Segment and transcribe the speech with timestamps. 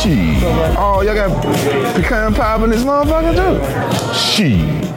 [0.00, 0.42] Shit.
[0.78, 1.42] Oh, y'all got
[1.94, 4.14] pecan pie in this motherfucker too?
[4.14, 4.88] Shit.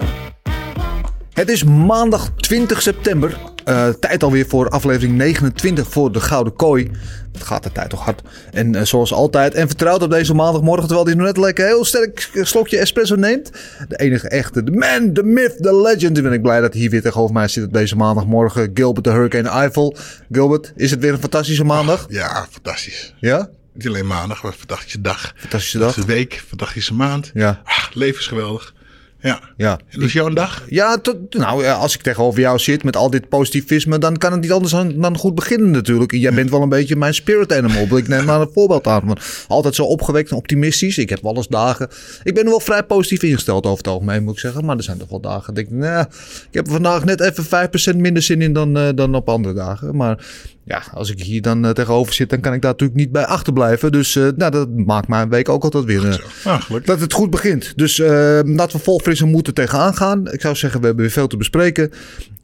[1.33, 3.37] Het is maandag 20 september.
[3.65, 6.91] Eh, tijd alweer voor aflevering 29 voor de Gouden Kooi.
[7.31, 8.21] Het gaat de tijd toch hard.
[8.51, 10.87] En eh, zoals altijd en vertrouwd op deze maandagmorgen...
[10.87, 13.51] terwijl hij nog net lekker heel sterk slokje espresso neemt.
[13.87, 16.17] De enige echte, de man, de myth, de legend.
[16.17, 18.71] En ben ik blij dat hij hier weer tegenover mij zit op deze maandagmorgen.
[18.73, 19.95] Gilbert de Hurricane Eiffel.
[20.31, 22.05] Gilbert, is het weer een fantastische maandag?
[22.09, 23.13] Ja, fantastisch.
[23.19, 23.49] Ja?
[23.73, 25.33] Niet alleen maandag, maar een fantastische dag.
[25.35, 25.93] Fantastische dag.
[25.93, 27.31] Fantastische week, fantastische maand.
[27.33, 27.61] Ja.
[27.63, 28.73] Ah, leven is geweldig.
[29.19, 29.39] Ja.
[29.57, 29.79] Ja.
[29.89, 30.63] En hoe is jouw dag?
[30.69, 34.31] Ja, tot- nou, ja, als ik tegenover jou zit met al dit positivisme, dan kan
[34.31, 36.11] het niet anders dan, dan goed beginnen natuurlijk.
[36.11, 37.97] Jij bent wel een beetje mijn spirit animal.
[37.97, 39.01] Ik neem maar een voorbeeld aan.
[39.05, 40.97] van altijd zo opgewekt en optimistisch.
[40.97, 41.89] Ik heb wel eens dagen.
[42.23, 44.65] Ik ben wel vrij positief ingesteld over het algemeen, moet ik zeggen.
[44.65, 45.53] Maar er zijn toch wel dagen.
[45.53, 46.05] Dat ik, nou,
[46.47, 47.45] ik heb er vandaag net even
[47.93, 49.95] 5% minder zin in dan, eh, dan op andere dagen.
[49.95, 50.25] Maar
[50.65, 53.25] ja, als ik hier dan eh, tegenover zit, dan kan ik daar natuurlijk niet bij
[53.25, 53.91] achterblijven.
[53.91, 56.07] Dus eh, nou, dat maakt mijn week ook altijd weer.
[56.09, 57.73] eh, Ah, dat het goed begint.
[57.75, 60.31] Dus eh, laten we vol frisse moeten tegenaan gaan.
[60.31, 61.91] Ik zou zeggen, we hebben weer veel te bespreken.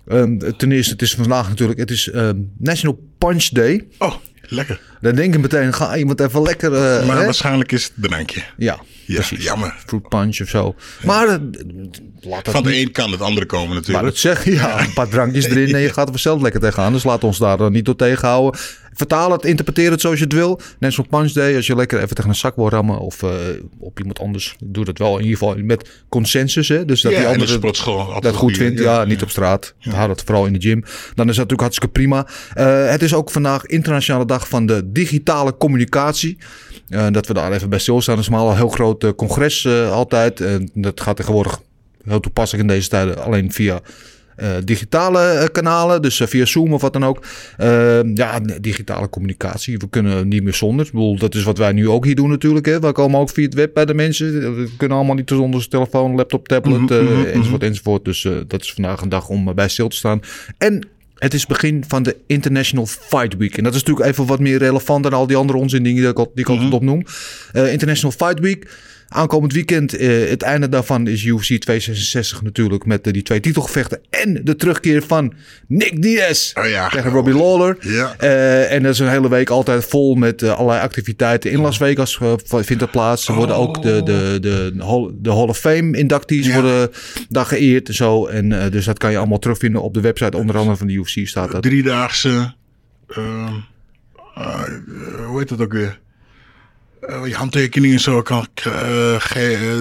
[0.07, 3.87] Ehm, ten eerste, het is vandaag natuurlijk, het is ehm, National Punch Day.
[3.97, 4.81] Oh, lekker.
[5.01, 6.71] Dan denk ik meteen, ga iemand even lekker...
[6.71, 7.23] Maar hè?
[7.25, 8.41] waarschijnlijk is het drankje.
[8.57, 9.43] Ja, Ja, precies.
[9.43, 9.75] jammer.
[9.85, 10.75] Fruit punch of zo.
[11.05, 11.39] Maar
[12.43, 14.05] Van de niet- een kan het andere komen maar natuurlijk.
[14.05, 16.93] dat zeg ja, een paar drankjes erin en je gaat er vanzelf lekker tegenaan.
[16.93, 18.59] Dus laat ons daar dan niet door tegenhouden.
[18.93, 20.59] Vertaal het, interpreteer het zoals je het wil.
[20.79, 23.29] Net zoals Punch Day, als je lekker even tegen een zak wil rammen of eh,
[23.79, 24.55] op iemand anders.
[24.63, 26.67] Doe dat wel in ieder geval met consensus.
[26.67, 26.85] Hè?
[26.85, 27.59] Dus dat ja, die andere
[28.19, 28.79] dat goed vindt.
[28.79, 29.73] Ja, niet op straat.
[29.79, 30.79] Hou dat vooral in de gym.
[30.79, 32.27] Dan is dat natuurlijk hartstikke prima.
[32.53, 36.37] Eh, het is ook vandaag internationale dag van de digitale communicatie.
[36.89, 38.15] Eh, dat we daar even bij stilstaan.
[38.15, 40.41] Dat is maar al een heel groot congres altijd.
[40.41, 41.59] En dat gaat tegenwoordig
[42.05, 43.79] heel toepasselijk in deze tijden alleen via
[44.35, 46.01] eh, digitale eh, kanalen.
[46.01, 47.25] Dus eh, via Zoom of wat dan ook.
[47.57, 49.77] Eh, ja, digitale communicatie.
[49.77, 50.85] We kunnen niet meer zonder.
[50.85, 52.65] Ik bedoel, dat is wat wij nu ook hier doen natuurlijk.
[52.65, 52.79] Hè.
[52.79, 54.55] We komen ook via het web bij de mensen.
[54.55, 58.05] We kunnen allemaal niet zonder telefoon, laptop, tablet eh, enzovoort enzovoort.
[58.05, 60.21] Dus dat is vandaag een dag om bij stil te staan.
[60.57, 63.57] En het is begin van de International Fight Week.
[63.57, 66.09] En dat is natuurlijk even wat meer relevant dan al die andere onzin dingen die
[66.11, 67.03] ik, al- die ik altijd opnoem.
[67.53, 68.67] International Fight Week.
[69.09, 72.85] Aankomend weekend, eh, het einde daarvan is UFC 266 natuurlijk.
[72.85, 74.01] Met eh, die twee titelgevechten.
[74.09, 75.33] En de terugkeer van
[75.67, 76.89] Nick Diaz Oh ja.
[76.89, 77.77] tegen Robbie Lawler.
[77.79, 78.15] Ja.
[78.17, 81.51] Eh, en dat is een hele week altijd vol met allerlei activiteiten.
[81.51, 83.27] In Las Vegas vindt dat plaats.
[83.27, 86.53] Er worden ook de, de, de, Hall- de Hall of Fame inductees Ja.
[86.53, 86.89] worden
[87.29, 88.25] daar geëerd en zo.
[88.27, 90.37] En uh, dus dat kan je allemaal terugvinden op de website.
[90.37, 91.61] Onder andere van de UFC staat dat.
[91.63, 92.53] Driedaagse.
[93.07, 93.53] ehm,
[94.37, 94.63] uh,
[95.27, 95.99] hoe heet dat ook weer?
[97.07, 98.73] Uh, je handtekeningen zo kan uh,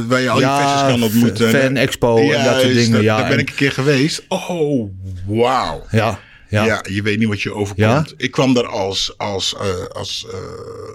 [0.06, 1.50] waar je al ja, je fans kan ontmoeten.
[1.50, 2.92] Fan Expo en dat soort dingen.
[2.92, 4.24] Dat, ja, daar ben en, ik een keer geweest.
[4.28, 4.90] Oh,
[5.26, 5.86] wauw.
[5.90, 6.18] Ja,
[6.48, 6.64] ja.
[6.64, 6.84] Ja.
[6.90, 8.14] je weet niet wat je overkomt.
[8.16, 10.26] Ik kwam daar als, als, uh, als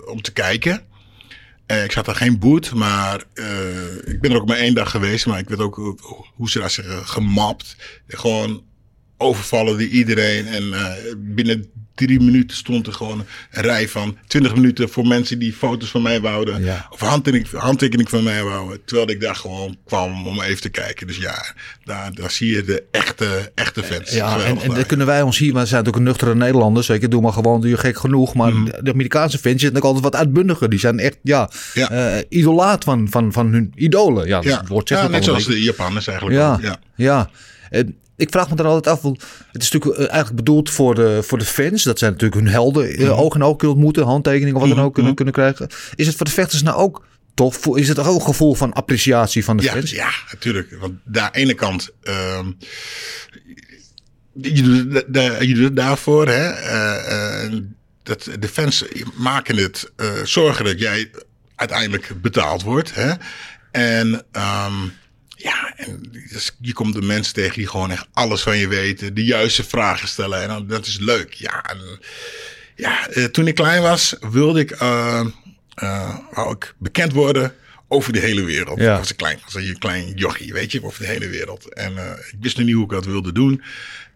[0.06, 0.82] om te kijken.
[1.66, 3.24] ik zat daar geen boot, maar
[4.04, 5.26] ik ben er ook maar één dag geweest.
[5.26, 5.76] Maar ik weet ook
[6.36, 7.76] hoe ze daar zeggen, gemapt.
[8.08, 8.64] Gewoon
[9.18, 10.48] overvallen die iedereen.
[10.48, 10.74] En
[11.18, 15.90] binnen drie minuten stond er gewoon een rij van 20 minuten voor mensen die foto's
[15.90, 16.64] van mij wouden.
[16.64, 16.88] Ja.
[16.90, 18.86] Of handtekening, handtekening van mij wouden.
[18.86, 21.08] Terwijl ik daar gewoon kwam om even te kijken.
[21.08, 21.54] Dus ja,
[21.84, 24.12] daar, daar zie je de echte, echte fans.
[24.12, 26.86] Ja, en, en dan kunnen wij ons hier, maar we zijn natuurlijk een nuchtere Nederlanders.
[26.86, 28.34] Zeker, doe maar gewoon, doe je gek genoeg.
[28.34, 28.66] Maar mm.
[28.82, 30.70] de Amerikaanse fans zijn ook altijd wat uitbundiger.
[30.70, 31.92] Die zijn echt, ja, ja.
[31.92, 34.28] Uh, idolaat van, van, van hun idolen.
[34.28, 34.58] Ja, ja.
[34.58, 36.38] het woord ja net zoals de Japanners eigenlijk.
[36.38, 36.62] Ja, ook.
[36.62, 36.80] ja.
[36.96, 37.30] ja.
[37.70, 39.02] En ik vraag me dan altijd af,
[39.52, 41.84] het is natuurlijk eigenlijk bedoeld voor de, voor de fans.
[41.84, 42.96] Dat zijn natuurlijk hun helden mm.
[42.96, 43.10] -hmm.
[43.10, 45.68] oog in oog kunnen ontmoeten, handtekeningen of wat dan ook kunnen, kunnen krijgen.
[45.96, 49.44] Is het voor de vechters nou ook toch, is het ook een gevoel van appreciatie
[49.44, 49.92] van de ja, fans?
[49.92, 50.78] Ja, natuurlijk.
[50.80, 52.58] Want daar aan de ene kant, um,
[54.34, 55.06] je, doet,
[55.40, 56.52] je doet het daarvoor, hè.
[56.52, 57.60] Uh, uh,
[58.04, 58.86] dat de fans
[59.16, 61.12] maken het, uh, zorgen dat jij
[61.56, 63.14] uiteindelijk betaald wordt, hè.
[63.72, 64.26] En...
[64.68, 65.02] Um,
[65.44, 69.14] ja, en dus je komt de mensen tegen die gewoon echt alles van je weten,
[69.14, 70.42] de juiste vragen stellen.
[70.42, 71.34] En dan, dat is leuk.
[71.34, 72.00] Ja, en,
[72.76, 75.26] ja uh, toen ik klein was, wilde ik, uh,
[75.84, 77.54] uh, wou ik bekend worden
[77.88, 78.80] over de hele wereld.
[78.80, 78.98] Ja.
[78.98, 81.74] Als ik klein was, een klein jochie, weet je, over de hele wereld.
[81.74, 81.98] En
[82.32, 83.64] ik wist nog niet hoe ik dat wilde doen.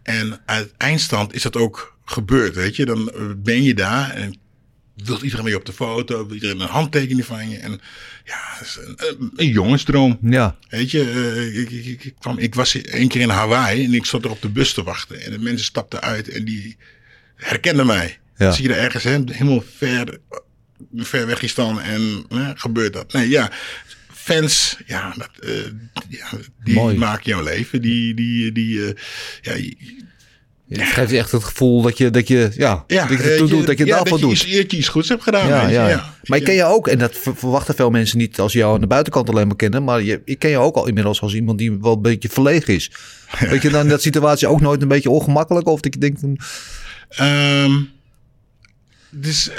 [0.03, 2.85] En uit eindstand is dat ook gebeurd, weet je.
[2.85, 4.39] Dan ben je daar en
[5.05, 7.57] wil iedereen mee op de foto, wil iedereen een handtekening van je.
[7.57, 7.81] En
[8.25, 10.17] ja, is een, een, jongensdroom.
[10.21, 10.57] Ja.
[10.69, 14.05] Weet je, eh, ik, ik, ik, kwam, ik was één keer in Hawaii en ik
[14.05, 15.21] stond er op de bus te wachten.
[15.21, 16.77] En de mensen stapten uit en die
[17.35, 18.17] herkenden mij.
[18.37, 18.51] Ja.
[18.51, 20.19] Zie je er ergens hè, helemaal ver,
[20.95, 23.13] ver weg staan en hè, gebeurt dat?
[23.13, 23.51] Nee, ja.
[24.11, 25.71] Fans, ja, dat, eh,
[26.09, 26.29] ja
[26.63, 26.97] die Mooi.
[26.97, 27.81] maken jouw leven.
[27.81, 28.93] Die, die, die, eh,
[29.41, 29.75] ja,
[30.69, 33.37] Het geeft je echt het gevoel dat je, dat je, ja, ja, dat je, eh,
[33.47, 34.41] doet, dat je ja, daarvoor dat doet.
[34.41, 35.47] je iets, dat je iets goeds hebt gedaan.
[35.47, 35.89] Ja, ja.
[35.89, 36.13] ja.
[36.23, 38.73] Maar ik ken je ook, en dat ver- verwachten veel mensen niet als je jou
[38.73, 41.33] aan de buitenkant alleen maar kennen, maar je, ik ken je ook al inmiddels als
[41.33, 42.91] iemand die wel een beetje verlegen is.
[43.49, 45.67] Weet je dan in dat situatie ook nooit een beetje ongemakkelijk?
[45.67, 46.37] Of dat je denkt van,
[47.09, 47.71] Ehm,
[49.09, 49.49] dus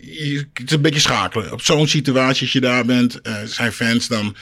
[0.00, 1.52] je, het is een beetje schakelen.
[1.52, 4.36] Op zo'n situatie, als je daar bent, eh, zijn fans, dan,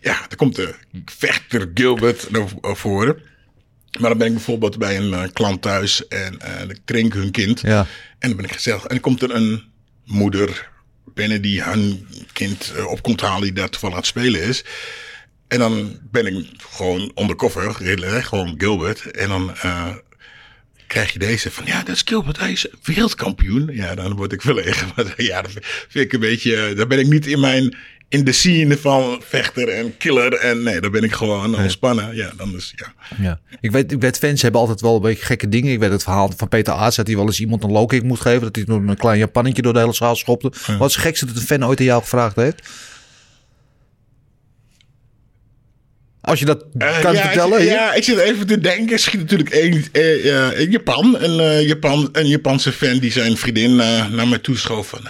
[0.00, 0.74] ja, dan komt de
[1.04, 3.16] vechter Gilbert naar voren.
[4.00, 6.38] Maar dan ben ik bijvoorbeeld bij een eh, klant thuis en
[6.84, 7.60] drink hun kind.
[7.60, 7.86] Ja.
[8.18, 8.82] En dan ben ik gezellig.
[8.82, 9.62] En dan komt er een
[10.04, 10.68] moeder
[11.14, 14.64] binnen die hun kind eh, op komt halen die daar toevallig aan het spelen is.
[15.48, 19.10] En dan ben ik gewoon undercover, hè, gewoon Gilbert.
[19.10, 19.52] En dan
[20.88, 23.68] krijg je deze van, ja, dat is Gilbert, hij is wereldkampioen.
[23.72, 24.88] Ja, dan word ik verlegen.
[24.96, 25.52] Maar ja, dat
[25.88, 27.76] vind ik een beetje, daar ben ik niet in mijn,
[28.08, 30.32] in de scene van vechter en killer.
[30.32, 32.16] En nee, daar ben ik gewoon ontspannen.
[32.16, 32.92] Ja, dan is, ja.
[33.22, 33.40] Ja.
[33.60, 35.72] Ik, weet, ik weet, fans hebben altijd wel een beetje gekke dingen.
[35.72, 38.02] Ik weet het verhaal van Peter Aarts dat hij wel eens iemand een low kick
[38.02, 38.40] moet geven.
[38.42, 40.52] Dat hij door een klein Japannetje door de hele zaal schopte.
[40.78, 42.62] Wat is het gekste dat een fan ooit aan jou gevraagd heeft?
[46.20, 47.60] Als je dat Eh, kan ja, vertellen.
[47.62, 48.92] Ik, ja, ik zit even te denken.
[48.92, 51.16] Er schiet natuurlijk één eh, ja, in Japan.
[51.20, 52.08] Een, eh, Japan.
[52.12, 54.88] een Japanse fan die zijn vriendin eh, naar mij toe schoof.
[54.88, 55.00] Van,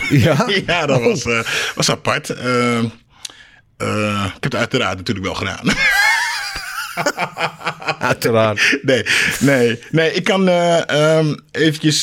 [0.10, 0.46] Ja?
[0.66, 1.40] ja, dat was, eh,
[1.74, 2.30] was apart.
[2.30, 5.66] Eh, eh, ik heb het uiteraard natuurlijk wel gedaan.
[7.98, 8.78] Uiteraard.
[8.82, 9.04] nee,
[9.40, 10.12] nee, nee.
[10.12, 12.02] Ik kan ehm, eventjes...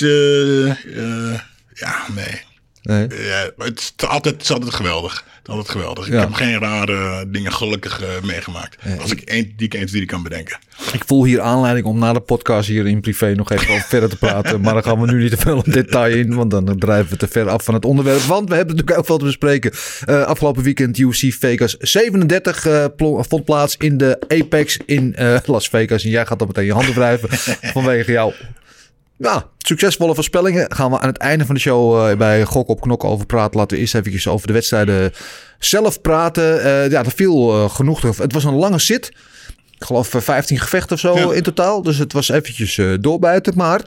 [1.74, 2.48] ja, nee.
[2.90, 3.08] Nee.
[3.28, 5.14] Ja, maar het, is altijd, het is altijd geweldig.
[5.14, 6.08] Het is altijd geweldig.
[6.08, 6.20] Ik Ja.
[6.20, 8.78] heb geen rare dingen gelukkig eh, meegemaakt.
[9.02, 10.60] Als ik één, die ik eens die kan bedenken.
[10.94, 14.10] Ik voel hier aanleiding om na de podcast hier in privé nog even over verder
[14.10, 14.62] te praten.
[14.62, 17.18] Maar dan gaan we nu niet te veel in detail in, want dan drijven we
[17.18, 18.22] te ver af van het onderwerp.
[18.22, 19.72] Want we hebben natuurlijk ook veel te bespreken.
[20.06, 25.38] Eh, afgelopen weekend UFC Vegas 37 eh, plo- vond plaats in de Apex in eh,
[25.46, 26.04] Las Vegas.
[26.04, 27.30] En jij gaat dan meteen je handen wrijven
[27.74, 28.34] vanwege jou.
[29.20, 30.72] Nou, succesvolle voorspellingen.
[30.76, 33.58] Gaan we aan het einde van de show eh, bij Gok op Knok over praten.
[33.60, 35.12] Laten we eerst eventjes over de wedstrijden
[35.60, 36.64] zelf praten.
[36.64, 38.02] Eh, ja, er viel eh, genoeg.
[38.18, 39.08] Het was een lange zit.
[39.76, 41.32] Ik geloof eh, 15 gevechten of zo Ja.
[41.34, 41.82] in totaal.
[41.82, 43.54] Dus het was eventjes doorbijten.
[43.56, 43.82] Maar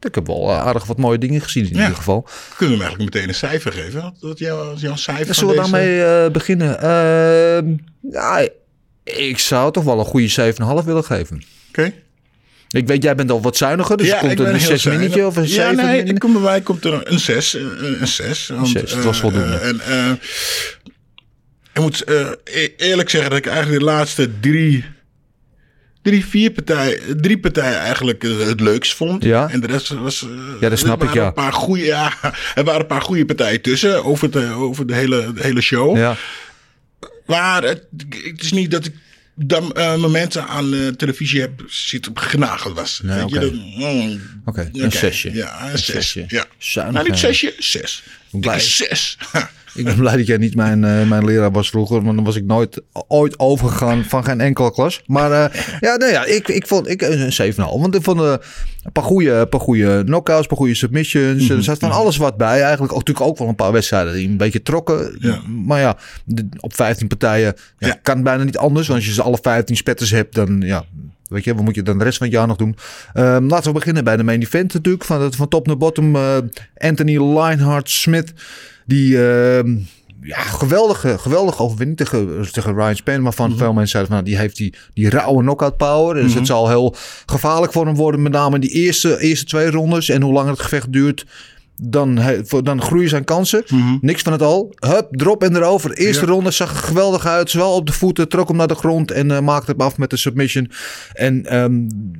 [0.00, 1.80] ik heb wel aardig wat mooie dingen gezien in Ja.
[1.82, 2.22] ieder geval.
[2.56, 4.02] Kunnen we hem eigenlijk meteen een cijfer geven?
[4.02, 6.80] Wat, wat jouw, jouw cijfer van zullen we deze- daarmee beginnen?
[6.80, 7.74] Ehm,
[8.12, 8.48] ja,
[9.04, 11.42] ik zou toch wel een goede 7,5 willen geven.
[11.68, 11.92] Oké.
[12.70, 13.96] Ik weet, jij bent al wat zuiniger.
[13.96, 15.02] Dus er komt ben een heel 6 zuinig.
[15.08, 17.52] minnetje of een 7 Ja, nee, ik kom bij mij komt er een 6.
[17.54, 18.48] Een 6.
[18.48, 19.56] Een zes, dat was voldoende.
[19.56, 20.10] en, eh,
[21.72, 24.84] ik moet eh, e- eerlijk zeggen dat ik eigenlijk de laatste drie,
[26.02, 29.24] drie vier partijen, drie partijen eigenlijk eh, het leukst vond.
[29.24, 29.48] Ja.
[29.50, 30.22] En de rest was.
[30.22, 30.28] eh,
[30.60, 31.26] Ja, dat snap er ik, ja.
[31.26, 32.12] Een paar goede, ja.
[32.54, 35.96] Er waren een paar goede partijen tussen over de, over de, hele, de hele show.
[35.96, 36.16] Ja.
[37.26, 37.84] Maar het,
[38.24, 38.92] het is niet dat ik
[39.46, 43.00] dan eh, momenten aan de televisie heb zitten genageld was.
[43.02, 43.40] Nee, je, oké.
[43.40, 44.20] dat- mm,
[44.72, 45.32] een zesje.
[45.32, 45.84] Ja, een, Een zes.
[45.86, 46.24] zesje.
[46.28, 46.46] Ja.
[46.58, 48.02] Zuinig, Nou, niet zesje, zes.
[48.30, 48.60] Blij.
[48.60, 49.18] Zes.
[49.74, 52.02] Ik ben blij dat jij niet mijn, eh, mijn leraar was vroeger.
[52.02, 55.02] Want dan was ik nooit ooit overgegaan van geen enkele klas.
[55.06, 57.56] Maar eh, ja, nee, ja, ik, ik vond ik, een 7,5.
[57.56, 58.34] Want ik vond eh,
[58.82, 61.42] een paar goede, paar goede knockouts, een paar goede submissions.
[61.42, 62.60] Mhm, Er zat van alles wat bij.
[62.62, 65.16] Eigenlijk ook, natuurlijk ook wel een paar wedstrijden die een beetje trokken.
[65.20, 65.40] Ja.
[65.46, 65.96] Maar ja,
[66.60, 67.98] op 15 partijen Ja.
[68.02, 68.86] kan het bijna niet anders.
[68.86, 70.84] Want als je ze alle 15 spetters hebt, dan ja...
[71.28, 72.76] Weet je, wat moet je dan de rest van het jaar nog doen?
[73.12, 75.04] Ehm, laten we beginnen bij de main event natuurlijk.
[75.04, 76.16] Van, het- van top naar bottom.
[76.16, 76.36] eh,
[76.76, 78.32] Anthony Lionheart Smith.
[78.86, 79.76] Die ehm,
[80.22, 83.22] ja, geweldige, geweldige overwinning tegen, tegen Ryan Span.
[83.22, 86.14] Waarvan veel mensen zeiden van, nou, die heeft die, die rauwe knockout power.
[86.22, 86.94] Dus het zal heel
[87.26, 88.22] gevaarlijk voor hem worden.
[88.22, 90.08] Met name in die eerste, eerste twee rondes.
[90.08, 91.26] En hoe langer het gevecht duurt,
[91.82, 92.20] dan,
[92.62, 93.64] dan groeien zijn kansen.
[94.00, 94.72] Niks van het al.
[94.78, 95.92] Hup, drop en erover.
[95.92, 96.30] Eerste Ja.
[96.32, 97.50] ronde zag er geweldig uit.
[97.50, 100.10] Zowel op de voeten, trok hem naar de grond en eh, maakte hem af met
[100.10, 100.70] de submission.
[101.12, 101.72] En ehm,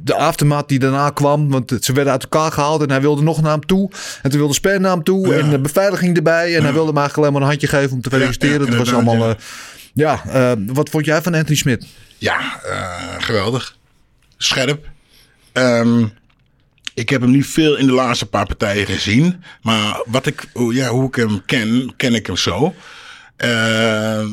[0.02, 3.42] de aftermath die daarna kwam, want ze werden uit elkaar gehaald en hij wilde nog
[3.42, 3.90] naar hem toe.
[4.22, 5.38] En toen wilde Span naar hem toe Ja.
[5.38, 6.56] en de beveiliging erbij.
[6.56, 8.60] En hij wilde hem eigenlijk alleen maar een handje geven om te feliciteren.
[8.60, 9.16] ja, het was allemaal...
[9.16, 9.28] ja.
[9.28, 9.34] eh,
[9.92, 11.86] ja, eh, wat vond jij van Anthony Smith?
[12.18, 12.40] Ja,
[13.18, 13.76] geweldig.
[14.36, 14.86] Scherp.
[15.52, 16.04] Ehm,
[16.98, 19.42] ik heb hem niet veel in de laatste paar partijen gezien.
[19.62, 22.74] Maar wat ik, hoe- ja, hoe ik hem ken, ken ik hem zo.
[23.36, 24.24] Eh,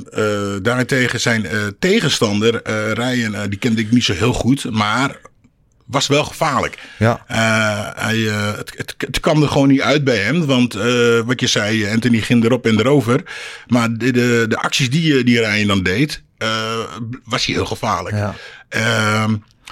[0.62, 2.62] daarentegen zijn eh, tegenstander,
[2.94, 4.72] Ryan, die kende ik niet zo heel goed.
[4.72, 5.18] Maar
[5.86, 6.78] was wel gevaarlijk.
[7.00, 7.24] Ja.
[7.96, 10.46] Hij, het, het, het kwam er gewoon niet uit bij hem.
[10.46, 10.74] Want
[11.26, 13.24] wat je zei, Anthony ging erop en erover.
[13.68, 16.22] Maar de, de, de acties die, die Ryan dan deed,
[17.24, 18.16] was hij heel gevaarlijk.
[18.16, 18.36] Ja.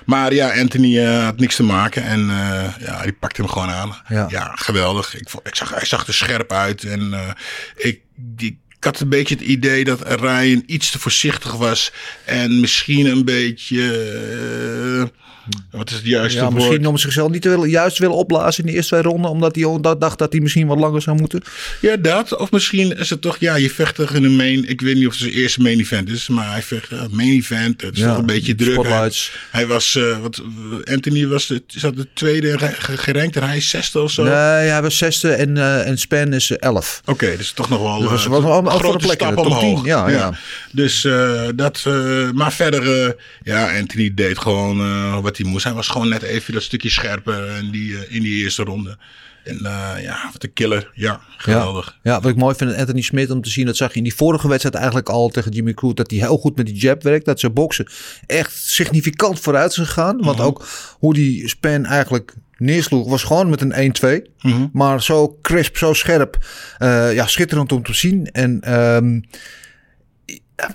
[0.05, 2.03] Maar ja, Anthony eh, had niks te maken.
[2.03, 3.95] En eh, ja, die pakte hem gewoon aan.
[4.29, 4.51] Ja.
[4.55, 5.15] geweldig.
[5.15, 6.83] Ik, ik zag, hij zag er scherp uit.
[6.83, 7.29] En eh,
[7.75, 11.91] ik, die, ik had een beetje het idee dat Ryan iets te voorzichtig was.
[12.25, 15.11] En misschien een beetje...
[15.51, 16.55] eh, wat is het juiste Ja, woord?
[16.55, 19.31] misschien om zichzelf niet te willen, juist willen opblazen in de eerste twee ronden.
[19.31, 21.41] Omdat hij dat dacht dat hij misschien wat langer zou moeten.
[21.81, 22.37] Ja, dat.
[22.37, 24.69] Of misschien is het toch, ja, je vecht in een main.
[24.69, 27.29] Ik weet niet of het zijn eerste main event is, maar hij vecht uh, main
[27.31, 27.81] event.
[27.81, 28.83] Het is Ja, toch een beetje druk.
[28.87, 29.11] Hij,
[29.51, 30.41] hij was, eh, wat,
[30.83, 34.23] Anthony was de, dat de tweede ge- ge- gerankt en hij is zesde of zo.
[34.23, 34.33] Nee,
[34.69, 37.01] hij was zesde en, eh, en Span is eh, elf.
[37.05, 39.59] Oké, dus toch nog wel Dat was- eh, was een een grote plek stap omhoog.
[39.59, 40.33] 10, ja, ja.
[40.71, 43.11] Dus eh, dat, eh, maar verder, eh,
[43.43, 45.63] ja, Anthony deed gewoon eh, wat hij moest.
[45.63, 48.97] Hij was gewoon net even dat stukje scherper in die, eh, in die eerste ronde.
[49.43, 50.91] En eh, ja, wat een killer.
[50.93, 51.97] Ja, geweldig.
[52.03, 54.03] Ja, wat ik mooi vind aan Anthony Smith om te zien, dat zag je in
[54.03, 57.03] die vorige wedstrijd eigenlijk al tegen Jimmy Crute, dat hij heel goed met die jab
[57.03, 57.87] werkt, dat zijn boksen
[58.25, 60.21] echt significant vooruit is gegaan.
[60.21, 60.45] Want Mhm.
[60.47, 60.67] ook
[60.99, 64.21] hoe die Span eigenlijk neersloeg, was gewoon met een 1-2.
[64.41, 64.67] Mhm.
[64.73, 66.37] Maar zo crisp, zo scherp.
[66.77, 68.31] Eh, ja, schitterend om te zien.
[68.31, 69.01] En ja,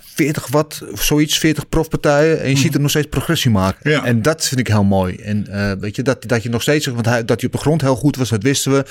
[0.00, 2.40] 40 wat, zoiets, 40 profpartijen.
[2.40, 3.90] En je ziet hem nog steeds progressie maken.
[3.90, 4.00] Mhm.
[4.00, 4.04] Ja.
[4.04, 5.16] En dat vind ik heel mooi.
[5.16, 7.60] En eh, weet je, dat, dat je nog steeds, want hij, dat hij op de
[7.62, 8.84] grond heel goed was, dat wisten we.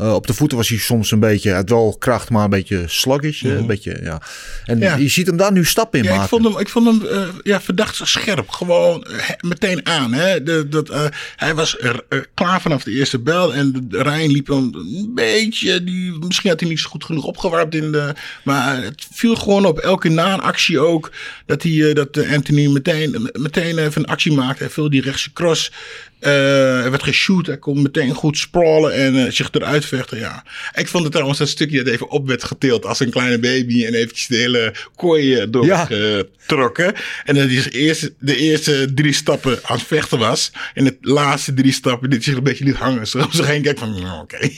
[0.00, 2.84] Eh, op de voeten was hij soms een beetje, had wel kracht, maar een beetje
[2.86, 3.42] sluggish.
[3.44, 4.20] eh, Een beetje, ja.
[4.64, 4.86] En Mhm.
[4.86, 4.96] Ja.
[4.96, 6.24] je ziet hem daar nu stappen in Ja, maken.
[6.24, 8.48] ik vond hem, ik vond hem eh, ja, verdacht scherp.
[8.48, 9.06] Gewoon
[9.40, 10.12] meteen aan.
[10.12, 10.42] Hè?
[10.42, 10.90] De, dat,
[11.36, 12.04] hij was er,
[12.34, 13.54] klaar vanaf de eerste bel.
[13.54, 15.84] En de Rijn liep hem een beetje.
[15.84, 17.74] Die, misschien had hij niet zo goed genoeg opgewarmd.
[17.74, 18.14] In de,
[18.44, 19.78] maar het viel gewoon op.
[19.78, 21.10] Elke na-actie ook.
[21.46, 24.62] Dat, hij, dat Anthony meteen, meteen even een actie maakte.
[24.62, 25.72] Hij viel die rechtse cross.
[26.20, 27.46] Hij werd geshoot.
[27.46, 30.18] Hij kon meteen goed sprawlen en zich eruit vechten.
[30.18, 30.44] Ja.
[30.74, 33.86] Ik vond het trouwens dat stukje dat even op werd getild als een kleine baby.
[33.86, 35.86] En eventjes de hele kooi eh, door Ja.
[35.88, 36.94] werd getrokken.
[37.24, 40.52] En dat hij eerst, de eerste drie stappen aan het vechten was.
[40.74, 43.06] En de laatste drie stappen dit zich een beetje liet hangen.
[43.06, 44.38] Zich heen kijkt van, nou, oké.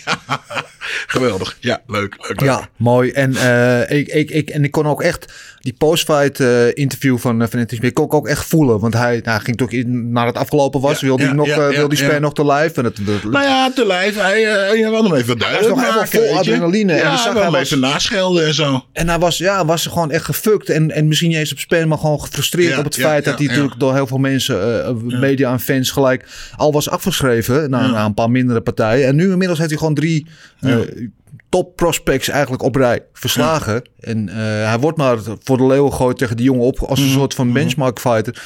[1.06, 1.56] Geweldig.
[1.60, 2.16] Ja, leuk.
[2.18, 2.40] leuk, leuk.
[2.40, 3.10] Ja, mooi.
[3.10, 7.42] En, eh, ik, ik, ik, en ik kon ook echt die post-fight eh, interview van,
[7.42, 8.80] uh, Smith kon ik ook echt voelen.
[8.80, 11.56] Want hij nou, ging toch naar het afgelopen was, Ja, wilde ja, hij nog, ja,
[11.56, 12.04] eh, ja, wil die ja.
[12.04, 12.72] span nog te live.
[12.74, 14.14] En het, Nou ja, te lijf.
[14.14, 16.92] Hij, eh, wilde hem even duidelijk nog helemaal vol adrenaline.
[16.92, 18.84] En Ja, je zag hij hij was- even naschelden en zo.
[18.92, 20.68] En hij was, ja, was gewoon echt gefukt.
[20.68, 23.24] En, en misschien niet eens op spelen, maar gewoon gefrustreerd Ja, op het ja, feit
[23.24, 27.70] dat hij natuurlijk door heel veel mensen, eh, media en fans gelijk al was afgeschreven.
[27.70, 29.06] Na, na een paar mindere partijen.
[29.06, 30.26] En nu inmiddels heeft hij gewoon drie
[30.60, 30.76] eh,
[31.48, 33.82] top prospects eigenlijk op rij verslagen.
[34.00, 34.34] En eh,
[34.68, 37.14] hij wordt maar voor de leeuw gegooid tegen die jongen op als een Mhm.
[37.14, 38.42] soort van benchmark fighter.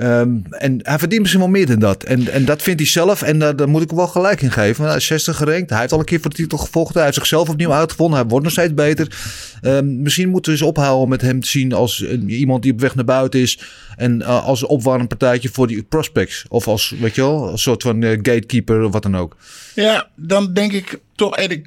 [0.00, 2.02] Ehm, en hij verdient misschien wel meer dan dat.
[2.02, 3.22] En, en dat vindt hij zelf.
[3.22, 4.84] En daar, daar moet ik hem wel gelijk in geven.
[4.84, 5.70] Hij is 60 gerankt.
[5.70, 6.94] Hij heeft al een keer voor de titel gevochten.
[6.94, 8.18] Hij heeft zichzelf opnieuw uitgevonden.
[8.18, 9.18] Hij wordt nog steeds beter.
[9.60, 12.94] Ehm, misschien moeten we eens ophouden met hem te zien als iemand die op weg
[12.94, 13.58] naar buiten is.
[14.00, 16.44] En eh, als opwarmpartijtje voor die prospects.
[16.48, 19.36] Of als, weet je wel, een soort van eh, gatekeeper of wat dan ook.
[19.74, 21.66] Ja, dan denk ik toch, en ik,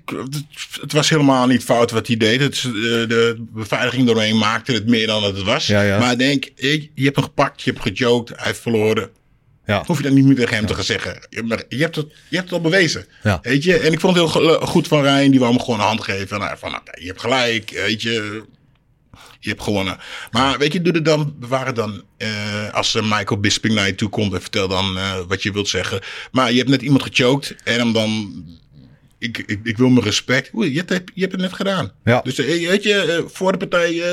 [0.81, 2.39] het- was helemaal niet fout wat hij deed.
[2.39, 5.67] Het, eh, de beveiliging doorheen maakte het meer dan dat het was.
[5.67, 5.99] Ja, ja.
[5.99, 9.09] Maar denk, ik, je hebt hem gepakt, je hebt gejoked, hij heeft verloren.
[9.65, 9.83] Ja.
[9.85, 11.27] Hoef je dat niet meer tegen hem te gaan zeggen.
[11.29, 13.05] Je, maar je, hebt het, je hebt het al bewezen.
[13.23, 13.39] Ja.
[13.41, 13.77] Weet je?
[13.77, 15.31] En ik vond het heel goed van Rijn.
[15.31, 16.39] Die wou hem gewoon een hand geven.
[16.39, 17.69] Nou, van, oké, je hebt gelijk.
[17.85, 18.43] Weet je.
[19.43, 19.97] Je hebt gewonnen.
[20.31, 23.88] Maar weet je, doe het dan, bewaar het dan eh, als eh, Michael Bisping naar
[23.88, 26.01] je toe komt en vertel dan eh, wat je wilt zeggen.
[26.31, 28.31] Maar je hebt net iemand gechoked en hem dan.
[29.17, 30.55] Ik, ik, ik wil mijn respect.
[30.55, 31.91] Oei, je, hebt, je hebt het net gedaan.
[32.03, 32.21] Ja.
[32.21, 34.03] Dus weet je, voor de partij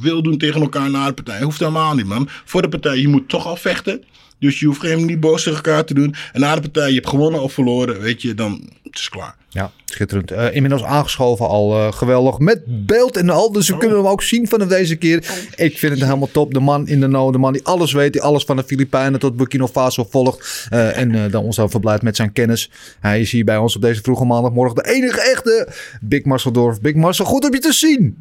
[0.00, 1.42] wil doen tegen elkaar na de partij.
[1.42, 2.28] Hoeft helemaal niet, man.
[2.44, 4.04] Voor de partij, je moet toch al vechten.
[4.38, 6.14] Dus je hoeft geen niet boos tegen elkaar te doen.
[6.32, 8.00] En na de partij, je hebt gewonnen of verloren.
[8.00, 9.36] Weet je, dan het is klaar.
[9.48, 10.30] Ja, schitterend.
[10.30, 12.38] Eh, inmiddels aangeschoven al eh, geweldig.
[12.38, 13.52] Met beeld en al.
[13.52, 15.16] Dus we kunnen hem ook zien vanaf deze keer.
[15.54, 16.54] Ik vind het helemaal top.
[16.54, 17.32] De man in de know.
[17.32, 18.12] De man die alles weet.
[18.12, 20.66] Die alles van de Filipijnen tot Burkina Faso volgt.
[20.70, 22.70] Eh, en dan ons ook verblijft met zijn kennis.
[23.00, 24.74] Hij is hier bij ons op deze vroege maandagmorgen.
[24.74, 25.68] De enige echte
[26.00, 26.80] Big Marcel Dorf.
[26.80, 28.16] Big Marcel, goed om je te zien.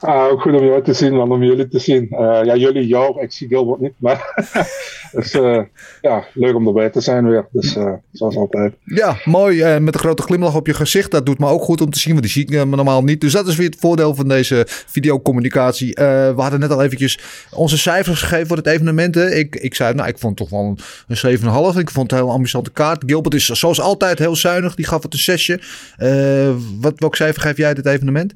[0.00, 2.10] Ah, ook goed om jou te zien, man, om jullie te zien.
[2.10, 4.46] Eh, ja, jullie, jou, ik zie Gilbert niet, maar
[5.12, 5.60] dus, eh,
[6.00, 7.46] ja, leuk om erbij te zijn weer.
[7.50, 8.74] Dus eh, zoals altijd.
[8.84, 9.78] Ja, mooi.
[9.80, 11.10] met een grote glimlach op je gezicht.
[11.10, 13.20] Dat doet me ook goed om te zien, want die zie ik normaal niet.
[13.20, 15.92] Dus dat is weer het voordeel van deze videocommunicatie.
[15.94, 17.18] We hadden net al eventjes
[17.54, 19.16] onze cijfers gegeven voor het evenement.
[19.16, 20.78] Ik, ik zei, nou, ik vond toch wel een,
[21.20, 21.78] een 7,5.
[21.78, 23.02] Ik vond het een heel ambitieuze kaart.
[23.06, 24.74] Gilbert is zoals altijd heel zuinig.
[24.74, 25.60] Die gaf het een zesje.
[26.80, 28.34] Wat, welk cijfer geef jij dit evenement?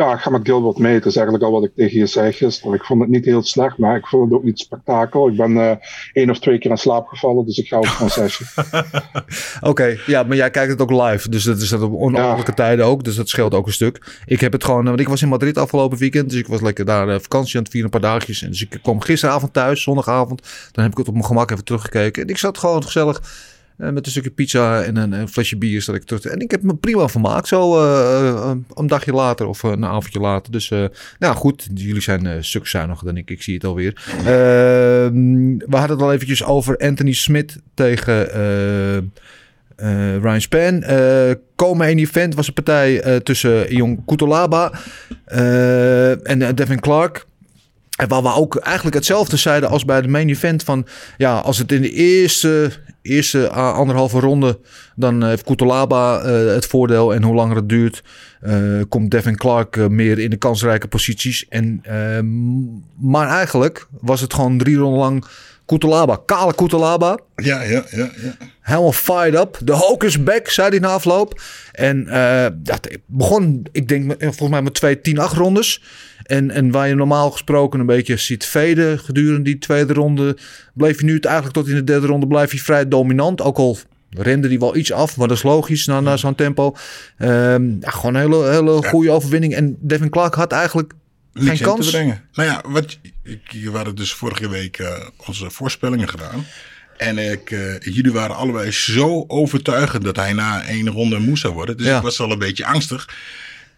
[0.00, 0.94] Ja, ik ga met Gilbert mee.
[0.94, 2.74] Het is eigenlijk al wat ik tegen je zei gisteren.
[2.74, 5.28] Ik vond het niet heel slecht, maar ik vond het ook niet spektakel.
[5.28, 5.76] Ik ben eh
[6.12, 8.46] één of twee keer in slaap gevallen, dus ik ga op concessie.
[9.70, 11.28] Oké, ja, maar jij kijkt het ook live.
[11.28, 13.04] Dus dat is dat op onafhankelijke tijden ook.
[13.04, 14.20] Dus dat scheelt ook een stuk.
[14.26, 16.30] Ik heb het gewoon, want ik was in Madrid afgelopen weekend.
[16.30, 18.42] Dus ik was lekker daar eh, vakantie aan het vieren, een paar dagjes.
[18.42, 20.42] En dus ik kwam gisteravond thuis, zondagavond.
[20.72, 22.22] Dan heb ik het op mijn gemak even teruggekeken.
[22.22, 23.24] En ik zat gewoon gezellig eh,
[23.80, 25.82] met een stukje pizza en een, een flesje bier.
[25.82, 26.24] Zat ik terug.
[26.24, 27.48] En ik heb me prima vermaakt.
[27.48, 30.52] Zo eh, eh, een dagje later of een avondje later.
[30.52, 30.84] Dus eh,
[31.18, 33.30] nou goed, jullie zijn eh stuk zuiniger dan ik.
[33.30, 34.02] Ik zie het alweer.
[34.18, 38.32] Ehm, we hadden het al eventjes over Anthony Smith tegen...
[38.34, 40.82] eh, eh, Ryan Span.
[40.82, 44.72] Eh Komen event was een partij eh, tussen Jong Kutolaba
[45.24, 47.26] eh, en eh, Devin Clark.
[47.96, 50.62] En waar we ook eigenlijk hetzelfde zeiden als bij de main event.
[50.62, 52.70] Van ja, als het in de eerste,
[53.02, 54.58] eerste anderhalve ronde.
[54.96, 57.14] dan heeft Kutolaba eh, het voordeel.
[57.14, 58.02] En hoe langer het duurt.
[58.40, 61.48] eh, komt Devin Clark eh, meer in de kansrijke posities.
[61.48, 61.82] En,
[63.00, 65.24] maar eigenlijk was het gewoon drie ronden lang
[65.70, 66.22] Kutolaba.
[66.26, 67.18] Kale Kutolaba.
[67.36, 68.10] Ja, ja, ja.
[68.22, 68.32] ja.
[68.60, 69.58] Helemaal fired up.
[69.64, 71.40] De Hulk is back, zei hij na afloop.
[71.72, 75.00] En eh, dat begon, ik denk, volgens mij met twee 10-8
[75.36, 75.82] rondes.
[76.22, 80.36] En, en waar je normaal gesproken een beetje ziet veden gedurende die tweede ronde...
[80.74, 83.42] bleef je nu het eigenlijk tot in de derde ronde blijf je vrij dominant.
[83.42, 83.78] Ook al
[84.10, 86.74] rende die wel iets af, maar dat is logisch na, na zo'n tempo.
[87.18, 89.54] Ehm, ja, gewoon een hele, hele goede overwinning.
[89.54, 90.92] En Devin Clark had eigenlijk
[91.34, 91.84] geen kans.
[91.84, 92.28] te brengen.
[92.32, 96.46] Nou ja, wat, ik, we hadden dus vorige week eh, onze voorspellingen gedaan.
[96.96, 101.54] En ik, eh, jullie waren allebei zo overtuigend dat hij na één ronde moe zou
[101.54, 101.76] worden.
[101.76, 101.96] Dus Ja.
[101.96, 103.08] ik was al een beetje angstig.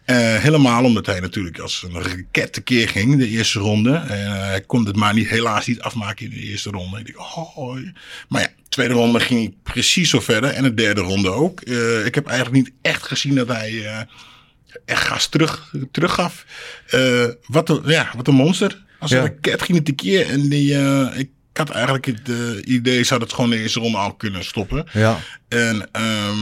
[0.05, 3.95] Eh, helemaal omdat hij natuurlijk als een raket tekeer ging de eerste ronde.
[3.95, 6.99] En hij kon het maar niet, helaas niet afmaken in de eerste ronde.
[6.99, 7.77] Ik dacht, oh,
[8.29, 10.49] maar ja, tweede ronde ging hij precies zo verder.
[10.49, 11.61] En de derde ronde ook.
[12.05, 14.05] Ik heb eigenlijk niet echt gezien dat hij
[14.85, 16.45] echt gas terug, teruggaf.
[16.87, 18.81] Eh, wat, een, ja, wat een monster.
[18.99, 19.17] Als Ja.
[19.17, 20.29] een raket ging het tekeer.
[20.29, 23.97] En die, eh, ik had eigenlijk het eh, idee, zou het gewoon de eerste ronde
[23.97, 24.85] al kunnen stoppen.
[24.93, 25.17] Ja.
[25.47, 26.37] En, ehm,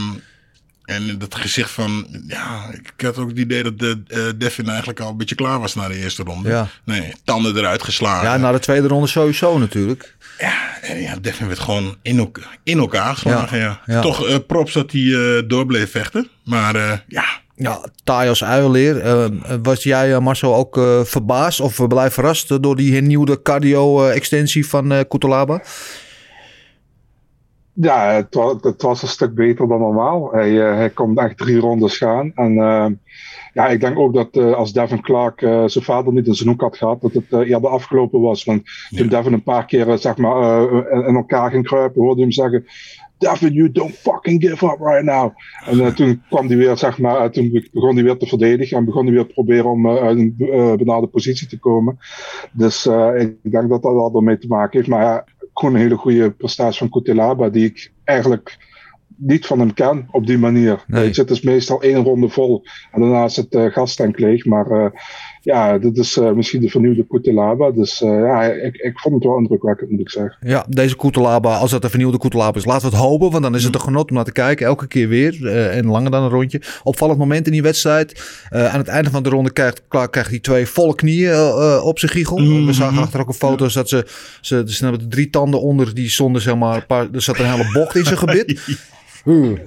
[0.84, 5.00] en dat gezicht van, ja, ik had ook het idee dat de eh, Devin eigenlijk
[5.00, 6.48] al een beetje klaar was na de eerste ronde.
[6.48, 6.68] Ja.
[6.84, 8.28] Nee, tanden eruit geslagen.
[8.28, 10.16] ja, na de tweede ronde sowieso natuurlijk.
[10.82, 13.58] En ja, Devin werd gewoon in, elkaar, in elkaar geslagen.
[13.58, 14.00] Ja, Ja, ja.
[14.00, 15.00] Toch props dat hij
[15.36, 16.28] eh, door bleef vechten.
[16.44, 17.24] Maar ja,
[17.62, 19.00] Ja, taai als uilenleer.
[19.00, 19.24] Eh,
[19.62, 24.68] was jij, eh, Marcel, ook eh, verbaasd of uh, blij verrast door die hernieuwde cardio-extensie
[24.68, 25.62] van eh Kutolaba?
[27.72, 30.32] Ja, het was, het was een stuk beter dan normaal.
[30.32, 32.32] Hij, eh, hij kon echt drie rondes gaan.
[32.34, 32.56] En
[33.52, 36.48] ja, ik denk ook dat eh, als Devin Clark eh, zijn vader niet in zijn
[36.48, 38.44] hoek had gehad, dat het eh, eerder afgelopen was.
[38.44, 38.62] Want
[38.96, 42.32] toen Devin een paar keer zeg maar, eh, in elkaar ging kruipen, hoorde je hem
[42.32, 42.66] zeggen.
[43.22, 45.32] Devin, you don't fucking give up right now.
[45.66, 48.76] En eh, toen kwam hij weer, zeg maar, eh, toen begon hij weer te verdedigen
[48.76, 51.98] en begon hij weer te proberen om eh, uit een uh, benarde positie te komen.
[52.52, 54.90] Dus uh, ik denk dat dat wel ermee te maken heeft.
[54.90, 58.58] Maar ja, gewoon een hele goede prestatie van Kutelaba, die ik eigenlijk
[59.16, 60.84] niet van hem ken op die manier.
[60.86, 61.02] Nee.
[61.02, 64.44] Weet je, het is meestal één ronde vol en daarna is het uh, gastank leeg.
[64.44, 64.86] Maar uh,
[65.42, 67.70] ja, dit is uh, misschien de vernieuwde Kutelaba.
[67.70, 70.36] Dus ja, ik, ik vond het wel indrukwekkend, moet ik zeggen.
[70.40, 73.30] Ja, deze Kutelaba, als dat een vernieuwde Kutelaba is, laten we het hopen.
[73.30, 74.66] Want dan is het een genot om naar te kijken.
[74.66, 75.38] Elke keer weer.
[75.40, 76.60] Uh, en langer dan een rondje.
[76.82, 78.22] Opvallend moment in die wedstrijd.
[78.50, 81.98] Uh, aan het einde van de ronde krijgt, krijgt hij twee volle knieën uh, op
[81.98, 82.38] zijn giegel.
[82.38, 82.66] Mm-hmm.
[82.66, 84.06] We zagen achter ook een foto dat ze,
[84.40, 85.94] ze, ze hebben drie tanden onder.
[85.94, 88.60] Die stonden zeg maar, een paar, er zat een hele bocht in zijn gebit.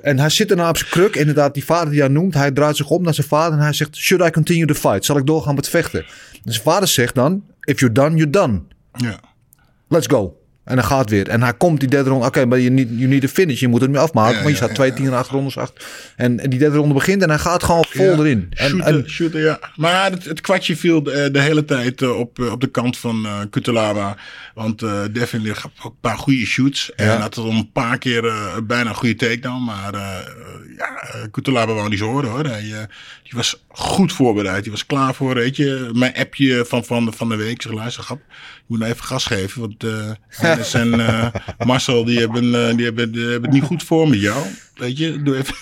[0.01, 1.15] En hij zit erna op zijn kruk.
[1.15, 2.33] Inderdaad, die vader die hij noemt.
[2.33, 3.95] Hij draait zich om naar zijn vader en hij zegt...
[3.95, 5.05] Should I continue the fight?
[5.05, 6.05] Zal ik doorgaan met vechten?
[6.43, 7.43] En zijn vader zegt dan...
[7.59, 8.61] If you're done, you're done.
[8.91, 9.19] Ja.
[9.87, 10.37] Let's go.
[10.65, 11.29] En dan gaat weer.
[11.29, 12.25] En hij komt die derde ronde.
[12.25, 13.59] Oké, okay, maar je need, you need a finish.
[13.59, 14.35] Je moet het nu afmaken.
[14.35, 15.85] Ja, maar je staat ja, twee, tien en acht rondes achter.
[16.15, 18.47] En, en, die derde ronde begint en hij gaat gewoon vol ja, erin.
[18.49, 19.59] En, shooten, en, shooten, ja.
[19.75, 22.97] Maar het, het, kwartje viel de, de hele tijd uh, op, uh, op de kant
[22.97, 23.39] van uh.
[24.55, 26.93] Want uh, Devin ligt een paar goede shoots.
[26.93, 27.19] En ja.
[27.19, 29.63] had het een paar keer uh, bijna een goede takedown.
[29.63, 30.17] Maar uh,
[30.77, 32.45] ja, Kutelaba wou niet zo horen hoor.
[32.45, 32.61] Hij
[33.23, 34.63] die was goed voorbereid.
[34.63, 35.89] Die was klaar voor, weet je.
[35.93, 37.61] Mijn appje van, van, van de week.
[37.61, 38.21] Zeg, luister, grap.
[38.29, 39.61] Je moet nou even gas geven.
[39.61, 39.79] Want
[40.41, 41.27] Dennis en uh,
[41.65, 44.45] Marcel, die hebben, die, hebben, die hebben het niet goed voor met jou.
[44.75, 45.55] Weet je, doe even.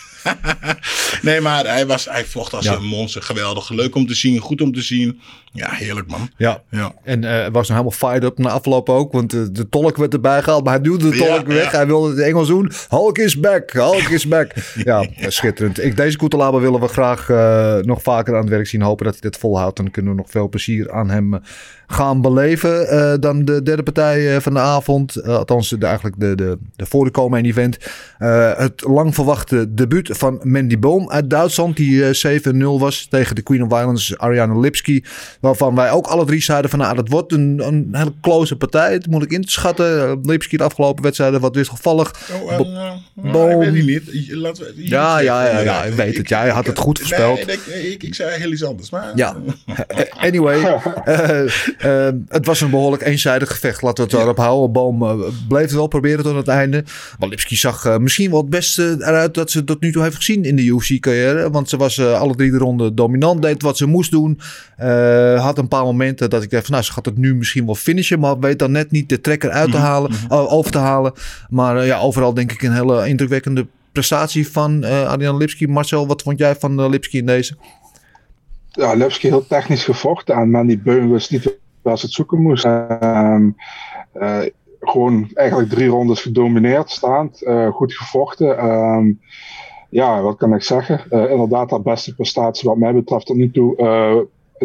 [1.22, 2.76] Nee, maar hij, was, hij vocht als ja.
[2.76, 3.22] een monster.
[3.22, 3.70] Geweldig.
[3.70, 4.40] Leuk om te zien.
[4.40, 5.22] Goed om te zien.
[5.54, 6.30] Ja, heerlijk man.
[6.38, 6.62] Ja.
[6.70, 6.94] ja.
[7.04, 9.12] En uh, was nog helemaal fired up na afloop ook.
[9.12, 10.64] Want de, de tolk werd erbij gehaald.
[10.64, 11.72] Maar hij duwde de tolk ja, weg.
[11.72, 12.72] Hij wilde het Engels doen.
[12.90, 13.72] Hulk is back.
[13.72, 14.52] Hulk is back.
[14.84, 15.84] ja, schitterend.
[15.84, 18.82] Ik, deze Koetelaba willen we graag uh, nog vaker aan het werk zien.
[18.82, 19.78] Hopen dat hij dit volhoudt.
[19.78, 21.40] Dan kunnen we nog veel plezier aan hem
[21.88, 22.94] gaan beleven.
[22.94, 25.24] Uh, dan de derde partij van de avond.
[25.24, 27.78] althans, de, eigenlijk de, de, de voor de komen event.
[28.58, 31.78] het lang verwachte debuut van Mandy Boom uit Duitsland.
[31.78, 35.04] Die eh, 7-0 was tegen de Queen of Violence, Ariane Lipski.
[35.40, 38.94] Waarvan wij ook alle drie zeiden van nou, dat wordt een, een hele close partij.
[38.94, 40.08] Het moet ik in te schatten.
[40.10, 42.14] Eh, Lipski de afgelopen wedstrijden wat wisselvallig.
[42.44, 43.52] Oh, eh, nou, Boom.
[43.62, 44.32] ik weet het niet.
[44.32, 46.30] Laten we, Ja, ja, ja, ja, ik weet het.
[46.30, 47.46] Jij had het goed voorspeld.
[47.46, 48.90] Nee, nee, ik, ik zei heel iets anders.
[48.90, 49.36] Maar, Ja,
[50.28, 50.62] anyway.
[51.06, 51.44] eh,
[51.78, 53.82] eh, het was een behoorlijk eenzijdig gevecht.
[53.82, 54.72] Laten we het daarop houden.
[54.72, 55.16] Boom eh,
[55.48, 56.84] bleef het wel proberen tot het einde.
[57.20, 60.16] Maar Lipski zag eh, misschien wel het beste eruit dat ze tot nu toe heeft
[60.16, 61.50] gezien in de UFC-carrière.
[61.50, 63.42] Want ze was eh, alle drie de ronden dominant.
[63.42, 64.40] Deed wat ze moest doen.
[64.78, 67.66] Eh, had een paar momenten dat ik dacht van nou, ze gaat het nu misschien
[67.66, 68.20] wel finishen.
[68.20, 71.14] Maar weet dan net niet de trekker uit te halen, eh, over te halen.
[71.50, 75.68] Maar eh, ja, overal denk ik een hele indrukwekkende prestatie van eh Adrian Lipski.
[75.68, 77.56] Marcel, wat vond jij van Lipski in deze?
[78.74, 82.66] ja, Lipski heel technisch gevochten en Mandy Beun wist niet waar ze het zoeken moest.
[82.66, 83.50] Ehm,
[84.12, 84.42] eh,
[84.80, 88.58] gewoon eigenlijk drie rondes gedomineerd staand, eh, goed gevochten.
[88.58, 89.12] Ehm,
[89.94, 91.02] ja, wat kan ik zeggen?
[91.10, 93.76] Eh, inderdaad, haar beste prestatie wat mij betreft tot nu toe.
[93.76, 94.18] eh,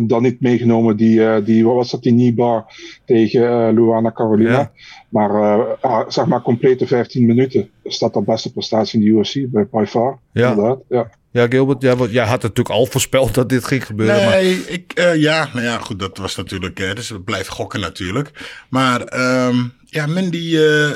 [0.06, 2.64] dan niet meegenomen die, eh, die wat was dat, die kneebar
[3.04, 4.50] tegen Luana Carolina.
[4.50, 4.72] Ja.
[5.08, 5.66] Maar
[6.08, 10.18] zeg maar complete 15 minuten is dat beste prestatie in de UFC, bij, by far.
[10.32, 10.50] Ja.
[10.50, 11.10] Inderdaad, ja.
[11.30, 14.24] Ja, Gilbert, jij, jij had natuurlijk al voorspeld dat dit ging gebeuren.
[14.24, 17.52] Maar, Nee, ik, eh, ja, nou ja, goed, dat was natuurlijk, eh, dus we blijven
[17.52, 18.30] gokken natuurlijk.
[18.68, 20.90] Maar ehm, ja, Mandy eh,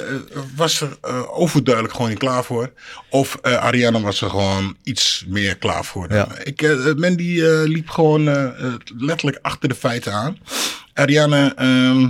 [0.57, 2.73] was er eh, overduidelijk gewoon niet klaar voor.
[3.11, 6.13] Of Ariana was er gewoon iets meer klaar voor.
[6.13, 6.29] Ja.
[6.45, 6.63] Ik,
[6.97, 8.25] Mandy liep gewoon
[8.99, 10.39] letterlijk achter de feiten aan.
[10.95, 12.09] Ariana, ehm,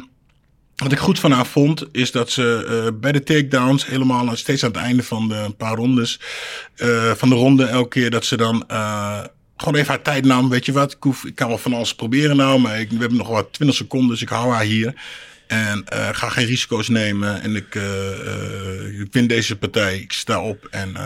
[0.82, 4.64] wat ik goed van haar vond, is dat ze eh, bij de takedowns helemaal steeds
[4.64, 6.20] aan het einde van de een paar rondes
[6.76, 9.20] eh, van de ronde elke keer dat ze dan eh,
[9.56, 10.48] gewoon even haar tijd nam.
[10.48, 13.28] Weet je wat, ik, kan wel van alles proberen nou, maar ik, we hebben nog
[13.28, 14.94] wat 20 seconden, dus ik hou haar hier.
[15.46, 17.42] En ga geen risico's nemen.
[17.42, 17.80] En ik,
[19.10, 19.98] win deze partij.
[19.98, 20.66] Ik sta op.
[20.70, 20.96] En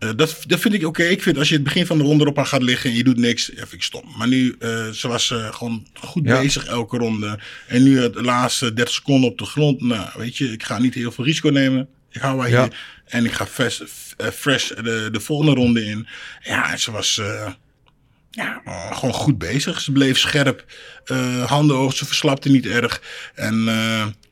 [0.00, 1.02] eh, dat, dat vind ik oké.
[1.02, 3.04] Ik vind als je het begin van de ronde erop aan gaat liggen en je
[3.04, 4.04] doet niks, ja, vind ik stom.
[4.16, 6.40] Maar nu, eh, ze was eh, gewoon goed Ja.
[6.40, 7.38] bezig elke ronde.
[7.66, 9.80] En nu het laatste 30 seconden op de grond.
[9.80, 11.88] Nou, weet je, ik ga niet heel veel risico nemen.
[12.10, 12.62] Ik hou haar Ja.
[12.62, 12.78] hier.
[13.04, 13.80] En ik ga fresh,
[14.34, 16.06] fresh de, de volgende ronde in.
[16.42, 17.20] Ja, en ze was
[18.30, 19.80] ja, gewoon goed bezig.
[19.80, 20.64] Ze bleef scherp.
[21.46, 23.02] handen hoog, ze verslapte niet erg.
[23.34, 23.64] En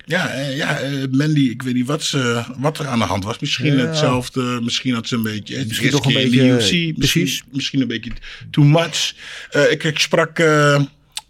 [0.09, 3.25] ja, eh, ja eh, Mandy, ik weet niet wat, ze, wat er aan de hand
[3.25, 3.39] was.
[3.39, 3.87] Misschien Ja.
[3.87, 4.61] hetzelfde.
[4.63, 5.65] Misschien had ze een beetje...
[5.67, 7.43] Misschien toch een beetje, UFC, precies.
[7.53, 8.13] Misschien, een beetje
[8.51, 9.15] too much.
[9.51, 10.39] Eh, ik, ik sprak...
[10.39, 10.81] eh,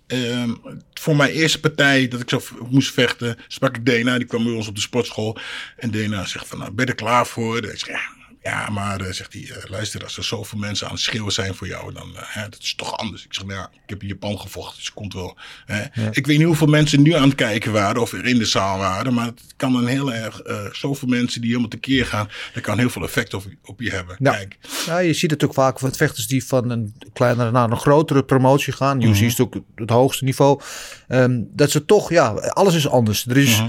[0.09, 0.51] Ehm,
[0.95, 4.19] voor mijn eerste partij dat ik zo moest vechten, sprak ik Dena.
[4.19, 5.39] Die kwam bij ons op de sportschool.
[5.77, 7.57] En Dena zegt van, nou, ben je er klaar voor?
[7.65, 8.01] Ik zeg, ja,
[8.49, 11.55] ja maar eh, zegt hij, eh, luister, als er zoveel mensen aan het schreeuwen zijn
[11.55, 13.25] voor jou, dan uh, hè, dat is toch anders.
[13.25, 15.37] Ik zeg, nou ja, ik heb in Japan gevochten, dus het komt wel.
[15.67, 15.83] Hè.
[16.11, 18.79] Ik weet niet hoeveel mensen nu aan het kijken waren of er in de zaal
[18.79, 20.41] waren, maar het kan een heel erg,
[20.73, 24.17] zoveel mensen die helemaal tekeer gaan, dat kan heel veel effect op, op je hebben.
[24.19, 24.33] Ja.
[24.33, 24.59] Kijk.
[24.87, 28.25] Ja, je ziet het ook vaak van vechters die van een kleinere naar een grotere
[28.25, 29.03] promotie gaan.
[29.03, 30.61] UFC is ook het hoogste niveau.
[31.09, 33.27] Um, dat ze toch, ja, alles is anders.
[33.27, 33.63] Er is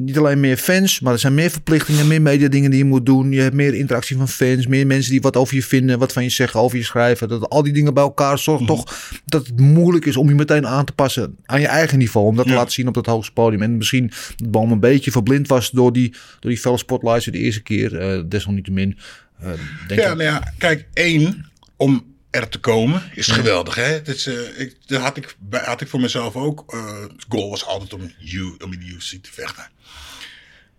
[0.00, 3.06] niet alleen meer fans, maar er zijn meer verplichtingen, meer media dingen die je moet
[3.06, 3.32] doen.
[3.32, 6.22] Je hebt meer interactie van fans, meer mensen die wat over je vinden, wat van
[6.22, 7.28] je zeggen, over je schrijven.
[7.28, 10.66] Dat al die dingen bij elkaar zorgen toch dat het moeilijk is om je meteen
[10.66, 12.26] aan te passen aan je eigen niveau.
[12.26, 13.62] Om dat te laten zien op dat hoogste podium.
[13.62, 17.38] En misschien dat Boom een beetje verblind was door die, door die felle spotlights de
[17.38, 18.16] eerste keer.
[18.16, 18.98] Uh, desalniettemin.
[19.42, 19.48] Uh,
[19.88, 23.34] denk ja, nou ja, kijk, één, om er te komen is ja.
[23.34, 23.74] geweldig.
[23.74, 24.02] Hè?
[24.02, 26.74] Dat, is, uh, ik, dat had, ik, had ik voor mezelf ook.
[26.74, 29.70] Uh, het goal was altijd om, you, om in de UFC te vechten.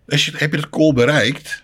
[0.08, 1.62] Als je, heb je dat goal bereikt,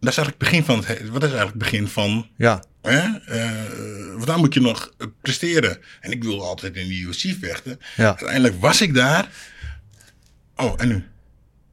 [0.00, 2.28] dat is eigenlijk het begin van het, wat is eigenlijk het begin van.
[2.36, 2.64] Ja.
[2.82, 3.06] Hè?
[3.28, 5.78] Uh, want dan moet je nog presteren.
[6.00, 7.80] En ik wilde altijd in de UFC vechten.
[7.96, 8.06] Ja.
[8.06, 9.28] Uiteindelijk was ik daar.
[10.56, 11.04] Oh, en nu?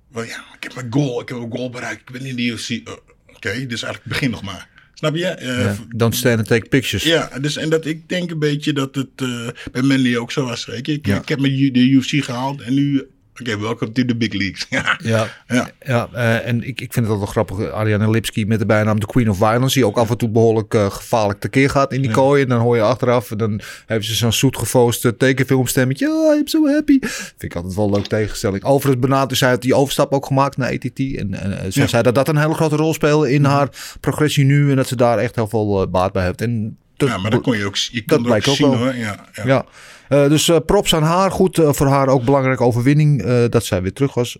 [0.08, 2.02] Well, ja, ik heb mijn goal, ik heb een goal bereikt.
[2.02, 2.70] Ik ben in de UFC.
[2.70, 4.70] Oké, okay, dus eigenlijk begin nog maar.
[5.02, 5.38] Snap je?
[5.42, 7.04] Uh, ja, don't stand and take pictures.
[7.04, 10.46] Ja, dus en dat ik denk een beetje dat het uh, bij Mandy ook zo
[10.46, 10.68] was.
[10.68, 11.20] Ik, ja.
[11.20, 13.08] ik heb me de UFC gehaald en nu.
[13.42, 14.66] Okay, welcome to the big leagues.
[14.70, 16.10] ja, ja, ja.
[16.14, 17.72] uh, en ik, ik vind het altijd wel grappig.
[17.72, 19.74] Ariane Lipski met de bijnaam The Queen of Violence.
[19.74, 22.16] Die ook af en toe behoorlijk uh, gevaarlijk tekeer gaat in die ja.
[22.16, 22.42] kooi.
[22.42, 23.32] En dan hoor je achteraf.
[23.32, 26.10] En dan hebben ze zo'n zoet gefoost tekenfilmstemmetje.
[26.10, 27.00] Oh, I'm so happy.
[27.02, 28.64] Vind ik altijd wel een leuk tegenstelling.
[28.64, 31.00] Overigens benadert zij die overstap ook gemaakt naar ATT.
[31.00, 34.70] En, en zij zei dat dat een hele grote rol speelde in haar progressie nu.
[34.70, 36.42] En dat ze daar echt heel veel baat bij heeft.
[36.42, 38.96] En dat, ja, maar dat kon je ook, je dat ook zien ook hoor.
[38.96, 39.66] Ja, ja.
[40.12, 41.32] Eh, dus eh, props aan haar.
[41.32, 44.38] Goed eh, voor haar ook belangrijke overwinning dat zij weer terug was.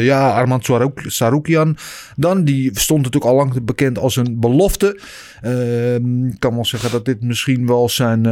[0.00, 1.76] Ja, Armand Sarouk- Saroukian
[2.16, 2.44] dan.
[2.44, 5.00] Die stond natuurlijk al lang bekend als een belofte.
[5.40, 8.22] Ehm, Ik kan wel zeggen dat dit misschien wel zijn,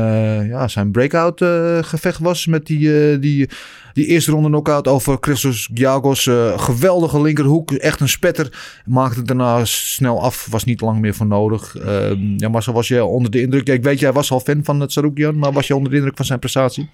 [0.49, 1.45] ja, zijn breakout
[1.87, 2.47] gevecht was.
[2.47, 3.49] Met die, die,
[3.93, 6.27] die eerste ronde knockout over Christos Giagos.
[6.27, 7.73] Eh, geweldige linkerhoek.
[7.73, 8.81] Echt een spetter.
[8.87, 10.47] Maakte daarna snel af.
[10.51, 11.77] Was niet lang meer voor nodig.
[11.77, 13.69] Ehm, ja, Marcel, was je onder de indruk?
[13.69, 15.39] Ik weet, jij was al fan van het Saroukian.
[15.39, 16.91] Maar was je onder de indruk van zijn prestatie?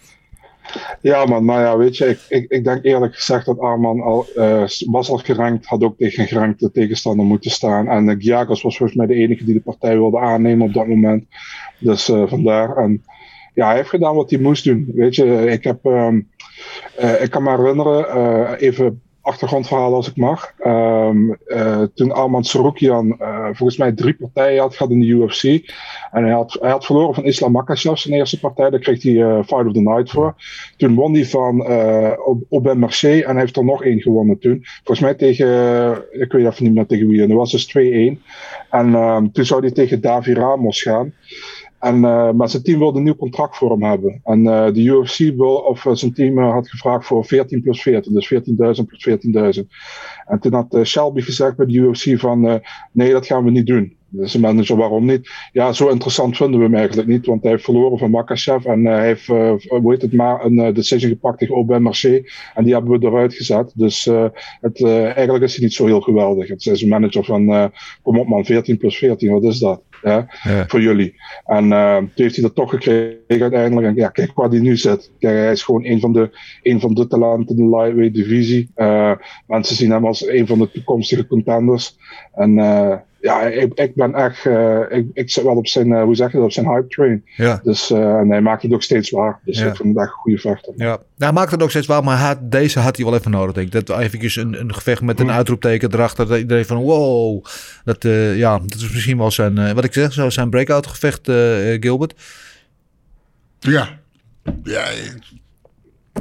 [1.03, 4.27] Ja, man, maar ja, weet je, ik, ik, ik denk eerlijk gezegd dat Arman al
[4.35, 7.89] eh, was al gerankt, had ook tegen een gerankte tegenstander moeten staan.
[7.89, 10.87] En uh, Giagos was volgens mij de enige die de partij wilde aannemen op dat
[10.87, 11.25] moment.
[11.79, 12.77] Dus eh, vandaar.
[12.77, 13.03] En
[13.55, 14.91] ja, hij heeft gedaan wat hij moest doen.
[14.95, 16.38] Weet je, ik heb, ehm, eh,
[17.21, 20.53] ik kan me herinneren, eh, even achtergrondverhaal als ik mag.
[20.59, 25.45] Ehm, eh, toen Arman Saroukian eh, volgens mij drie partijen had gehad in de UFC.
[26.11, 28.71] En hij had, hij had verloren van Islam Makhachev zijn eerste partij.
[28.71, 30.35] Daar kreeg hij eh, Fight of the Night voor.
[30.77, 31.67] Toen won hij van
[32.51, 34.61] Aubin Mercier en hij heeft er nog één gewonnen toen.
[34.63, 35.49] Volgens mij tegen,
[36.11, 37.23] ik weet even niet meer tegen wie.
[37.23, 38.23] En dat was dus 2-1.
[38.71, 41.13] En uh, toen zou hij tegen Davi Ramos gaan.
[41.79, 44.21] En, uh, maar zijn team wilde een nieuw contract voor hem hebben.
[44.25, 48.15] En uh, de UFC wil, of uh, zijn team had gevraagd voor 14 plus 14,
[48.15, 49.09] dus 14.000 plus
[49.61, 49.67] 14.000.
[50.27, 52.63] En toen had Shelby gezegd bij de UFC van
[52.93, 53.98] nee, dat gaan we niet doen.
[54.11, 55.31] Dus de manager, waarom niet?
[55.53, 58.85] Ja, zo interessant vinden we hem eigenlijk niet, want hij heeft verloren van Makachev en
[58.85, 62.51] hij heeft, hoe heet het maar, een decision gepakt tegen Aubin Mercier.
[62.55, 63.73] En die hebben we eruit gezet.
[63.75, 64.11] Dus
[64.61, 66.49] het, eigenlijk is hij niet zo heel geweldig.
[66.49, 69.83] Het is een manager van, kom op man, 14 plus 14, wat is dat?
[70.03, 70.27] Ja.
[70.67, 71.15] voor jullie.
[71.45, 73.87] En uh, toen heeft hij dat toch gekregen uiteindelijk.
[73.87, 75.13] En ja, kijk waar hij nu zit.
[75.19, 76.31] Kijk, hij is gewoon een van de,
[76.63, 78.71] een van de talenten in de lightweight divisie.
[78.77, 79.13] Uh,
[79.47, 81.97] mensen zien hem als een van de toekomstige contenders.
[82.35, 84.45] En uh, ja, ik, ik ben echt,
[84.91, 87.25] ik, ik zit wel op zijn, hoe zeg je dat, op zijn hype train.
[87.37, 87.61] Ja.
[87.63, 89.41] Dus en hij maakt het ook steeds waar.
[89.45, 89.67] Dus ja.
[89.67, 90.73] ik vind het echt een goede vechter.
[90.77, 93.31] Ja, nou, hij maakt het ook steeds waar, maar had, deze had hij wel even
[93.31, 93.55] nodig.
[93.55, 93.87] Denk ik.
[93.87, 96.29] Dat eventjes een, een gevecht met een uitroepteken erachter.
[96.29, 97.45] Dat iedereen van wow.
[97.85, 98.03] Dat,
[98.37, 101.31] ja, dat is misschien wel zijn, wat ik zeg, zo zijn breakout gevecht,
[101.81, 102.15] Gilbert.
[103.61, 103.89] Ja,
[104.63, 104.85] ja,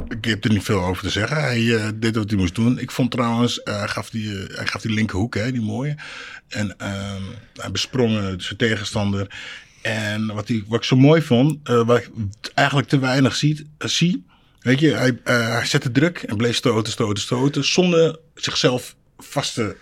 [0.08, 1.36] ik heb er niet veel over te zeggen.
[1.36, 2.78] Hij uh, deed wat hij moest doen.
[2.78, 5.94] Ik vond trouwens, uh, hij, gaf die, uh, hij gaf die linkerhoek, hè, die mooie.
[6.48, 6.74] En
[7.54, 9.36] hij besprong zijn tegenstander.
[9.82, 12.10] En wat, hij, wat ik zo mooi vond, wat ik
[12.54, 14.26] eigenlijk te weinig ziet, zie.
[14.58, 17.64] Weet je, hij, hij zette druk en bleef stoten, stoten, stoten.
[17.64, 19.76] Zonder zichzelf vast te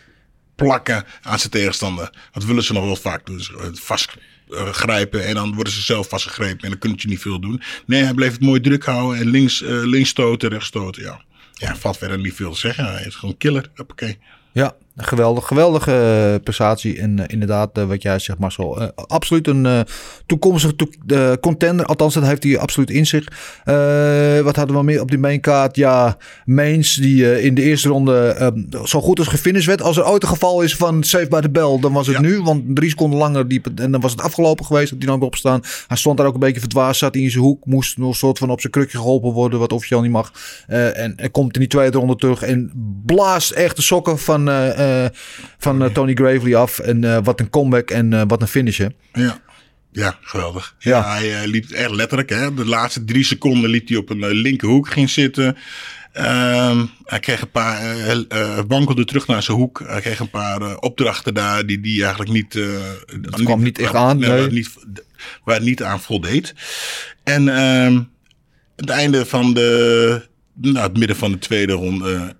[0.54, 2.10] plakken aan zijn tegenstander.
[2.32, 3.36] Dat willen ze nog wel vaak doen.
[3.36, 4.16] Dus vast
[4.48, 7.62] uh, grijpen en dan worden ze zelf vastgegrepen en dan kun je niet veel doen.
[7.86, 11.02] Nee, hij bleef het mooi druk houden en links, links stoten, rechts stoten.
[11.02, 11.24] Ja.
[11.52, 12.92] ja, valt verder niet veel te zeggen.
[12.92, 13.70] Hij is gewoon killer.
[13.76, 14.14] Oké.
[14.52, 16.98] Ja, geweldig, geweldige uh, prestatie.
[17.00, 18.92] En uh, inderdaad, uh, wat jij zegt, Marcel.
[18.94, 19.86] absoluut een
[20.26, 20.86] toekomstige to
[21.40, 21.86] contender.
[21.86, 23.24] Althans, dat heeft hij absoluut in zich.
[24.44, 25.76] wat hadden we meer op die mainkaart?
[25.76, 28.52] Ja, Mains, die in de eerste ronde
[28.84, 29.82] zo goed als gefinished werd.
[29.82, 32.22] Als er ooit een geval is van save by the bell, dan was het ja.
[32.22, 32.42] nu.
[32.42, 34.90] Want drie seconden langer diep en dan was het afgelopen geweest.
[34.90, 35.60] Dat hij nou opstaan.
[35.86, 36.98] Hij stond daar ook een beetje verdwaasd.
[36.98, 37.66] Zat in zijn hoek.
[37.66, 39.58] Moest nog een soort van op zijn krukje geholpen worden.
[39.58, 40.32] Wat officieel niet mag.
[40.66, 42.42] en hij komt in die tweede ronde terug.
[42.42, 42.72] En
[43.06, 44.48] blaast echt de sokken van...
[44.86, 45.06] Uh,
[45.58, 46.78] van uh, Tony Gravely af.
[46.78, 48.92] En uh, wat een comeback en wat een finisher.
[49.12, 49.44] Ja.
[49.92, 50.74] Ja, geweldig.
[50.78, 51.20] Ja.
[51.20, 52.30] ja hij liep echt letterlijk.
[52.30, 52.54] Hè?
[52.54, 55.56] De laatste drie seconden liep hij op een linkerhoek ging zitten.
[56.18, 57.96] Um, hij kreeg een paar,
[58.32, 59.82] uh, wankelde terug naar zijn hoek.
[59.86, 62.52] Hij kreeg een paar opdrachten daar die die eigenlijk niet...
[63.06, 64.18] Het kwam niet echt aan.
[64.18, 64.50] Nee, nee.
[64.50, 64.70] Niet,
[65.44, 66.54] waar het niet aan voldeed.
[67.22, 68.08] En um,
[68.76, 70.28] het einde van de...
[70.60, 72.36] Nou, het midden van de tweede ronde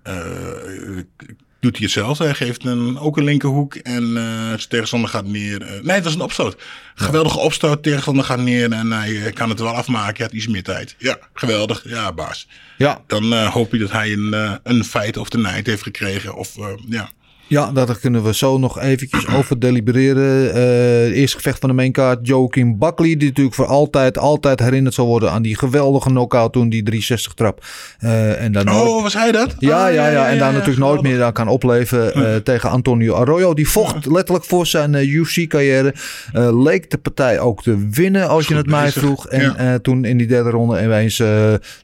[1.67, 2.23] doet hij hetzelfde.
[2.23, 5.61] Hij geeft een, ook een linkerhoek en uh, zijn tegenstander gaat neer.
[5.61, 6.61] Uh, nee, het was een opstoot.
[6.95, 7.83] Geweldige opstoot.
[7.83, 10.15] Tegenstander gaat neer en hij kan het wel afmaken.
[10.15, 10.95] Hij had iets meer tijd.
[10.97, 11.81] Ja, geweldig.
[11.83, 12.47] Ja, baas.
[12.77, 13.01] Ja.
[13.07, 16.35] Dan hoop je dat hij een, een fight of the night heeft gekregen.
[16.35, 16.55] Of
[16.89, 17.09] ja.
[17.49, 20.57] Ja, daar kunnen we zo nog eventjes over delibereren.
[20.57, 23.17] Uh, eerste gevecht van de maincard, Joaquin Buckley.
[23.17, 27.33] Die natuurlijk voor altijd, altijd herinnerd zal worden aan die geweldige knockout toen, die 360
[27.33, 27.65] trap.
[27.99, 29.55] Uh, en dan oh, was hij dat?
[29.59, 30.27] Ja, oh, ja, ja, ja.
[30.27, 33.53] En ja, daar ja, natuurlijk nooit meer aan kan opleven uh, tegen Antonio Arroyo.
[33.53, 35.93] Die vocht letterlijk voor zijn UFC-carrière.
[36.33, 39.27] leek de partij ook te winnen, als Goed je het mij vroeg.
[39.27, 41.23] En toen in die derde ronde ineens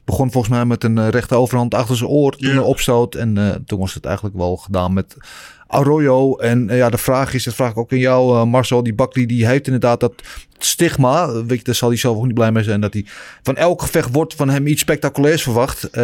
[0.04, 2.36] begon volgens mij met een rechte overhand achter zijn oor.
[2.36, 3.14] Toen een opstoot.
[3.14, 5.16] En toen was het eigenlijk wel gedaan met...
[5.66, 6.36] Arroyo.
[6.36, 8.82] En uh, ja, de vraag is, dat vraag ik ook aan jou, uh, Marcel.
[8.82, 10.22] Die Buckley die heeft inderdaad dat
[10.58, 11.32] stigma.
[11.32, 12.80] Weet je, daar zal hij zelf ook niet blij mee zijn.
[12.80, 13.04] Dat hij
[13.42, 15.88] van elk gevecht wordt van hem iets spectaculairs verwacht.
[15.96, 16.02] Uh,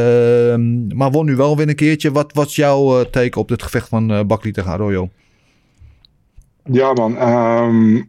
[0.94, 2.12] maar won nu wel weer een keertje.
[2.12, 5.08] Wat was jouw teken op dit gevecht van Buckley tegen Arroyo?
[6.64, 8.08] Ja man, um,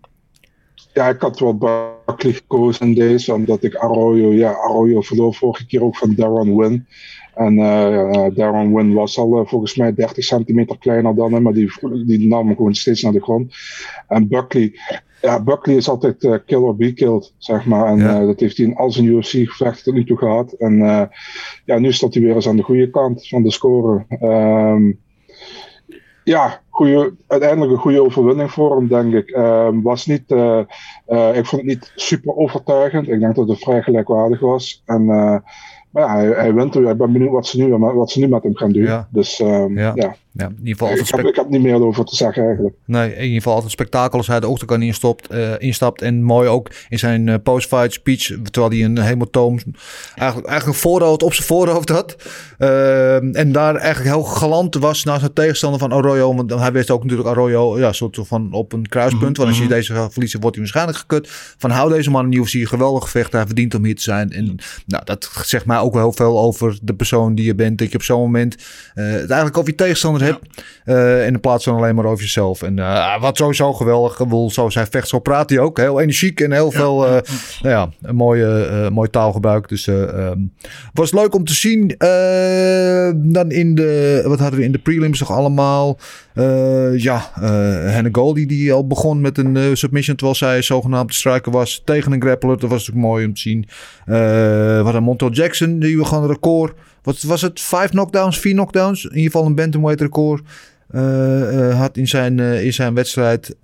[0.93, 1.57] ja, ik had wel
[2.05, 6.57] Buckley gekozen in deze, omdat ik Arroyo, ja, Arroyo verloor vorige keer ook van Darren
[6.57, 6.87] Wynn.
[7.35, 11.53] En uh, Darren Wynn was al uh, volgens mij 30 centimeter kleiner dan hem, maar
[11.53, 11.71] die,
[12.05, 13.53] die nam hem gewoon steeds naar de grond.
[14.07, 14.73] En Buckley,
[15.21, 17.85] ja, Buckley is altijd uh, kill or be killed, zeg maar.
[17.87, 18.25] En Ja.
[18.25, 20.51] dat heeft hij in al zijn UFC-gevechten tot nu toe gehad.
[20.51, 20.75] En
[21.65, 24.05] ja, nu staat hij weer eens aan de goede kant van de score.
[24.09, 24.91] Ehm,
[26.23, 29.29] ja, goeie, uiteindelijk een goede overwinning voor hem, denk ik.
[29.29, 30.31] Ehm, was niet,
[31.33, 33.07] ik vond het niet super overtuigend.
[33.07, 34.83] Ik denk dat het vrij gelijkwaardig was.
[34.85, 35.05] En,
[35.91, 36.89] maar ja, hij, hij wint er.
[36.89, 38.83] Ik ben benieuwd wat ze nu, wat ze nu met hem gaan doen.
[38.83, 39.07] Ja.
[39.09, 39.91] Dus um, Ja.
[39.95, 40.15] ja.
[40.33, 42.75] Ja, in ieder geval Ik, altijd heb, ik heb niet meer over te zeggen eigenlijk.
[42.85, 46.01] Nee, in ieder geval altijd spektakel als hij de octagon instopt, eh, instapt.
[46.01, 49.59] En mooi ook in zijn eh, post-fight speech, terwijl hij een hematoom
[50.15, 52.15] eigenlijk, eigenlijk een voorhoofd op zijn voorhoofd had.
[52.57, 56.35] Eh, en daar eigenlijk heel galant was naar zijn tegenstander van Arroyo.
[56.35, 59.37] Want hij wist ook natuurlijk Arroyo ja, soort van op een kruispunt.
[59.37, 61.27] Want als je deze gaat verliezen, wordt hij waarschijnlijk gekut.
[61.57, 63.31] Van hou deze man in UFC, geweldig gevecht.
[63.31, 64.31] Hij verdient om hier te zijn.
[64.31, 67.77] En nou, dat zegt mij ook wel heel veel over de persoon die je bent.
[67.77, 68.55] Dat je op zo'n moment
[68.93, 70.63] eh, het eigenlijk over je tegenstander hebt.
[70.85, 72.61] Uh, in plaats van alleen maar over jezelf.
[72.61, 74.17] En uh, wat sowieso geweldig.
[74.17, 75.77] Wil, zoals hij vecht, zo praat hij ook.
[75.77, 77.05] Heel energiek en heel veel.
[77.05, 77.11] Uh,
[77.61, 79.69] nou ja, een mooie, mooi taalgebruik.
[79.69, 80.53] Dus um,
[80.93, 81.87] was leuk om te zien.
[83.31, 84.23] dan in de.
[84.25, 85.97] Wat hadden we in de prelims nog allemaal?
[86.95, 87.31] Ja,
[87.93, 90.15] Hannah Goldie die al begon met een submission.
[90.15, 91.81] Terwijl zij zogenaamd de striker was.
[91.85, 92.59] Tegen een grappler.
[92.59, 93.67] Dat was natuurlijk mooi om te zien.
[94.05, 95.79] we hadden Montel Jackson.
[95.79, 96.73] Die we gewoon een record.
[97.03, 97.61] Wat was het?
[97.61, 99.03] Vijf knockdowns, vier knockdowns.
[99.03, 100.41] In ieder geval een bantamweight record.
[100.91, 103.55] Uh, uh, had in zijn, uh, in zijn wedstrijd.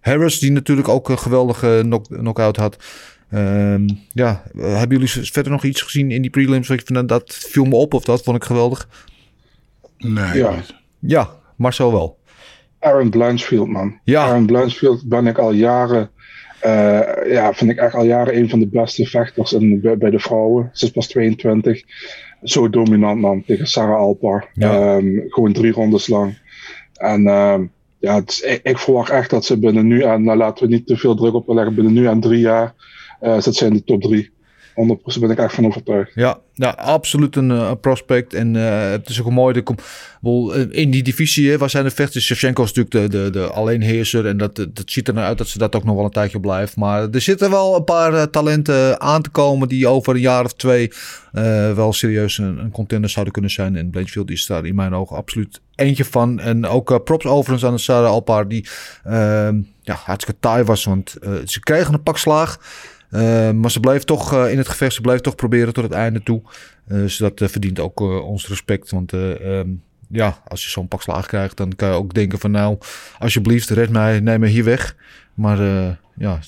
[0.00, 2.76] Harris, die natuurlijk ook een geweldige knock knockout had.
[3.30, 6.68] Ehm, ja, hebben jullie verder nog iets gezien in die prelims?
[6.68, 8.88] Wat je van, dat viel me op of dat vond ik geweldig?
[9.98, 10.38] Nee.
[10.38, 10.54] Ja,
[10.98, 12.18] ja Marcel wel.
[12.78, 13.98] Aaron Blanchfield, man.
[14.04, 14.24] Ja.
[14.24, 16.10] Aaron Blanchfield ben ik al jaren.
[16.64, 17.00] Uh,
[17.32, 20.18] ja, vind ik echt al jaren een van de beste vechters in, bij, bij de
[20.18, 20.70] vrouwen.
[20.72, 21.82] Ze is pas 22.
[22.42, 23.44] Zo dominant, man.
[23.44, 24.50] Tegen Sarah Alpar.
[24.52, 24.96] Ja.
[24.96, 26.38] Um, gewoon drie rondes lang.
[26.94, 30.66] En um, ja, is, ik, ik, verwacht echt dat ze binnen nu en, nou laten
[30.66, 32.74] we niet te veel druk op leggen, binnen nu en drie jaar
[33.22, 34.30] uh, zit ze in de top drie.
[34.78, 36.12] 100% ben ik echt van overtuigd.
[36.14, 36.40] Ja,
[36.76, 38.34] absoluut een uh, prospect.
[38.34, 39.54] En uh, het is ook een mooi.
[39.54, 39.74] De,
[40.20, 42.24] wel, in die divisie, hè, waar zijn de vechters?
[42.24, 44.26] Shevchenko is natuurlijk de, de, de alleenheerser.
[44.26, 46.40] En dat, dat ziet er nou uit dat ze dat ook nog wel een tijdje
[46.40, 46.76] blijft.
[46.76, 49.68] Maar er zitten wel een paar talenten aan te komen.
[49.68, 50.92] die over een jaar of twee.
[51.74, 53.76] wel serieus een, een, contender zouden kunnen zijn.
[53.76, 56.40] En Blanchfield is daar in mijn ogen absoluut eentje van.
[56.40, 58.48] En ook props overigens aan de Sarah Alpar.
[58.48, 58.68] Die
[59.04, 60.84] ehm, ja, hartstikke taai was.
[60.84, 62.58] Want ze kregen een pak slaag.
[63.10, 65.92] Uh, maar ze bleef toch uh, in het gevecht, ze bleef toch proberen tot het
[65.92, 66.42] einde toe.
[66.88, 68.90] Uh, dus dat verdient ook ons respect.
[68.90, 72.50] Want um, ja, als je zo'n pak slaag krijgt, dan kan je ook denken van
[72.50, 72.78] nou,
[73.18, 74.96] alsjeblieft, red mij, neem me hier weg.
[75.34, 75.58] Maar
[76.16, 76.40] ja,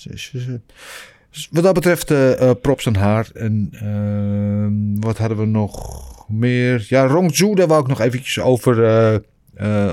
[1.50, 2.14] wat dat betreft
[2.60, 3.28] props aan haar.
[3.34, 6.86] En ehm, wat hadden we nog meer?
[6.88, 8.76] Ja, Rong Zhu, daar wou ik nog eventjes over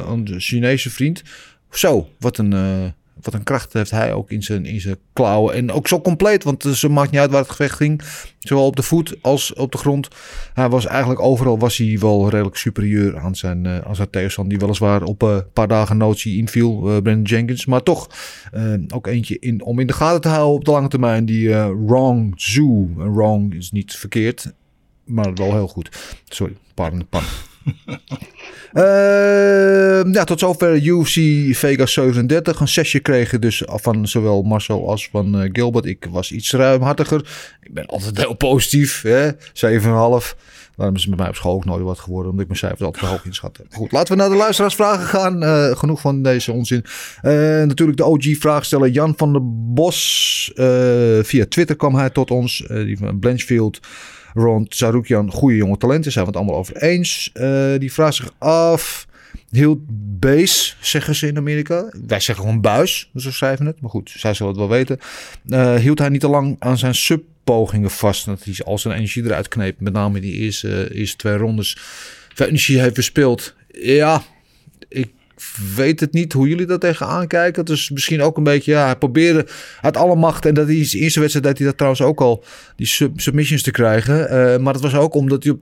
[0.08, 1.24] onze Chinese vriend.
[1.70, 2.94] Zo, wat een
[3.28, 5.54] wat een kracht heeft hij ook in zijn, in zijn klauwen.
[5.54, 8.02] En ook zo compleet, want ze maakt niet uit waar het gevecht ging.
[8.40, 10.08] Zowel op de voet als op de grond.
[10.54, 14.54] Hij was eigenlijk overal was hij wel redelijk superieur aan zijn, uh, aan zijn tegenstander.
[14.54, 17.66] Die weliswaar op een uh, paar dagen notie inviel, Brandon Jenkins.
[17.66, 18.10] Maar toch
[18.94, 21.26] ook eentje in, om in de gaten te houden op de lange termijn.
[21.26, 22.88] Die Wrong Zoo.
[22.96, 24.54] Wrong is niet verkeerd,
[25.06, 26.20] maar wel heel goed.
[26.24, 27.30] Sorry, pardon, pardon.
[28.74, 31.14] Uh, ja, tot zover UFC
[31.56, 32.60] Vegas 37.
[32.60, 35.86] Een sessie kregen dus van zowel Marcel als van uh, Gilbert.
[35.86, 37.20] Ik was iets ruimhartiger.
[37.62, 39.04] Ik ben altijd heel positief.
[39.06, 39.10] 7,5.
[40.76, 42.32] Daarom is het met mij op school ook nooit wat geworden.
[42.32, 43.22] Omdat ik mijn cijfers altijd hoog.
[43.72, 45.44] Goed, laten we naar de luisteraarsvragen gaan.
[45.44, 46.86] Uh, genoeg van deze onzin.
[47.22, 49.42] natuurlijk de OG-vraagsteller Jan van der
[49.74, 50.52] Bos.
[51.22, 52.64] via Twitter kwam hij tot ons.
[52.68, 53.80] die van Blanchfield.
[54.38, 57.32] Ron Sarukian, goede jonge talenten, zijn we het allemaal over eens.
[57.34, 59.08] Uh, die vraagt zich af.
[59.50, 59.80] Hield
[60.20, 61.94] base, zeggen ze in Amerika.
[62.08, 63.82] Wij zeggen gewoon buis, zo schrijven het.
[63.82, 65.00] Maar goed, zij zullen het wel weten.
[65.48, 68.26] Uh, hield hij niet te lang aan zijn subpogingen vast.
[68.26, 69.80] Dat hij al zijn energie eruit kneep.
[69.80, 71.78] Met name die eerste, eerste twee rondes.
[72.34, 73.56] Veel energie heeft verspeeld.
[73.72, 74.24] Ja,
[75.76, 77.66] weet het niet hoe jullie dat tegenaan kijken.
[77.66, 79.48] Dus misschien ook een beetje, ja, hij probeerde
[79.82, 80.46] uit alle macht.
[80.46, 82.44] En dat hij in zijn eerste wedstrijd deed hij dat trouwens ook al,
[82.76, 84.20] die sub submissions te krijgen.
[84.20, 85.60] Uh, maar dat was ook omdat hij op,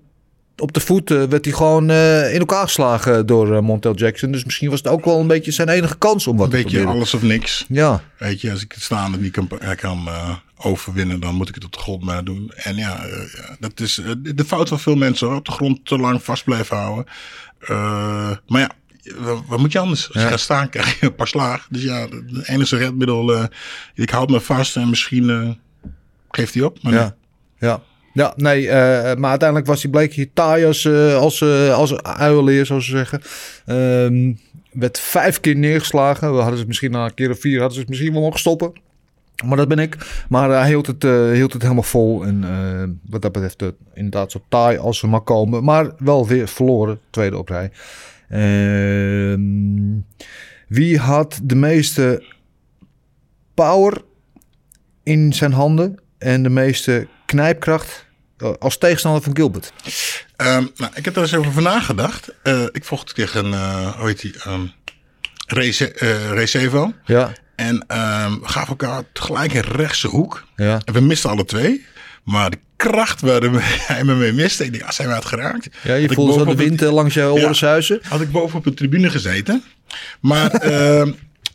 [0.58, 4.32] op de voet uh, werd hij gewoon uh, in elkaar geslagen door Montel Jackson.
[4.32, 6.58] Dus misschien was het ook wel een beetje zijn enige kans om wat een te
[6.58, 6.98] beetje proberen.
[6.98, 7.66] alles of niks.
[7.68, 8.04] Ja.
[8.18, 10.10] Weet je, als ik het staande niet kan, kan
[10.58, 12.52] overwinnen, dan moet ik het op de grond maar doen.
[12.56, 13.06] En ja,
[13.60, 15.36] dat is de fout van veel mensen hoor.
[15.36, 17.06] Op de grond te lang vast blijven houden.
[18.48, 18.72] maar ja,
[19.48, 20.06] wat, moet je anders?
[20.06, 20.28] Als je Ja.
[20.30, 21.66] gaat staan, krijg je een paar slagen.
[21.70, 23.44] Dus ja, het enige redmiddel, eh,
[23.94, 25.50] ik houd me vast en misschien eh,
[26.30, 26.84] geeft hij op.
[26.84, 27.16] Maar Ja.
[27.60, 27.82] Ja.
[28.14, 31.42] Ja, nee, eh, maar uiteindelijk was hij bleek hier taai als, als,
[31.72, 33.22] als uilenleer, zoals ze zeggen.
[33.66, 34.34] Ehm,
[34.72, 36.36] werd vijf keer neergeslagen.
[36.36, 38.40] We hadden ze misschien na een keer of vier hadden ze het misschien wel mogen
[38.40, 38.74] stoppen.
[39.46, 39.98] Maar dat ben ik.
[40.30, 41.04] Maar hij hield het,
[41.34, 42.24] hield het helemaal vol.
[42.26, 45.64] En wat dat betreft inderdaad zo taai als ze maar komen.
[45.64, 47.00] Maar wel weer verloren.
[47.10, 47.72] Tweede op rij.
[48.30, 50.00] Ehm,
[50.68, 52.24] wie had de meeste
[53.54, 54.02] power
[55.04, 58.06] in zijn handen en de meeste knijpkracht
[58.38, 59.74] eh, als tegenstander van Gilbert?
[60.36, 62.34] Ehm, nou, ik heb er eens over nagedacht.
[62.44, 64.66] Eh, ik vocht tegen, eh hoe heet die, ehm
[65.48, 66.94] Rece- eh, Recevo.
[67.06, 70.46] Ja, En ehm, we gaven elkaar tegelijk een rechtse hoek.
[70.56, 70.82] ja.
[70.86, 71.86] En we misten alle twee.
[72.26, 73.42] Maar de kracht waar
[73.88, 75.70] hij me mee miste, ik denk, als hij me had geraakt.
[75.84, 77.54] ja je voelde zo de bovenop wind eh, langs je oren Ja.
[77.54, 78.00] zuizen.
[78.04, 79.64] Had ik boven op de tribune gezeten.
[80.20, 81.12] Maar ehm,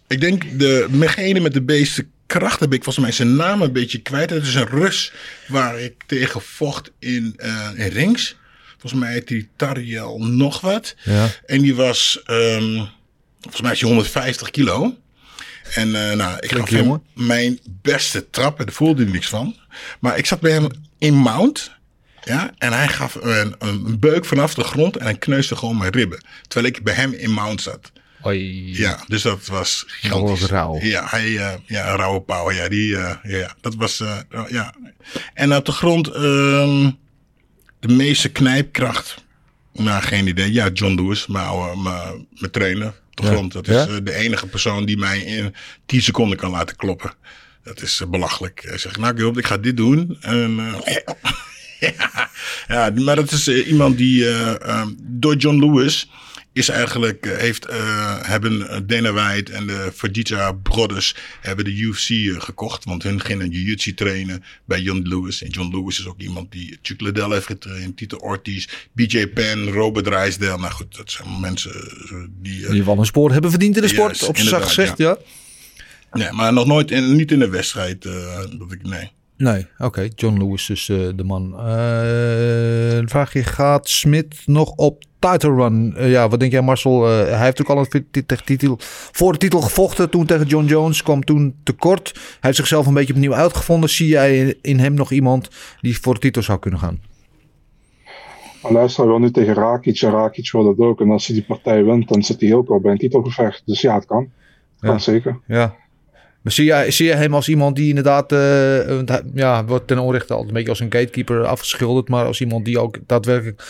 [0.08, 3.72] ik denk, de, degene met de meeste kracht heb ik volgens mij zijn naam een
[3.72, 4.30] beetje kwijt.
[4.30, 5.12] Het is een Rus
[5.48, 8.36] waar ik tegen vocht in, eh, in rings.
[8.78, 10.94] Volgens mij heet die Tariel nog wat.
[11.04, 11.28] Ja.
[11.46, 12.84] En die was, ehm,
[13.40, 14.96] volgens mij is hij 150 kilo.
[15.74, 17.02] En eh, nou, ik gaf hem jongen.
[17.14, 18.58] mijn beste trap.
[18.58, 19.56] Daar voelde hij niks van.
[20.00, 20.66] Maar ik zat bij hem
[20.98, 21.70] in mount.
[22.24, 25.92] Ja, en hij gaf een, een beuk vanaf de grond en hij kneusde gewoon mijn
[25.92, 26.24] ribben.
[26.48, 27.92] Terwijl ik bij hem in mount zat.
[28.26, 28.78] Oei.
[28.78, 30.46] Ja, dus dat was gigantisch.
[30.46, 30.78] rauw.
[30.80, 32.50] Ja, hij, eh, ja, een rauwe pauw.
[32.52, 34.02] Ja, die, eh, ja, dat was,
[34.48, 34.74] ja.
[35.34, 36.90] En op de grond, ehm,
[37.80, 39.24] de meeste knijpkracht.
[39.72, 40.52] Nou, geen idee.
[40.52, 42.94] Ja, John Lewis, mijn, oude, mijn, mijn trainer.
[43.20, 43.52] De grond.
[43.52, 45.54] Dat is eh, de enige persoon die mij in
[45.86, 47.14] 10 seconden kan laten kloppen.
[47.62, 48.62] Dat is eh, belachelijk.
[48.66, 50.16] Hij zegt, nou Gilbert, ik ga dit doen.
[50.20, 50.96] En, eh,
[51.96, 52.30] ja,
[52.68, 56.10] ja, maar dat is iemand die eh, ehm, door John Lewis
[56.52, 61.76] is eigenlijk eh, heeft eh, hebben eh, Dana White en de Fajita Brothers hebben de
[61.76, 62.08] UFC
[62.42, 65.42] gekocht, want hun gingen jiu-jitsu trainen bij John Lewis.
[65.42, 69.68] En John Lewis is ook iemand die Chuck Liddell heeft getraind, Tito Ortiz, BJ Penn,
[69.68, 70.58] Robert Drysdale.
[70.58, 71.72] Nou goed, dat zijn mensen
[72.42, 72.68] die.
[72.70, 75.18] Die wel een spoor hebben verdiend in de sport, op z'n zacht gezegd, ja.
[76.12, 78.02] nee, maar nog nooit in, niet in de wedstrijd.
[78.02, 79.10] dat ik nee.
[79.36, 80.08] Nee, oké.
[80.14, 81.52] John Lewis is de man.
[81.58, 85.94] Eh de vraag je, gaat Smit nog op title run?
[85.96, 87.06] Eh, ja, wat denk jij Marcel?
[87.08, 88.04] Eh, hij heeft ook al een
[88.44, 88.76] titel,
[89.12, 90.10] voor de titel gevochten.
[90.10, 92.10] Toen tegen John Jones kwam toen tekort.
[92.14, 93.90] Hij heeft zichzelf een beetje opnieuw uitgevonden.
[93.90, 95.48] Zie jij in- hem nog iemand
[95.80, 97.00] die voor de titel zou kunnen gaan?
[98.62, 101.00] Maar luister, hij wil nu tegen Rakic en Rakic wil dat ook.
[101.00, 103.62] En als hij die partij wint, dan zit hij ook al bij een titelgevecht.
[103.66, 104.30] Dus ja, het kan.
[104.80, 105.38] Het kan zeker.
[105.46, 105.74] Ja.
[106.42, 110.32] Maar zie jij, zie jij hem als iemand die inderdaad, eh, ja, wordt ten onrechte
[110.32, 113.62] altijd een beetje als een gatekeeper afgeschilderd, maar als iemand die ook daadwerkelijk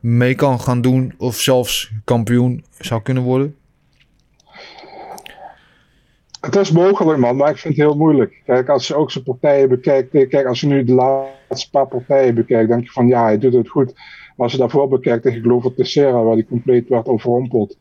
[0.00, 3.56] mee kan gaan doen of zelfs kampioen zou kunnen worden?
[6.40, 8.42] Het is mogelijk, man, maar ik vind het heel moeilijk.
[8.46, 10.14] Kijk, als je ook zijn partijen bekijkt.
[10.14, 13.38] eh, Kijk, als je nu de laatste paar partijen bekijkt, denk je van ja, hij
[13.38, 13.92] doet het goed.
[14.38, 17.76] Maar als je daarvoor bekijkt tegen Glover Teixeira, waar hij compleet werd overrompeld.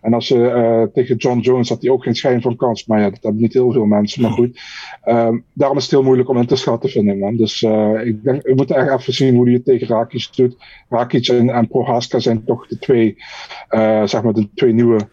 [0.00, 2.86] En als je eh, tegen John Jones had hij ook geen schijn van kans.
[2.86, 4.22] Maar ja, dat hebben niet heel veel mensen.
[4.22, 4.58] Maar goed,
[5.02, 7.36] Ehm, daarom is het heel moeilijk om in te schatten, vind ik, man.
[7.36, 10.56] Dus eh, ik denk, we moeten echt even zien hoe hij het tegen Rakic doet.
[10.88, 13.16] Rakic en, en Prohaska zijn toch de twee,
[13.68, 15.08] eh, zeg maar, de twee nieuwe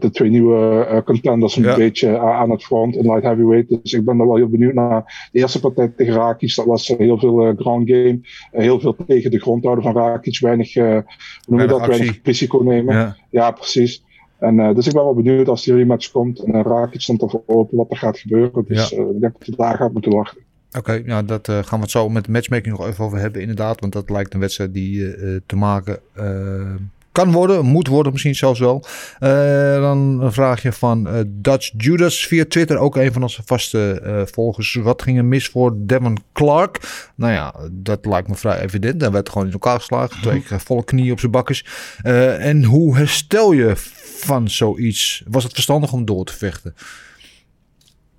[0.00, 1.76] de twee nieuwe eh, contenders een Ja.
[1.76, 3.82] beetje eh, aan het front in light heavyweight.
[3.82, 5.28] Dus ik ben er wel heel benieuwd naar.
[5.32, 8.20] De eerste partij tegen Rakic, dat was eh, heel veel eh, ground game.
[8.52, 10.38] Eh, heel veel tegen de grond houden van Rakic.
[10.40, 11.02] Weinig, eh, hoe
[11.46, 11.86] noem je dat?
[11.86, 12.94] Weinig risico nemen.
[12.94, 13.50] Ja, Ja.
[13.50, 14.04] precies.
[14.38, 16.38] En, eh, dus ik ben wel benieuwd als die rematch komt.
[16.38, 18.64] En uh, Rakic stond ervoor open wat er gaat gebeuren.
[18.68, 18.96] Dus Ja.
[18.96, 20.40] eh, ik denk dat je daar gaat moeten wachten.
[20.78, 23.40] Oké, ja, dat eh, gaan we het zo met de matchmaking nog even over hebben,
[23.40, 23.80] inderdaad.
[23.80, 26.74] Want dat lijkt een wedstrijd die eh, eh, te maken eh,
[27.18, 28.84] kan worden, moet worden misschien zelfs wel.
[29.18, 34.00] Eh, dan een vraagje van eh, Dutch Judas via Twitter, ook een van onze vaste
[34.00, 34.74] eh, volgers.
[34.74, 36.80] Wat ging er mis voor Devon Clark?
[37.14, 39.00] Nou ja, dat lijkt me vrij evident.
[39.00, 41.64] Hij werd gewoon in elkaar geslagen, twee keer volle knieën op zijn bakkes.
[42.02, 43.72] Eh, en hoe herstel je
[44.18, 45.22] van zoiets?
[45.26, 46.74] Was het verstandig om door te vechten?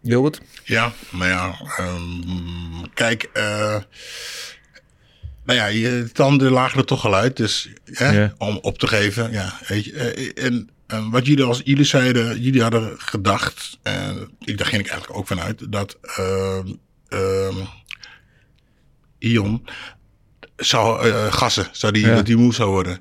[0.04, 0.42] Gilbert?
[0.64, 3.30] Ja, nou ja, ehm, kijk,
[5.50, 9.32] nou ja, je tanden lagen er toch al uit, dus hè, om op te geven.
[9.32, 14.30] Ja, weet je, eh, en eh, wat jullie als jullie zeiden, jullie hadden gedacht, en
[14.40, 16.68] ik, daar ging ik eigenlijk ook vanuit, dat ehm
[17.08, 17.56] ehm,
[19.20, 19.68] Ion
[20.56, 23.00] zou eh, gassen, zou die, dat die moe zou worden.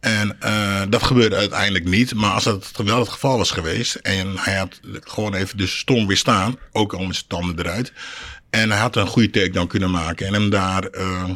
[0.00, 2.14] En eh, dat gebeurde uiteindelijk niet.
[2.14, 3.94] Maar als dat wel het geval was geweest.
[3.94, 6.58] En hij had gewoon even de storm weerstaan.
[6.72, 7.92] Ook al met zijn tanden eruit.
[8.50, 10.26] En hij had een goede takedown kunnen maken.
[10.26, 11.30] En hem daar eh,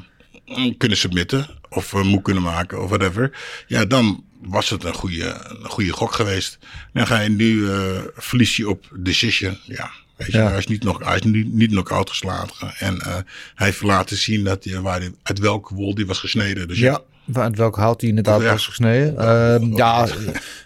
[0.79, 1.47] kunnen submitten.
[1.69, 2.83] Of uh, moe kunnen maken.
[2.83, 3.31] Of whatever.
[3.67, 6.59] Ja, dan was het een goede, een goede gok geweest.
[6.93, 9.59] Dan ga je nu, eh verlies je op decision.
[9.65, 10.49] Ja, weet je, Ja.
[10.49, 12.75] hij is niet nog, hij is niet, niet nog uitgeslagen.
[12.79, 13.15] En eh,
[13.55, 16.69] hij heeft laten zien dat hij, waar hij, uit welke wol die was gesneden.
[16.69, 17.01] Dus Ja,
[17.33, 18.51] uit welk hout hij inderdaad Ja.
[18.51, 19.19] was gesneden.
[19.19, 20.09] Ehm, ja,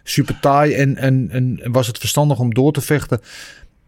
[0.05, 0.73] super taai.
[0.75, 3.21] En, en, en was het verstandig om door te vechten?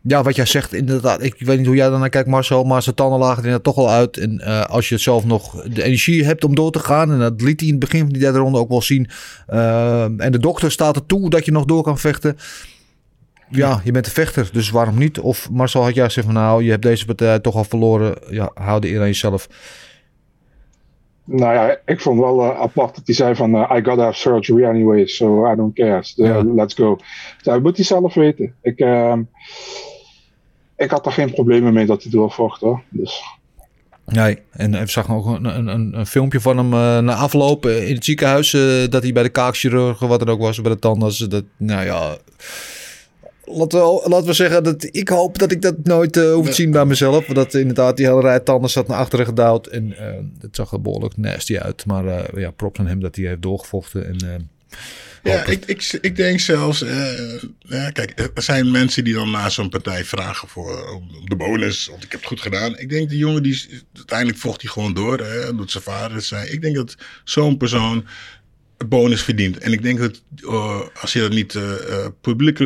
[0.03, 1.23] Ja, wat jij zegt, inderdaad.
[1.23, 2.65] Ik weet niet hoe jij daarnaar kijkt, Marcel.
[2.65, 4.17] Maar zijn tanden lagen er toch al uit.
[4.17, 7.13] En eh, als je zelf nog de energie hebt om door te gaan.
[7.13, 9.09] En dat liet hij in het begin van die derde ronde ook wel zien.
[9.47, 12.37] Ehm, en de dokter staat er toe dat je nog door kan vechten.
[13.51, 15.21] Ja, je bent een vechter, dus waarom niet?
[15.21, 18.15] Of Marcel had jij gezegd van nou, je hebt deze partij toch al verloren.
[18.29, 19.49] Ja, hou de eer aan jezelf.
[21.25, 24.19] Nou ja, ik vond wel eh, apart dat hij zei van eh, I gotta have
[24.19, 26.03] surgery anyway, so I don't care.
[26.03, 26.45] So, Ja.
[26.45, 26.99] Let's go.
[27.43, 28.55] Dat moet hij zelf weten.
[28.63, 29.23] Ik, ehm,
[30.81, 32.83] ik had er geen problemen mee dat hij doorvocht hoor.
[32.89, 33.23] Dus
[34.07, 37.67] Nee, en we zag ook een, een, een, een filmpje van hem eh, na afloop
[37.67, 38.53] in het ziekenhuis.
[38.53, 41.19] eh, dat hij bij de kaakchirurg, wat er ook was, bij de tandarts.
[41.19, 42.17] Dat, nou ja,
[43.45, 46.53] laten we, laten we zeggen dat ik hoop dat ik dat nooit eh, hoef te
[46.53, 47.25] zien bij mezelf.
[47.25, 49.67] Dat inderdaad die hele rij tanden zat naar achteren gedouwd.
[49.67, 50.07] En eh,
[50.41, 51.87] het zag er behoorlijk nasty uit.
[51.87, 54.07] Maar eh, ja, props aan hem dat hij heeft doorgevochten.
[54.07, 54.79] En, eh,
[55.23, 59.49] Ja, ik, ik, ik denk zelfs, eh, eh, kijk, er zijn mensen die dan na
[59.49, 62.79] zo'n partij vragen voor om de bonus, want ik heb het goed gedaan.
[62.79, 66.25] Ik denk die jongen, die, uiteindelijk vocht hij gewoon door, hè, doet zijn vader het
[66.25, 66.49] zei.
[66.49, 68.07] Ik denk dat zo'n persoon
[68.81, 69.59] een bonus verdient.
[69.59, 72.59] En ik denk dat eh, als je dat niet eh eh, publiek,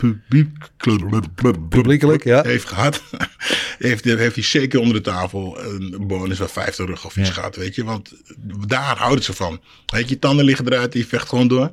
[0.00, 2.42] publiek, publiek, Publiekelijk, ja.
[2.42, 3.02] heeft gehad,
[3.78, 7.34] heeft, heeft hij zeker onder de tafel een bonus van 50 rug of iets Ja.
[7.34, 7.84] gehad, weet je.
[7.84, 8.12] Want
[8.66, 9.60] daar houden ze van.
[9.86, 11.70] Weet je, je tanden liggen eruit, die vecht gewoon door.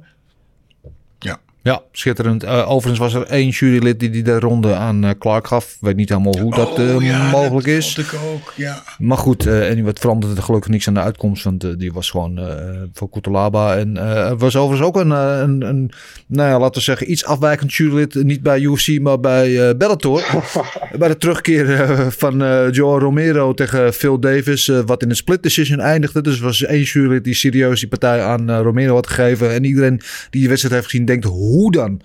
[1.68, 1.82] Ja.
[1.92, 2.44] Schitterend.
[2.44, 5.78] Eh, overigens was er één jurylid die, die de ronde aan eh, Clark gaf.
[5.82, 7.98] Weet niet helemaal hoe dat eh, Oh, ja, mogelijk dat is.
[7.98, 8.84] ik ook, ja.
[8.98, 11.44] Maar goed, eh, en wat veranderde er gelukkig niks aan de uitkomst.
[11.44, 12.46] Want eh, die was gewoon eh
[12.94, 13.76] voor Kutalaba.
[13.78, 15.92] En eh, er was overigens ook een, eh, een, een,
[16.28, 18.14] nou ja, laten we zeggen, iets afwijkend jurylid.
[18.24, 20.24] Niet bij UFC, maar bij eh, Bellator.
[21.00, 24.68] bij de terugkeer eh, van eh Joe Romero tegen Phil Davis.
[24.68, 26.22] eh, wat in een split decision eindigde.
[26.22, 29.54] Dus er was één jurylid die serieus die partij aan eh, Romero had gegeven.
[29.54, 32.02] En iedereen die die wedstrijd heeft gezien denkt, hoe dan?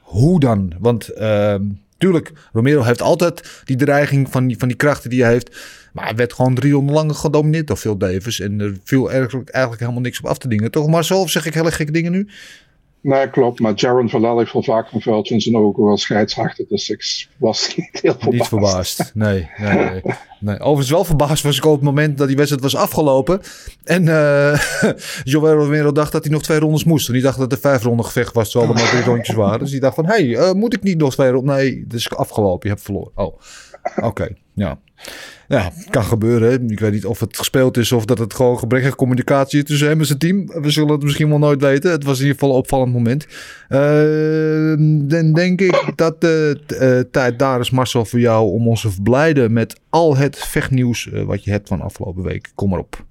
[0.00, 0.72] Hoe dan?
[0.78, 1.64] Want ehm,
[1.98, 5.56] tuurlijk, Romero heeft altijd die dreiging van die, van die krachten die hij heeft.
[5.92, 8.40] Maar hij werd gewoon drie lang gedomineerd door Phil Davis.
[8.40, 10.70] En er viel eigenlijk, eigenlijk helemaal niks op af te dingen.
[10.70, 12.28] Toch Marcel, of zeg ik hele gekke dingen nu?
[13.00, 13.60] Nee, klopt.
[13.60, 16.64] Maar Jaron Vallel heeft wel vaak een vuiltje in zijn ogen als scheidsrechter.
[16.68, 18.32] Dus ik was niet heel verbaasd.
[18.32, 19.10] Niet verbaasd.
[19.14, 20.02] Nee, nee, nee.
[20.40, 20.58] nee.
[20.58, 23.40] Overigens wel verbaasd was ik op het moment dat die wedstrijd was afgelopen.
[23.84, 24.60] En eh
[25.24, 27.08] Joel Romero dacht dat hij nog twee rondes moest.
[27.08, 29.58] En die dacht dat er vijf ronden gevecht was, terwijl er maar drie rondjes waren.
[29.58, 31.56] Dus die dacht van, hé, hey, eh, moet ik niet nog twee rondes?
[31.56, 33.12] Nee, het is afgelopen, je hebt verloren.
[33.14, 33.40] Oh,
[34.10, 34.78] oké, ja.
[35.48, 36.70] Ja, kan gebeuren.
[36.70, 39.88] Ik weet niet of het gespeeld is of dat het gewoon gebrekkige communicatie is tussen
[39.88, 40.46] hem en zijn team.
[40.46, 41.90] We zullen het misschien wel nooit weten.
[41.90, 43.26] Het was in ieder geval een opvallend moment.
[43.68, 43.80] Eh,
[45.08, 48.90] dan denk ik dat de eh, tijd daar is, Marcel, voor jou om ons te
[48.90, 52.50] verblijden met al het vechtnieuws eh, wat je hebt van afgelopen week.
[52.54, 53.04] Kom maar op.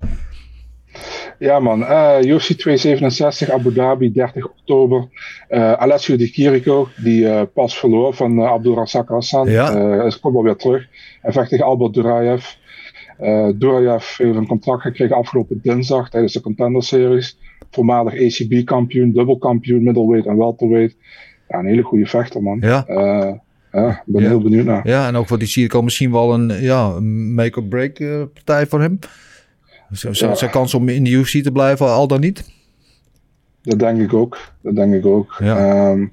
[1.40, 5.08] Ja man, eh UFC 267 Abu Dhabi 30 oktober.
[5.48, 9.76] Eh Alessio Di Chirico, die eh, pas verloor van uh, Abdulrazak Hassan, Ja.
[10.00, 10.88] eh, is komt wel weer terug.
[11.22, 12.46] Hij vecht tegen Albert Duraev.
[13.18, 17.38] Eh Duraev heeft een contract gekregen afgelopen dinsdag tijdens de Contender Series.
[17.72, 20.96] Voormalig ACB-kampioen, dubbelkampioen, middleweight en welterweight.
[21.50, 22.58] Ja, een hele goede vechter man.
[22.62, 22.86] Ja.
[22.88, 23.32] Eh,
[23.72, 24.28] ja, ik ben Ja.
[24.28, 24.88] heel benieuwd naar.
[24.88, 27.00] Ja, en ook wat die Sirico misschien wel een ja,
[27.34, 29.00] make-or-break eh, partij voor hem.
[29.92, 30.36] Z- z- Ja.
[30.36, 32.52] Zijn kans om in de UFC te blijven, al dan niet?
[33.62, 34.38] Dat denk ik ook.
[34.62, 35.36] Dat denk ik ook.
[35.40, 35.58] Ja.
[35.58, 36.06] Ehm,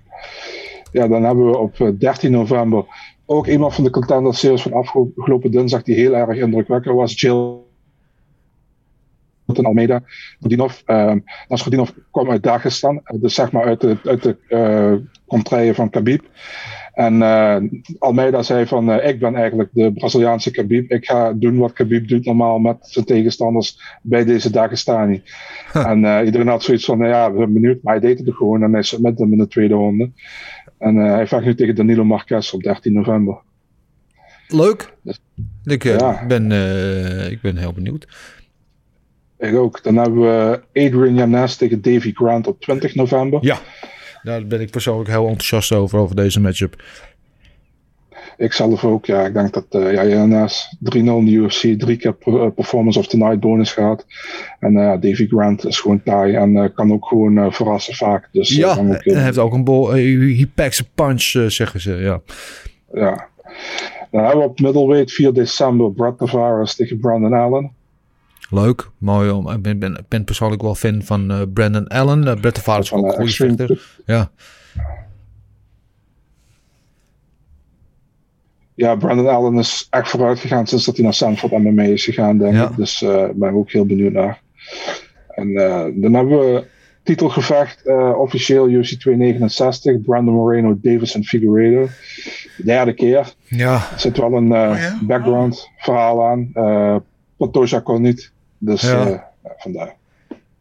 [0.92, 2.84] ja, dan hebben we op eh, 13 november
[3.26, 7.20] ook iemand van de Contender Series van afgelopen dinsdag die heel erg indrukwekkend was.
[7.20, 7.54] Jill
[9.62, 10.02] Almeida.
[10.40, 10.80] Godinov.
[10.86, 14.94] Um, Nasrudinov kwam uit Dagestan, eh, dus zeg maar uit de, uit de eh
[15.26, 16.24] contraille van Khabib.
[16.96, 17.56] En eh,
[17.98, 20.90] Almeida zei van, eh, ik ben eigenlijk de Braziliaanse Khabib.
[20.90, 25.22] Ik ga doen wat Khabib doet normaal met zijn tegenstanders bij deze Dagestani.
[25.72, 27.82] En eh, iedereen had zoiets van, nou ja, we zijn benieuwd.
[27.82, 30.10] Maar hij deed het gewoon en hij met hem in de tweede ronde.
[30.78, 33.38] En hij vecht nu tegen Danilo Marquez op 13 november.
[34.48, 34.94] Leuk.
[35.64, 36.24] Ik, eh, Ja.
[36.26, 36.44] ben,
[37.30, 38.06] ik ben heel benieuwd.
[39.38, 39.82] Ik ook.
[39.82, 43.38] Dan hebben we Adrian Yanes tegen Davy Grant op 20 november.
[43.44, 43.58] Ja,
[44.26, 46.82] daar ben ik persoonlijk heel enthousiast over, over deze matchup.
[48.36, 49.26] Ik zelf ook, ja.
[49.26, 53.06] Ik denk dat uh, ja, Yanes 3-0 in de UFC, drie keer eh, Performance of
[53.06, 54.06] the Night bonus gehad.
[54.60, 58.28] En eh Davy Grant is gewoon taai en kan ook gewoon verrassen vaak.
[58.32, 59.96] Dus, ja, ook hij heeft ook een bol.
[59.96, 61.92] Uh, he packs a punch, zeggen ze.
[61.92, 62.20] Ja.
[62.92, 63.28] Ja.
[64.10, 67.75] Dan hebben we op middleweight 4 december Brad Tavares tegen Brandon Allen.
[68.50, 69.30] Leuk, mooi.
[69.30, 72.26] om- Ik ben, ben, ik ben persoonlijk wel fan van eh, Brandon Allen.
[72.26, 73.86] Uh, Brett de Vaart is Van, ook een eh, goede vechter.
[74.06, 74.30] Ja,
[78.74, 82.38] Ja, Brandon Allen is echt vooruit gegaan sinds dat hij naar Sanford MMA is gegaan,
[82.38, 82.68] denk Ja.
[82.68, 82.76] ik.
[82.76, 84.40] Dus eh, ik ben ook heel benieuwd naar.
[85.28, 86.64] En eh, dan hebben we
[87.02, 91.86] titelgevecht, eh, officieel UFC 269, Brandon Moreno, Davison Figueiredo.
[92.56, 93.34] De derde keer.
[93.44, 93.74] ja.
[93.74, 94.98] Er zit wel een eh, Oh ja?
[95.02, 96.50] background verhaal aan.
[96.54, 96.96] Eh
[97.36, 98.32] Pantoja kon niet.
[98.66, 99.06] Dus Ja.
[99.06, 99.10] eh,
[99.44, 99.94] ja, vandaar.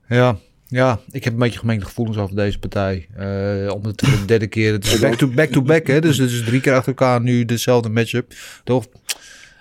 [0.07, 0.37] Ja,
[0.67, 3.07] ja, ik heb een beetje gemengde gevoelens over deze partij.
[3.15, 4.71] Eh om het de derde keer.
[4.71, 6.01] Het is back-to-back, back to back, hè?
[6.01, 8.33] Dus het is drie keer achter elkaar nu dezelfde matchup.
[8.63, 8.85] Toch?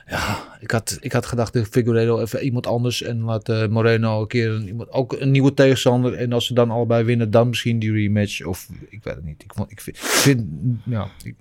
[0.06, 3.02] Ja, ik had, ik had gedacht, de Figueiredo even iemand anders.
[3.02, 6.14] En laat eh, Moreno een keer een, iemand, ook een nieuwe tegenstander.
[6.14, 8.44] En als ze dan allebei winnen, dan misschien die rematch.
[8.44, 9.42] Of ik weet het niet.
[9.42, 10.46] Ik, vond, ik vind, ik vind
[10.84, 11.34] ja, ik,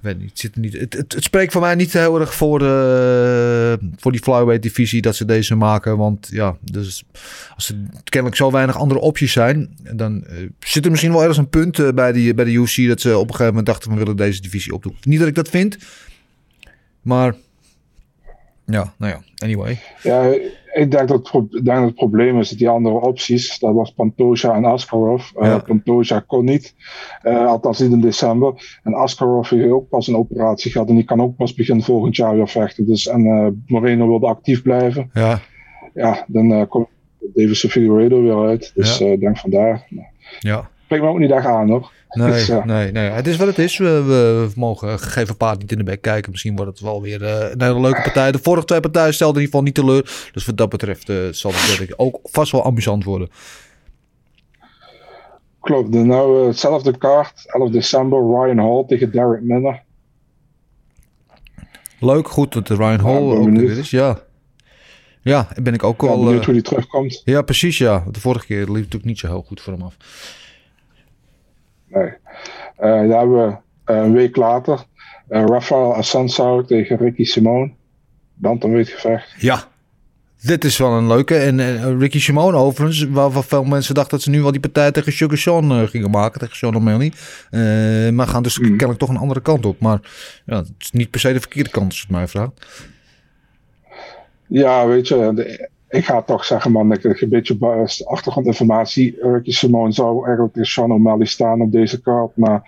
[0.00, 4.12] weet niet, zit niet het, het, spreekt voor mij niet heel erg voor, eh, voor
[4.12, 5.96] die flyweight divisie dat ze deze maken.
[5.96, 7.04] Want ja, dus
[7.54, 11.38] als er kennelijk zo weinig andere opties zijn, dan eh, zit er misschien wel ergens
[11.38, 13.90] een punt eh, bij, die, bij de UFC dat ze op een gegeven moment dachten
[13.90, 14.96] we willen deze divisie opdoen.
[15.02, 15.78] Niet dat ik dat vind,
[17.02, 17.34] maar
[18.70, 19.78] ja, nou ja, anyway.
[20.02, 20.22] Ja,
[20.72, 24.54] ik denk dat, denk dat het probleem is dat die andere opties, dat was Pantoja
[24.54, 25.30] en Askarov.
[25.36, 25.58] Eh, Ja.
[25.58, 26.74] Pantoja kon niet,
[27.22, 28.78] eh, althans niet in december.
[28.82, 32.16] En Askarov heeft ook pas een operatie gehad en die kan ook pas begin volgend
[32.16, 32.86] jaar weer vechten.
[32.86, 35.10] Dus, en eh, Moreno wilde actief blijven.
[35.12, 35.40] Ja,
[35.94, 36.86] Ja, dan komt
[37.34, 38.72] Davis Figueiredo weer uit.
[38.74, 39.06] Dus Ja.
[39.06, 39.86] ik denk vandaar.
[40.38, 40.70] Ja.
[40.88, 41.90] Spreek me ook niet echt aan hoor.
[42.10, 42.64] Nee, Dus, ja.
[42.64, 43.78] nee, nee, het is wat het is.
[43.78, 46.30] We, we mogen gegeven paard niet in de bek kijken.
[46.30, 48.32] Misschien wordt het wel weer eh, een hele leuke partij.
[48.32, 50.30] De vorige twee partijen stelden in ieder geval niet teleur.
[50.32, 53.28] Dus wat dat betreft eh, zal het ook vast wel amusant worden.
[55.60, 59.82] Klopt, nou eh, hetzelfde kaart, 11 december, Ryan Hall tegen Derek Minner.
[62.00, 63.90] Leuk, goed dat Ryan Hall ook er weer is.
[63.90, 64.18] Ja,
[65.22, 66.24] ja en ben ik ook Ik ben al...
[66.24, 67.22] benieuwd eh, hoe die terugkomt.
[67.24, 68.04] ja, precies ja.
[68.10, 69.96] De vorige keer liep het natuurlijk niet zo heel goed voor hem af.
[71.88, 72.08] Nee.
[72.76, 73.56] Eh, daar hebben we
[73.92, 74.84] eh, een week later
[75.28, 77.70] eh, Rafael Assunção tegen Ricky Simone.
[78.34, 79.34] Bantamweight gevecht.
[79.38, 79.64] Ja,
[80.40, 81.36] dit is wel een leuke.
[81.36, 84.90] En eh, Ricky Simone overigens, waarvan veel mensen dachten dat ze nu wel die partij
[84.92, 87.12] tegen Sugar Sean gingen maken, tegen Sean O'Malley.
[87.50, 87.60] Eh,
[88.12, 89.80] maar gaan dus kennelijk toch een andere kant op.
[89.80, 90.00] Maar
[90.46, 92.52] ja, het is niet per se de verkeerde kant als je het mij vraagt.
[94.46, 99.16] Ja, weet je, de- ik ga toch zeggen, man, dat ik een beetje achtergrondinformatie.
[99.20, 102.62] Ricky Simone zou eigenlijk tegen Sean O'Malley staan op deze kaart, maar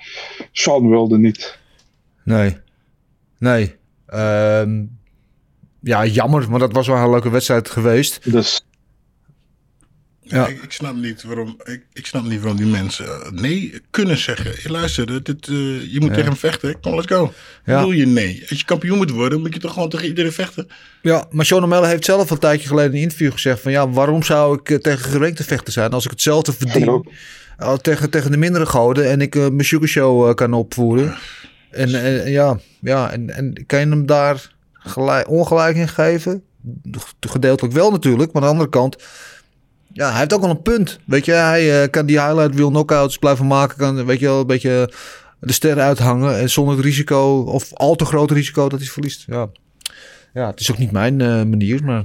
[0.52, 1.58] Sean wilde niet.
[2.24, 2.56] Nee.
[3.38, 3.76] Nee.
[4.06, 4.84] Ehm,
[5.80, 8.32] ja, jammer, maar dat was wel een leuke wedstrijd geweest.
[8.32, 8.59] Dus
[10.30, 10.46] Ja.
[10.46, 14.18] Ik, ik snap niet waarom, ik, ik snap niet waarom die mensen eh, nee kunnen
[14.18, 14.52] zeggen.
[14.62, 16.80] Hey, Luister, dit, eh, je moet tegen hem vechten.
[16.80, 17.32] Kom, let's go.
[17.64, 17.78] Ja.
[17.80, 18.46] Wil je nee?
[18.48, 20.68] Als je kampioen moet worden, moet je toch gewoon tegen iedereen vechten?
[21.02, 23.90] Ja, maar Sean O'Malley heeft zelf een tijdje geleden in een interview gezegd van ja,
[23.90, 27.04] waarom zou ik eh, tegen gerankte vechten zijn als ik hetzelfde verdien
[27.62, 31.14] uh, tegen, tegen de mindere goden en ik eh, mijn sugar show kan opvoeren.
[31.70, 36.42] En eh, ja, ja en, en kan je hem daar gelijk, ongelijk in geven?
[37.20, 38.96] Gedeeltelijk wel natuurlijk, maar aan de andere kant,
[39.92, 40.98] ja, hij heeft ook wel een punt.
[41.04, 44.40] Weet je, hij eh, kan die highlight reel knockouts blijven maken, kan weet je wel
[44.40, 44.92] een beetje
[45.40, 49.24] de sterren uithangen en zonder het risico of al te groot risico dat hij verliest.
[49.26, 49.48] Ja.
[50.32, 52.04] Ja, het is ook niet mijn eh, manier, maar.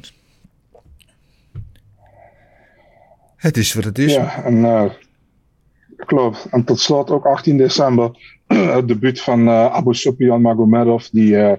[3.36, 4.14] Het is wat het is.
[4.14, 4.86] ja, en eh,
[6.06, 6.48] klopt.
[6.52, 8.12] En tot slot ook 18 december
[8.78, 11.58] het debuut van eh, Abu Sufyan Magomedov, die eh,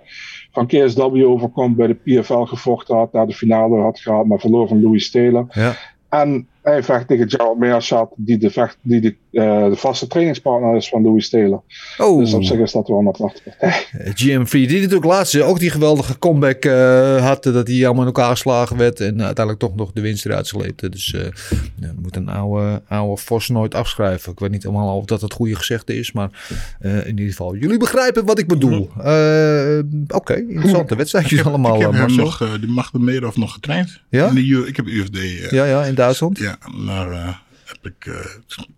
[0.53, 4.69] van KSW overkomt bij de PFL gevochten had, daar de finale had gehad, maar verloor
[4.69, 5.47] van Louis Taylor.
[5.51, 5.77] Ja.
[6.13, 10.77] En hij vecht tegen Gerald Meerschaert, die, de, vecht, die de, eh, de vaste trainingspartner
[10.77, 11.63] is van Louis Taylor.
[11.99, 13.87] Oh, Dus op zich is dat wel een aparte partij.
[13.93, 17.43] eh, GM3, die natuurlijk laatst eh, ook die geweldige comeback eh, had.
[17.43, 19.01] Dat hij allemaal in elkaar geslagen werd.
[19.01, 20.89] En uiteindelijk toch nog de winst eruit sleepte.
[20.89, 21.21] Dus eh
[21.81, 24.33] ja, moet een oude, oude Vos nooit afschrijven.
[24.33, 26.13] Ik weet niet helemaal of dat het goede gezegde is.
[26.13, 26.31] Maar
[26.81, 28.89] eh, in ieder geval, jullie begrijpen wat ik bedoel.
[29.03, 34.01] Eh, Oké, interessante wedstrijdjes allemaal, ik heb eh, hem nog, die Magdemedov nog getraind.
[34.11, 34.29] Ja?
[34.29, 35.17] In de ik heb UFD.
[35.17, 36.39] eh, Ja, ja, in Duitsland.
[36.39, 36.56] Ja,
[36.87, 37.35] daar eh,
[37.65, 38.15] heb ik eh,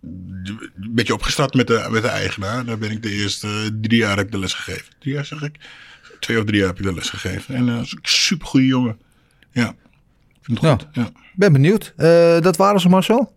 [0.01, 2.65] een beetje opgestart met de, met de eigenaar.
[2.65, 4.95] Daar ben ik de eerste eh, drie jaar heb ik de les gegeven.
[4.99, 5.57] Drie jaar zeg ik?
[6.21, 7.55] Twee of drie jaar heb ik de les gegeven.
[7.55, 8.99] En uh, super goede jongen.
[9.51, 10.73] Ja, ik vind het Ja.
[10.73, 10.87] goed.
[10.93, 11.11] Ja.
[11.35, 11.93] Ben benieuwd.
[11.97, 13.33] Eh, dat waren ze, Marcel?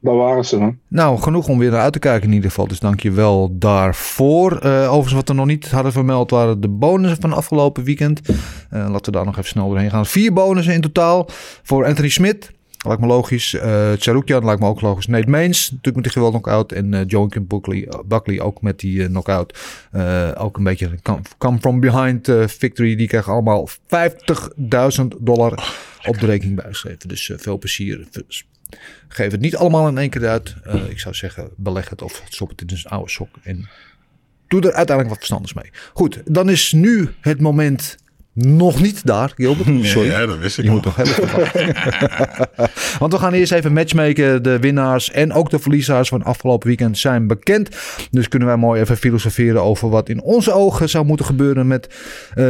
[0.00, 0.58] Daar waren ze.
[0.58, 0.68] Hè?
[0.88, 2.66] Nou, genoeg om weer naar uit te kijken in ieder geval.
[2.68, 4.56] Dus dank je wel daarvoor.
[4.58, 8.20] Eh, overigens, wat we nog niet hadden vermeld, waren de bonussen van afgelopen weekend.
[8.28, 8.34] Eh,
[8.70, 10.06] laten we daar nog even snel doorheen gaan.
[10.06, 11.28] Vier bonussen in totaal
[11.62, 12.50] voor Anthony Smit.
[12.86, 13.54] Lijkt me logisch.
[13.54, 15.06] Eh Charukian lijkt me ook logisch.
[15.06, 16.72] Nate Mains, natuurlijk met die geweld knockout.
[16.72, 19.58] En eh Joaquin Buckley, Buckley ook met die eh, knockout.
[19.90, 22.96] Eh, ook een beetje come, come from behind eh, victory.
[22.96, 23.76] Die krijgen allemaal 50.000
[25.18, 25.74] dollar
[26.06, 27.08] op de rekening bijgeschreven.
[27.08, 28.06] Dus eh, veel plezier.
[29.08, 30.54] Geef het niet allemaal in één keer uit.
[30.64, 33.28] Eh, ik zou zeggen, beleg het of stop het in een oude sok.
[33.42, 33.68] En
[34.48, 35.70] doe er uiteindelijk wat verstandigs mee.
[35.92, 37.96] Goed, dan is nu het moment
[38.34, 39.68] nog niet daar, Gilbert.
[39.86, 40.08] Sorry.
[40.08, 41.74] Ja, dat wist ik Je moet nog even wachten.
[42.98, 44.42] Want we gaan eerst even matchmaken.
[44.42, 47.68] De winnaars en ook de verliezers van afgelopen weekend zijn bekend.
[48.10, 51.86] Dus kunnen wij mooi even filosoferen over wat in onze ogen zou moeten gebeuren met
[51.86, 52.44] eh,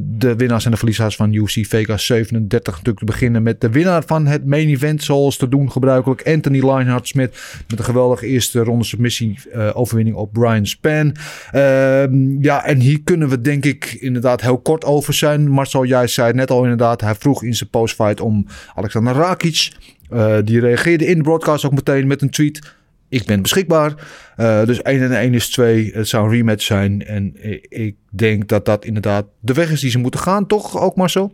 [0.00, 2.72] de winnaars en de verliezers van UFC Vegas 37.
[2.72, 6.26] Natuurlijk te beginnen met de winnaar van het main event, zoals te doen gebruikelijk.
[6.26, 7.38] Anthony Lionheart Smith
[7.68, 11.14] met een geweldige eerste ronde submissie eh, overwinning op Brian Span.
[11.50, 15.48] Ehm, ja, en hier kunnen we denk ik inderdaad heel kort over zijn.
[15.50, 17.00] Marcel, jij zei net al inderdaad.
[17.00, 19.72] Hij vroeg in zijn postfight om Alexander Rakic.
[20.10, 22.72] Eh, die reageerde in de broadcast ook meteen met een tweet.
[23.08, 23.94] Ik ben beschikbaar.
[24.36, 25.90] Eh, dus 1 en 1 is 2.
[25.94, 27.06] Het zou een rematch zijn.
[27.06, 30.46] En ik- ik denk dat dat inderdaad de weg is die ze moeten gaan.
[30.46, 31.32] Toch ook Marcel?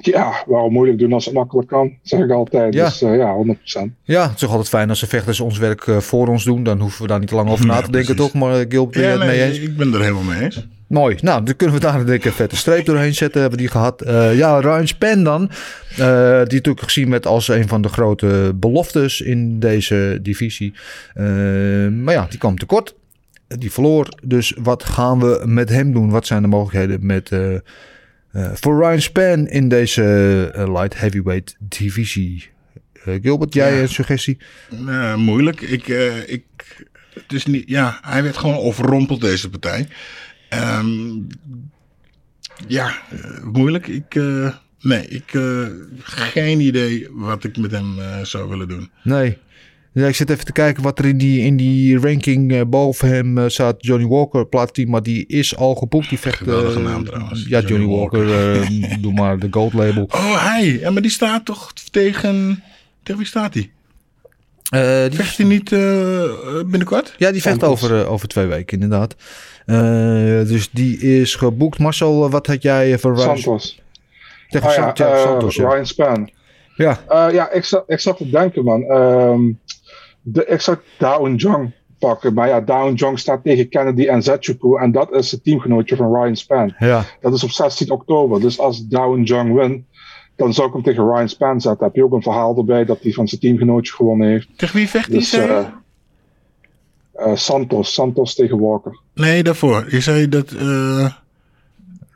[0.00, 2.74] Ja, waarom moeilijk doen als het makkelijk kan, zeg ik altijd.
[2.74, 2.84] Ja.
[2.84, 3.36] Dus eh, ja,
[3.88, 3.90] 100%.
[4.02, 6.62] Ja, het is toch altijd fijn als de vechters ons werk eh, voor ons doen.
[6.62, 8.32] Dan hoeven we daar niet te lang over na Ja, te denken, precies.
[8.32, 8.40] toch?
[8.42, 9.58] Maar eh, Gilbert, ben je Ja, het mee nee, eens?
[9.58, 10.66] ik ben er helemaal mee eens.
[10.86, 11.16] Mooi.
[11.20, 13.40] Nou, dan kunnen we daar denk ik een vette streep doorheen zetten.
[13.40, 14.02] Hebben we die gehad.
[14.02, 15.50] Eh, ja, Ryan Span dan.
[15.90, 15.98] eh,
[16.36, 20.74] die natuurlijk gezien werd als een van de grote beloftes in deze divisie.
[21.14, 21.24] Eh,
[21.88, 22.94] maar ja, die kwam tekort.
[23.48, 24.08] Die verloor.
[24.24, 26.10] Dus wat gaan we met hem doen?
[26.10, 27.30] Wat zijn de mogelijkheden met,
[28.54, 30.02] voor Ryan Span in deze
[30.54, 32.48] eh, light heavyweight divisie?
[33.04, 33.80] Eh, Gilbert, jij Ja.
[33.82, 34.38] een suggestie?
[34.86, 35.60] Eh, moeilijk.
[35.60, 36.44] Ik, eh, ik,
[37.14, 39.88] het is niet, ja, hij werd gewoon overrompeld, deze partij.
[40.48, 40.88] Ehm,
[42.66, 43.86] ja, eh, moeilijk.
[43.86, 45.66] Ik, eh, nee, ik eh
[46.02, 48.90] geen idee wat ik met hem eh, zou willen doen.
[49.02, 49.38] Nee.
[49.98, 53.08] Ja, ik zit even te kijken wat er in die, in die ranking eh, boven
[53.08, 53.74] hem eh, staat.
[53.78, 56.08] Johnny Walker, plaatteam, maar die is al geboekt.
[56.08, 56.36] Die vecht.
[56.36, 57.46] Geweldige eh, naam trouwens.
[57.48, 58.60] Ja, Johnny, Johnny Walker.
[58.62, 60.04] eh, doe maar de gold label.
[60.04, 60.78] Oh, hij.
[60.78, 62.62] Ja, maar die staat toch tegen...
[63.02, 63.70] Tegen wie staat hij?
[64.70, 66.30] Eh, die, Vecht hij niet eh, eh,
[66.66, 67.14] binnenkort?
[67.18, 69.14] ja, die vecht over, over twee weken inderdaad.
[69.66, 69.76] Eh,
[70.48, 71.78] dus die is geboekt.
[71.78, 73.82] Marcel, wat had jij voor Ryan- Santos.
[74.48, 75.54] Tegen Ah ja, Sant- ja, eh, Santos?
[75.56, 75.68] Ja.
[75.68, 76.30] Ryan Span.
[76.76, 77.00] ja.
[77.08, 78.82] Eh, ja, ik zat, ik zat te denken, man.
[78.82, 79.40] Ehm,
[80.32, 82.34] de, ik zou Down Jong pakken.
[82.34, 84.76] Maar ja, Down Jong staat tegen Kennedy en Zetsuku.
[84.76, 86.74] En dat is het teamgenootje van Ryan Span.
[86.78, 87.04] ja.
[87.20, 88.40] Dat is op 16 oktober.
[88.40, 89.84] Dus als Down Jong wint,
[90.36, 91.86] dan zou ik hem tegen Ryan Span zetten.
[91.86, 94.48] Heb je ook een verhaal erbij dat hij van zijn teamgenootje gewonnen heeft.
[94.56, 95.42] Tegen wie vecht hij, Dus je?
[95.42, 95.66] eh,
[97.14, 97.92] eh, Santos.
[97.94, 98.98] Santos tegen Walker.
[99.14, 99.86] Nee, daarvoor.
[99.90, 100.50] Je zei dat...
[100.52, 101.12] eh,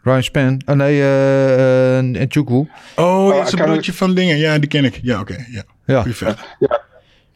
[0.02, 0.62] Ryan Span.
[0.66, 2.68] Oh nee, en Chukwu.
[2.96, 4.36] Oh, ja, het is een broertje van dingen.
[4.36, 5.00] Ja, die ken ik.
[5.02, 5.36] Ja, oké.
[5.50, 5.62] ja.
[5.86, 6.02] Ja.
[6.04, 6.40] Vecht.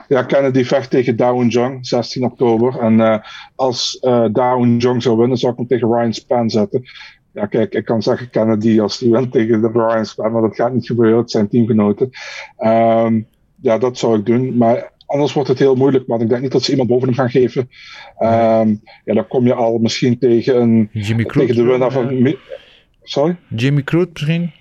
[0.08, 2.78] Ja, Kennedy vecht tegen Down Jong, 16 oktober.
[2.78, 3.18] En eh,
[3.54, 6.84] als eh Down Jong zou winnen, zou ik hem tegen Ryan Span zetten.
[7.32, 10.54] Ja, kijk, ik kan zeggen Kennedy als die wint tegen de Ryan Span, maar dat
[10.54, 11.18] gaat niet gebeuren.
[11.18, 12.10] Het zijn teamgenoten.
[12.56, 13.20] Ehm,
[13.60, 14.56] ja, dat zou ik doen.
[14.56, 17.16] Maar anders wordt het heel moeilijk, want ik denk niet dat ze iemand boven hem
[17.16, 17.70] gaan geven.
[18.18, 22.22] Ehm, ja, dan kom je al misschien tegen, een, Jimmy tegen de winnaar van...
[22.22, 22.38] Mi-
[23.02, 23.36] Sorry?
[23.48, 24.52] Jimmy Crute misschien?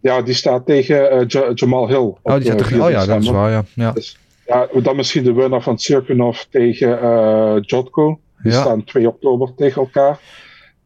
[0.00, 2.14] Ja, die staat tegen eh, Ja- Jamal Hill.
[2.22, 2.76] Oh, die staat eh, tegen...
[2.76, 3.64] 4 Oh ja, dat is waar, ja.
[3.74, 3.92] ja.
[3.92, 8.18] Dus, ja, dan misschien de winnaar van Tsirkunov tegen eh Jotko.
[8.42, 8.60] Die Ja.
[8.60, 10.18] staan 2 oktober tegen elkaar.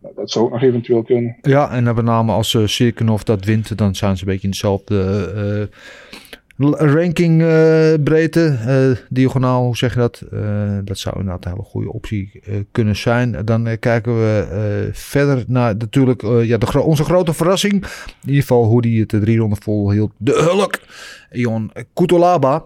[0.02, 1.36] Nou, dat zou ook nog eventueel kunnen.
[1.42, 5.00] Ja, en met name als uh, dat wint, dan zijn ze een beetje in dezelfde
[6.56, 7.38] eh, l- ranking
[8.04, 8.58] breedte.
[8.66, 10.22] eh, diagonaal, hoe zeg je dat?
[10.84, 12.42] Dat zou inderdaad een hele goede optie
[12.72, 13.36] kunnen zijn.
[13.44, 17.72] Dan kijken we verder naar natuurlijk ja, de gro- onze grote verrassing.
[17.74, 17.82] In
[18.26, 20.12] ieder geval hoe die het de drie ronden vol hield.
[20.16, 20.78] De Hulk,
[21.32, 22.64] Ion Kutolaba.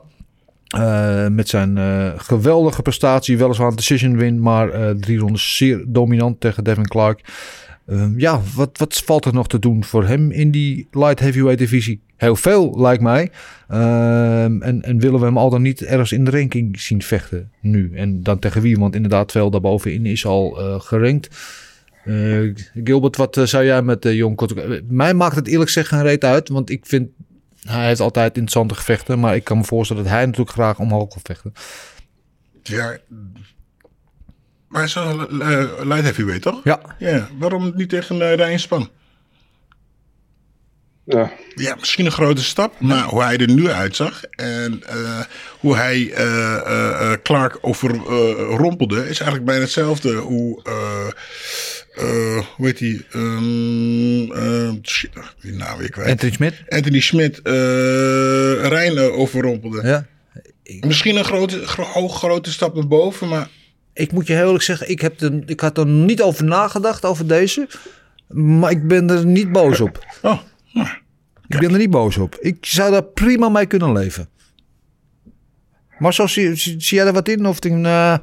[0.73, 5.85] Eh, met zijn eh, geweldige prestatie, weliswaar een decision win, maar eh, drie rondes zeer
[5.87, 7.21] dominant tegen Devin Clark.
[7.87, 11.59] Ehm, ja, wat, wat valt er nog te doen voor hem in die light heavyweight
[11.59, 12.01] divisie?
[12.17, 13.31] Heel veel, lijkt mij.
[13.69, 17.51] Ehm, en, en willen we hem al dan niet ergens in de ranking zien vechten
[17.61, 17.91] nu?
[17.95, 18.79] En dan tegen wie?
[18.79, 20.51] Want inderdaad, veel daarbovenin is al
[20.81, 21.29] gerankt.
[22.85, 26.49] Gilbert, wat zou jij met uh, Jong Mij maakt het eerlijk gezegd geen reet uit,
[26.49, 27.09] want ik vind
[27.69, 31.15] hij heeft altijd interessante gevechten, maar ik kan me voorstellen dat hij natuurlijk graag omhoog
[31.15, 31.53] wil vechten.
[32.63, 32.99] Ja.
[34.69, 36.61] Maar hij is wel uh, light heavyweight, toch?
[36.65, 36.81] Ja.
[36.99, 38.91] Ja, waarom niet tegen uh, Ryan Span?
[41.05, 41.33] Ja.
[41.55, 45.21] ja, misschien een grote stap, maar hoe hij er nu uitzag en uh,
[45.59, 50.15] hoe hij uh, Clark overrompelde, is eigenlijk bijna hetzelfde.
[50.15, 50.63] Hoe,
[51.99, 53.05] uh, hoe heet hij?
[53.15, 56.11] Um, shit, die naam weer kwijt.
[56.11, 56.63] Anthony Schmidt.
[56.69, 57.41] Anthony Schmidt
[58.69, 59.83] Rijn overrompelde.
[59.83, 60.07] Ja.
[60.81, 63.49] Misschien een grote, gro grote stap naar boven, maar...
[63.93, 67.05] Ik moet je heel eerlijk zeggen, ik, heb er, ik had er niet over nagedacht,
[67.05, 67.69] over deze.
[68.29, 69.99] Maar ik ben er niet boos op.
[70.23, 70.41] Oh,
[71.49, 72.37] Ik ben er niet boos op.
[72.41, 74.29] Ik zou daar prima mee kunnen leven.
[75.99, 77.47] Maar zo zie, zie, zie jij er wat in?
[77.47, 78.17] Of uh...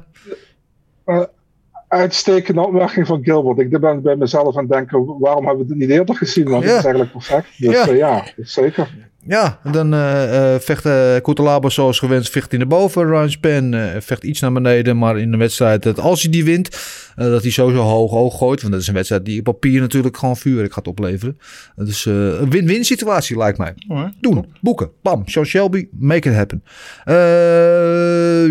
[1.90, 3.58] Uitstekende opmerking van Gilbert.
[3.58, 6.48] Ik ben bij mezelf aan het denken, waarom hebben we het niet eerder gezien?
[6.48, 6.68] Want Ja.
[6.68, 7.48] het is eigenlijk perfect.
[7.58, 7.92] Dus Ja.
[7.92, 9.09] ja, ja zeker.
[9.26, 13.06] Ja, en dan eh eh vecht uh, zoals gewenst, vecht hij naar boven.
[13.06, 14.98] Ryan Span vecht iets naar beneden.
[14.98, 16.68] Maar in de wedstrijd, dat als hij die wint,
[17.16, 18.60] dat hij sowieso hoog hoog gooit.
[18.60, 21.38] Want dat is een wedstrijd die op papier natuurlijk gewoon vuurwerk gaat opleveren.
[21.76, 23.74] Dus een win-win situatie lijkt mij.
[24.20, 25.22] Doen, boeken, bam.
[25.28, 26.62] Sean Shelby, make it happen.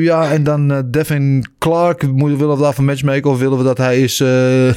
[0.03, 2.01] Ja, en dan Devin Clark.
[2.07, 4.15] Moeten- Willen we daarvan matchmaken of willen we dat hij is...
[4.17, 4.74] zijn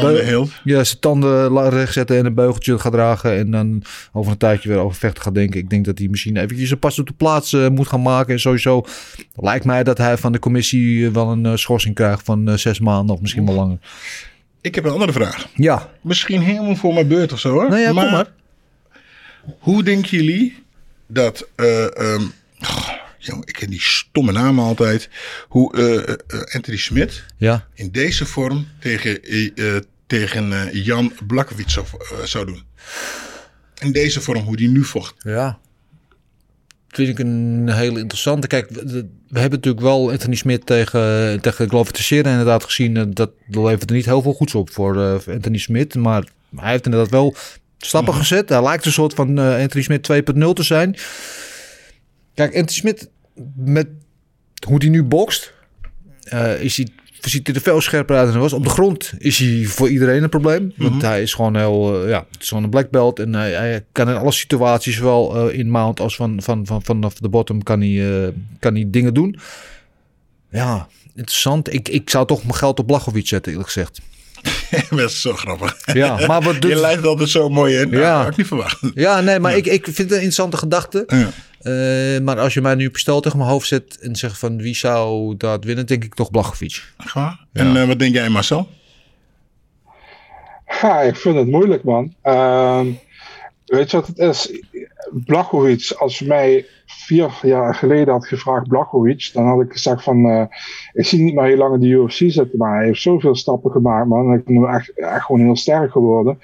[0.00, 0.48] tanden.
[0.64, 3.36] Ja, zijn tanden la- rechtzetten en een beugeltje gaat dragen.
[3.36, 5.60] En dan over een tijdje weer over vechten gaat denken.
[5.60, 8.32] Ik denk dat hij misschien eventjes een pas op de plaats eh, moet gaan maken.
[8.32, 8.84] En sowieso
[9.34, 12.80] lijkt mij dat hij van de commissie eh, wel een eh, schorsing krijgt van zes
[12.80, 13.78] maanden of misschien wel langer.
[14.60, 15.48] Ik heb een andere vraag.
[15.54, 15.90] Ja.
[16.00, 17.68] Misschien helemaal voor mijn beurt of zo hoor.
[17.68, 18.32] Nou ja, kom maar.
[19.58, 20.62] Hoe denken jullie
[21.06, 21.48] dat...
[21.54, 22.22] eh ehm,
[22.60, 25.08] oh, jongen, ik ken die stomme namen altijd.
[25.48, 25.76] Hoe
[26.52, 27.66] Anthony Smit Ja.
[27.74, 29.20] in deze vorm tegen,
[30.06, 31.78] tegen Jan Blakowicz
[32.24, 32.62] zou doen.
[33.80, 35.14] In deze vorm, hoe die nu vocht.
[35.18, 35.58] Ja.
[36.88, 38.46] Vind ik een hele interessante.
[38.46, 43.10] Kijk, we, we hebben natuurlijk wel Anthony Smit tegen, tegen Glover Teixeira inderdaad gezien.
[43.14, 45.94] Dat levert er niet heel veel goeds op voor voor Anthony Smit.
[45.94, 46.24] Maar
[46.56, 47.34] hij heeft inderdaad wel
[47.78, 48.48] stappen gezet.
[48.48, 50.96] Hij lijkt een soort van eh, Anthony Smit 2.0 te zijn.
[52.34, 53.08] Kijk, Anthony Smit
[53.56, 53.86] met
[54.66, 55.52] hoe hij nu bokst,
[56.22, 56.88] eh, is hij,
[57.28, 58.52] ziet hij er veel scherper uit dan hij was.
[58.52, 60.72] Op de grond is hij voor iedereen een probleem.
[60.76, 63.18] Want hij is gewoon heel, eh, ja, het is gewoon een black belt.
[63.18, 66.82] En hij, hij kan in alle situaties, zowel eh, in mount als van, van, van,
[66.84, 69.38] vanaf de bottom, kan hij, eh, kan hij dingen doen.
[70.50, 71.72] Ja, interessant.
[71.72, 74.00] Ik, ik zou toch mijn geld op Blachowicz zetten, eerlijk gezegd.
[74.90, 75.76] Dat is zo grappig.
[75.94, 77.90] Ja, maar wat doet- Je leidt altijd zo mooi in.
[77.90, 78.18] Nou, Ja.
[78.22, 78.78] had ik niet verwacht.
[78.94, 81.04] Ja, nee, maar Ik, ik vind het een interessante gedachte.
[81.06, 81.28] Ja.
[81.60, 84.56] Eh, maar als je mij nu een pistool tegen mijn hoofd zet en zegt van
[84.56, 86.82] wie zou dat winnen, denk ik toch Blachowicz.
[86.98, 87.46] Echt waar?
[87.52, 88.68] En eh, wat denk jij Marcel?
[90.80, 92.14] Ja, ik vind het moeilijk, man.
[92.22, 92.86] Ehm,
[93.64, 94.62] weet je wat het is?
[95.10, 100.28] Blachowicz, als je mij vier jaar geleden had gevraagd Blachowicz, dan had ik gezegd van,
[100.28, 100.44] eh,
[100.92, 103.70] ik zie niet meer heel lang in de UFC zitten, maar hij heeft zoveel stappen
[103.70, 104.34] gemaakt, man.
[104.34, 106.38] Ik ben hem echt, echt gewoon heel sterk geworden.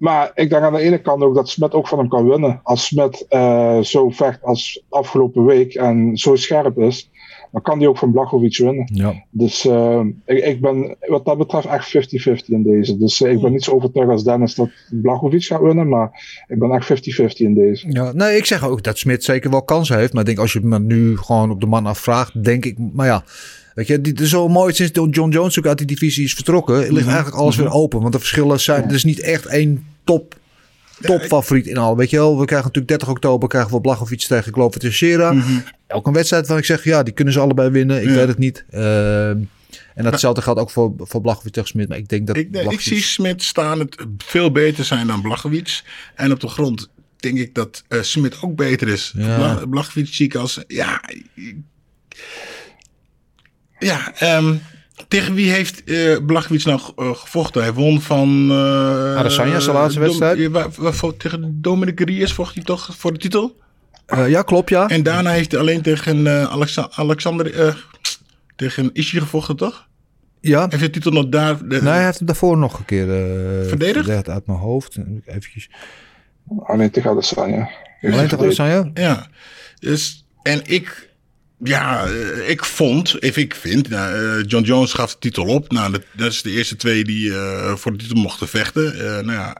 [0.00, 2.60] Maar ik denk aan de ene kant ook dat Smit ook van hem kan winnen.
[2.62, 7.10] Als Smit eh, zo vecht als afgelopen week en zo scherp is,
[7.52, 8.90] dan kan hij ook van Blachowicz winnen.
[8.92, 9.24] Ja.
[9.30, 12.98] Dus eh, ik, ik ben wat dat betreft echt 50-50 in deze.
[12.98, 16.10] Dus eh, ik ben niet zo overtuigd als Dennis dat Blachowicz gaat winnen, maar
[16.46, 17.90] ik ben echt 50-50 in deze.
[17.90, 20.12] Ja, nee, ik zeg ook dat Smit zeker wel kansen heeft.
[20.12, 23.06] Maar ik denk als je me nu gewoon op de man afvraagt, denk ik, maar
[23.06, 23.24] ja.
[23.86, 26.92] Weet je, is zo mooi sinds John Jones ook uit die divisie is vertrokken.
[26.92, 28.00] Ligt eigenlijk alles weer open.
[28.00, 30.36] Want de verschillen zijn, er is niet echt één top,
[31.00, 31.96] top favoriet in al.
[31.96, 35.34] Weet je wel, we krijgen natuurlijk 30 oktober krijgen we Blachowicz tegen Glover Teixeira.
[35.88, 38.02] Ook een wedstrijd waar ik zeg, ja, die kunnen ze allebei winnen.
[38.02, 38.14] Ik Ja.
[38.14, 38.64] weet het niet.
[38.70, 39.38] Ehm,
[39.94, 41.88] en datzelfde geldt ook voor, voor Blachowicz tegen Smit.
[41.88, 45.82] Maar ik denk dat Ik, zie Smit staan het veel beter zijn dan Blachowicz.
[46.14, 49.12] En op de grond denk ik dat eh Smit ook beter is.
[49.16, 49.36] Ja.
[49.36, 50.64] Bla- Blachowicz zie ik als...
[50.66, 51.02] Ja,
[51.34, 51.56] ik-
[53.80, 54.54] ja ehm,
[55.08, 57.62] tegen wie heeft eh Blachowicz nou eh, gevochten?
[57.62, 58.48] Hij won van...
[58.50, 60.48] eh Adesanya, zijn laatste wedstrijd.
[60.48, 63.58] waar- tegen Dominic Reyes vocht hij toch voor de titel?
[64.06, 64.88] Eh, ja, klopt, ja.
[64.88, 67.54] En daarna heeft hij alleen tegen eh, Alexa- Alexander...
[67.54, 67.74] eh,
[68.56, 69.88] tegen Ishii gevochten, toch?
[70.40, 70.66] Ja.
[70.68, 71.58] Heeft de titel nog daar...
[71.58, 74.28] de- Nee, hij heeft hem daarvoor nog een keer eh Verdedigd?
[74.28, 74.96] uit mijn hoofd.
[75.26, 75.70] Eventjes.
[76.62, 77.68] Alleen tegen Adesanya.
[78.02, 78.90] Alleen tegen Adesanya?
[78.94, 79.26] Ja.
[79.78, 81.09] Dus, en ik,
[81.64, 85.72] ja, eh, ik vond, of ik vind, nou, eh, John Jones gaf de titel op.
[85.72, 88.96] Nou, dat, dat is de eerste twee die eh, voor de titel mochten vechten.
[89.26, 89.56] Nou ja,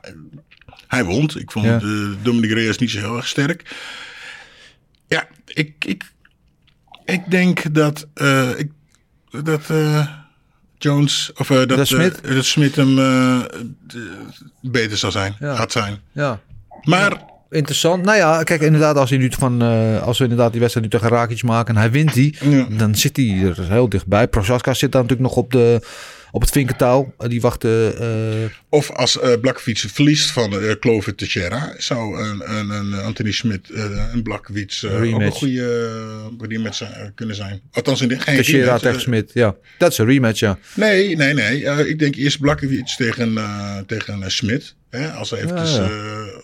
[0.87, 1.29] hij won.
[1.37, 1.79] Ik vond Ja.
[1.79, 3.75] eh, Dominic Reyes niet zo heel erg sterk.
[5.07, 6.11] Ja, ik, ik,
[7.05, 8.07] ik denk dat,
[8.57, 8.71] ik,
[9.43, 9.61] dat
[10.77, 12.23] Jones, of dat, Dat Smit?
[12.23, 12.95] dat Smit hem
[14.61, 15.55] beter zal zijn, Ja.
[15.55, 15.99] gaat zijn.
[16.11, 16.39] Ja.
[16.83, 17.21] Maar
[17.51, 18.03] Interessant.
[18.03, 20.97] Nou ja, kijk, inderdaad, als, hij nu van, eh, als we inderdaad die wedstrijd nu
[20.99, 22.67] tegen Rakic maken en hij wint die, Ja.
[22.77, 24.27] dan zit hij er heel dichtbij.
[24.27, 25.79] Prochaska zit daar natuurlijk nog op, de,
[26.31, 27.13] op het vinkentouw.
[27.17, 27.99] Eh, die wachten.
[27.99, 33.69] eh, Of als uh, verliest van uh, Clover Teixeira, zou een, een, een Anthony Smit
[33.69, 35.99] en Blakowicz uh, ook een goede
[36.39, 37.61] rematch zijn- kunnen zijn.
[37.71, 39.31] Althans, in de, geen Teixeira rematch, tegen Smit.
[39.33, 40.57] Ja, dat is een rematch, ja.
[40.75, 41.63] Nee, nee, nee.
[41.87, 43.37] Ik denk eerst Blakowicz tegen,
[43.87, 44.75] tegen Smit.
[44.89, 45.75] Hè, als hij eventjes...
[45.75, 46.40] Ja, ja.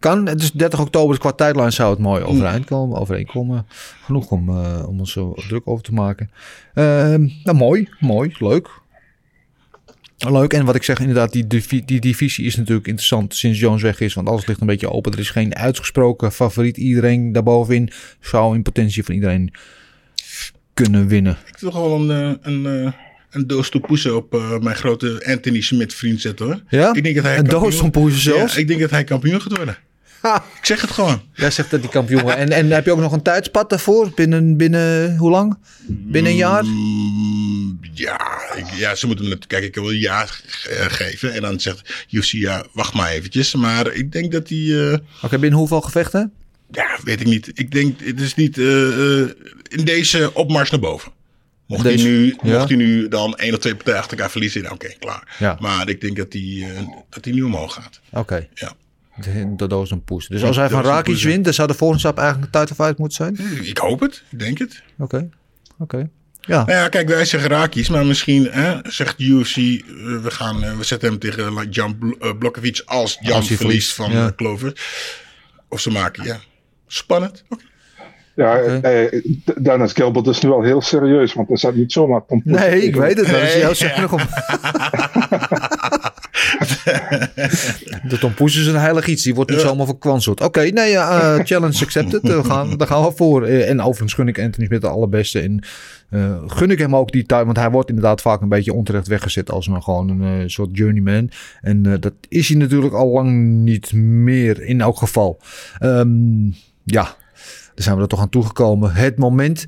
[0.00, 0.26] Kan.
[0.26, 2.98] Het is 30 oktober, qua tijdlijn zou het mooi overeenkomen.
[2.98, 3.66] overeenkomen.
[4.04, 6.30] Genoeg om, eh, om ons zo druk over te maken.
[6.74, 7.88] Ehm, nou, mooi.
[7.98, 8.34] Mooi.
[8.38, 8.68] Leuk.
[10.18, 10.52] Leuk.
[10.52, 11.46] En wat ik zeg, inderdaad, die,
[11.84, 14.14] die divisie is natuurlijk interessant sinds Jones weg is.
[14.14, 15.12] Want alles ligt een beetje open.
[15.12, 16.76] Er is geen uitgesproken favoriet.
[16.76, 17.90] Iedereen daarbovenin
[18.20, 19.52] zou in potentie van iedereen
[20.74, 21.36] kunnen winnen.
[21.46, 22.92] Ik wil gewoon een, eh, een, eh,
[23.30, 24.30] een doos toepoezen op
[24.60, 26.62] mijn grote Anthony Smith vriend zetten hoor.
[26.68, 26.94] Ja?
[26.94, 28.54] Ik denk dat hij Een kampioen- doos van poezen zelfs?
[28.54, 29.76] Ja, ik denk dat hij kampioen gaat worden.
[30.58, 31.22] Ik zeg het gewoon.
[31.34, 32.36] Jij zegt dat die kampioen wordt.
[32.36, 34.10] En, en heb je ook nog een tijdspad daarvoor?
[34.14, 35.58] Binnen, binnen hoe lang?
[35.86, 36.64] Binnen een jaar?
[36.64, 38.20] Mm, ja,
[38.56, 39.46] ik, ja, ze moeten me het...
[39.46, 41.32] Kijk, ik wil een jaar eh, geven.
[41.34, 43.54] En dan zegt UFC, ja, wacht maar eventjes.
[43.54, 44.90] Maar ik denk dat hij...
[44.92, 46.32] eh, Oké, binnen hoeveel gevechten?
[46.70, 47.50] ja, weet ik niet.
[47.54, 49.18] Ik denk, het is niet eh,
[49.68, 51.12] in deze opmars naar boven.
[51.66, 52.56] Mocht, Deze- hij, nu, ja.
[52.56, 55.36] mocht hij nu dan één of twee partijen achter elkaar verliezen, dan oké, klaar.
[55.38, 55.56] Ja.
[55.60, 56.66] Maar ik denk dat hij,
[57.08, 58.00] dat hij nu omhoog gaat.
[58.12, 58.46] Oké.
[58.54, 58.72] Ja.
[59.56, 60.28] Doos een poes.
[60.28, 62.98] Dus als hij van Rakic wint, dan zou de volgende stap eigenlijk een title fight
[62.98, 63.64] moeten zijn?
[63.66, 64.82] Ik hoop het, ik denk het.
[64.98, 65.28] Oké.
[65.78, 66.10] Oké.
[66.40, 66.64] Ja.
[66.64, 69.82] Nou ja, kijk, wij zeggen Raki's, maar misschien hè, zegt UFC, eh,
[70.22, 73.94] we, gaan, eh, we zetten hem tegen like, Jan Blokkovic als Jan Als verliest verliest,
[73.94, 74.32] van ja.
[74.36, 74.72] Clover.
[75.68, 76.38] Of ze maken, ja,
[76.86, 77.44] spannend.
[78.34, 79.22] Ja, eh,
[79.62, 83.16] Dennis Gilbert is nu wel heel serieus, want hij zat niet zomaar Nee, ik weet
[83.16, 83.26] het.
[83.26, 84.20] Dat is jouw zeg nog op.
[88.08, 89.22] De Tom Poes is een heilig iets.
[89.22, 90.40] Die wordt niet zomaar verkwanseld.
[90.40, 92.22] Oké, nee, ja, eh, challenge accepted.
[92.22, 93.44] We gaan, daar gaan we voor.
[93.44, 95.40] Eh, en overigens gun ik Anthony Smith de allerbeste.
[95.40, 95.62] En
[96.46, 97.44] gun ik hem ook die tijd.
[97.44, 101.30] Want hij wordt inderdaad vaak een beetje onterecht weggezet als een, gewoon een soort journeyman.
[101.60, 105.40] En dat is hij natuurlijk al lang niet meer in elk geval.
[105.78, 106.46] Ehm,
[106.84, 107.16] ja,
[107.74, 108.94] daar zijn we er toch aan toegekomen.
[108.94, 109.66] Het moment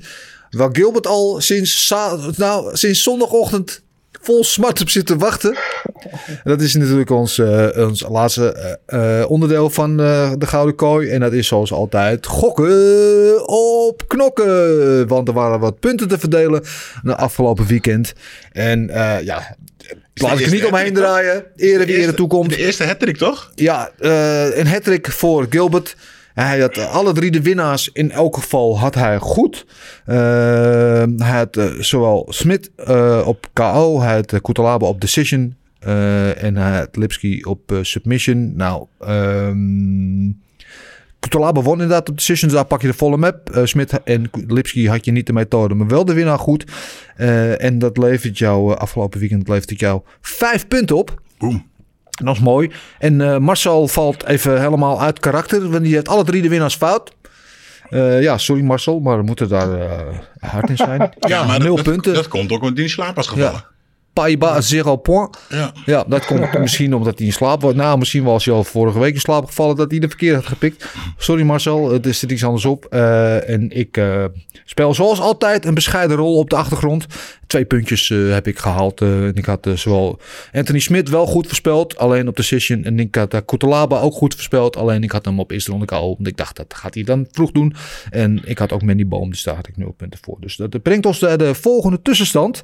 [0.49, 1.93] waar Gilbert al sinds,
[2.35, 3.82] nou, sinds zondagochtend
[4.21, 5.57] vol smart op zit te wachten.
[6.43, 11.09] Dat is natuurlijk ons, eh, ons laatste eh, eh, onderdeel van de Gouden Kooi.
[11.09, 15.07] En dat is zoals altijd gokken op knokken.
[15.07, 16.63] Want er waren wat punten te verdelen
[17.01, 18.13] na afgelopen weekend.
[18.51, 18.89] En
[19.23, 19.55] ja,
[20.13, 21.43] laat ik er niet omheen draaien.
[21.55, 22.49] Ere wie ere toekomt.
[22.49, 23.51] De eerste hattrick, toch?
[23.55, 23.91] Ja,
[24.53, 25.95] een hattrick voor Gilbert.
[26.33, 29.65] Hij had alle drie de winnaars in elk geval had hij goed.
[30.05, 30.15] Eh,
[31.17, 35.55] hij had eh, zowel Smit eh, op KO, hij had Kutalaba op decision
[36.37, 38.55] en hij had Lipski op submission.
[38.55, 40.31] Nou, ehm
[41.19, 43.59] Kutalaba won inderdaad op decision, dus daar pak je de volle map.
[43.63, 46.65] Smit en Lipski had je niet de methode, maar wel de winnaar goed.
[47.57, 51.21] En dat levert jou, afgelopen weekend levert het jou vijf punten op.
[51.37, 51.71] Boom.
[52.19, 52.71] En dat is mooi.
[52.99, 55.69] En eh, Marcel valt even helemaal uit karakter.
[55.69, 57.11] Want die heeft alle drie de winnaars fout.
[57.89, 61.13] Eh, ja, sorry Marcel, maar we moeten daar eh, hard in zijn.
[61.19, 62.13] Ja, maar nul dat, punten.
[62.13, 63.53] Dat, komt ook omdat hij in slaap was gevallen.
[63.53, 63.71] ja.
[64.13, 65.37] Paiba zero point.
[65.49, 65.71] Ja.
[65.85, 67.77] Ja, dat komt misschien omdat hij in slaap wordt.
[67.77, 70.45] Nou, misschien was hij al vorige week in slaap gevallen dat hij de verkeerde had
[70.45, 70.85] gepikt.
[71.17, 72.85] Sorry Marcel, het is er iets anders op.
[72.85, 74.01] En ik
[74.65, 77.05] speel zoals altijd een bescheiden rol op de achtergrond.
[77.53, 79.01] Twee puntjes eh, heb ik gehaald.
[79.01, 80.19] eh, en ik had eh, zowel
[80.53, 82.83] Anthony Smit wel goed voorspeld, alleen op de session.
[82.83, 86.07] En ik had Kutalaba ook goed voorspeld, alleen ik had hem op eerste ronde KO.
[86.07, 87.75] Want ik dacht, dat gaat hij dan vroeg doen.
[88.09, 90.37] En ik had ook Mandy Boom, dus daar had ik nul punten voor.
[90.39, 92.61] Dus dat brengt ons de volgende tussenstand.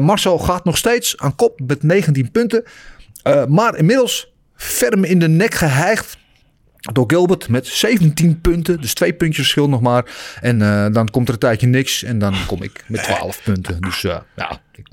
[0.00, 2.64] Marcel gaat nog steeds aan kop met 19 punten.
[3.48, 6.18] Maar inmiddels ferm in de nek geheigd
[6.92, 8.80] door Gilbert met 17 punten.
[8.80, 10.04] Dus twee puntjes verschil nog maar.
[10.40, 12.02] En uh, dan komt er een tijdje niks.
[12.02, 13.80] En dan kom ik met 12 punten.
[13.80, 14.88] Dus uh, ja, ik,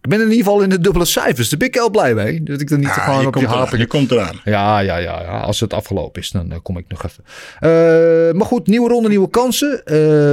[0.00, 1.48] ik, ben in ieder geval in de dubbele cijfers.
[1.48, 2.42] Daar ben ik heel blij mee.
[2.42, 3.78] Dat ik er niet Ja, gewoon je op je.
[3.78, 4.40] Je komt eraan.
[4.44, 5.40] Ja, ja, ja, ja.
[5.40, 8.36] Als het afgelopen is, dan uh, kom ik nog even.
[8.36, 9.82] Maar goed, nieuwe ronde, nieuwe kansen.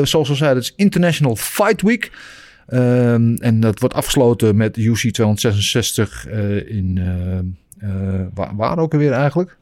[0.07, 2.11] Zoals we zeiden, het is International Fight Week.
[3.37, 6.99] En dat wordt afgesloten met UC 266 uh, in...
[8.33, 9.57] Waar, waar ook alweer eigenlijk?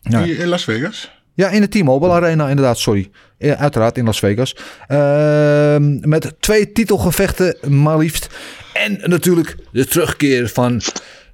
[0.00, 0.22] Ja.
[0.22, 1.10] Hier in Las Vegas?
[1.34, 3.10] Ja, in de T-Mobile Arena, inderdaad, sorry.
[3.38, 4.56] Uiteraard in Las Vegas.
[4.88, 8.28] Uh, met twee titelgevechten, maar liefst.
[8.72, 10.80] En natuurlijk de terugkeer van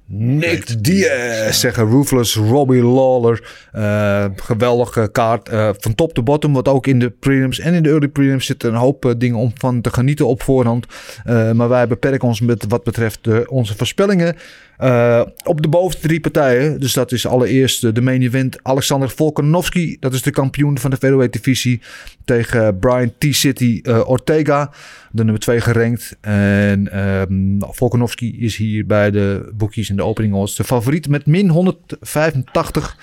[0.07, 3.43] Nick Diaz, zeggen Ruthless, Robbie Lawler.
[3.75, 5.51] Uh, geweldige kaart.
[5.51, 8.45] Uh, van top to bottom, wat ook in de prelims en in de early prelims
[8.45, 10.85] zitten een hoop uh, dingen om van te genieten op voorhand.
[11.23, 14.35] Eh, maar wij beperken ons met wat betreft onze voorspellingen
[14.79, 16.79] uh, op de bovenste drie partijen.
[16.79, 19.97] Dus dat is allereerst de main event Alexander Volkanovski.
[19.99, 21.81] Dat is de kampioen van de featherweight divisie.
[22.25, 24.71] Tegen Brian T-City uh, Ortega.
[25.11, 26.17] De nummer 2 gerankt.
[26.21, 31.25] En um, Volkanovski is hier bij de boekjes in de opening odds de favoriet met
[31.25, 32.97] min 185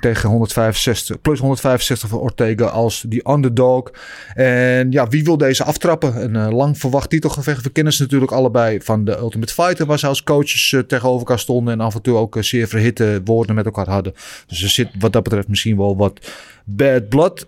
[0.00, 3.90] tegen 165, plus 165 voor Ortega als die underdog.
[4.34, 6.22] En ja, wie wil deze aftrappen?
[6.22, 7.62] Een uh, lang verwacht titelgevecht.
[7.62, 11.18] We kennen ze natuurlijk allebei van de Ultimate Fighter, waar ze als coaches uh, tegenover
[11.18, 14.14] elkaar stonden en af en toe ook uh, zeer verhitte woorden met elkaar hadden.
[14.46, 16.32] Dus er zit wat dat betreft misschien wel wat
[16.64, 17.46] bad blood.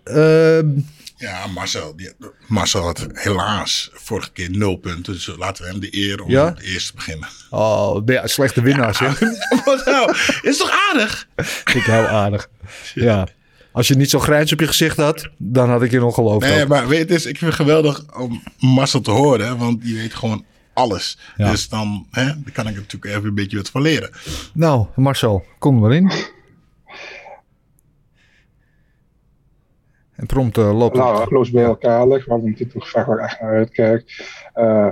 [1.19, 2.13] Ja, Marcel, die,
[2.47, 5.13] Marcel had helaas vorige keer nul punten.
[5.13, 6.45] Dus laten we hem de eer om Ja?
[6.47, 7.29] het eerst te beginnen.
[7.51, 8.99] Oh, ja, slechte winnaars.
[9.65, 10.15] Wat nou?
[10.43, 11.29] Is toch aardig?
[11.37, 12.38] Vind ik heel aardig.
[12.95, 13.27] Ja.
[13.73, 16.47] Als je niet zo grijns op je gezicht had, dan had ik je nog geloofd.
[16.49, 16.69] Nee, ook.
[16.69, 19.59] maar weet je, is, ik vind het geweldig om Marcel te horen.
[19.59, 21.19] Want die weet gewoon alles.
[21.37, 21.51] Ja.
[21.51, 24.11] Dus dan, hè, dan kan ik er natuurlijk even een beetje wat van leren.
[24.55, 26.11] Nou, Marcel, kom er maar in.
[30.15, 31.05] En prompt eh, loopt het.
[31.05, 34.27] Nou, close bij elkaar liggen, waar een titelgevecht waar ik echt naar uitkijk.
[34.55, 34.89] Eh,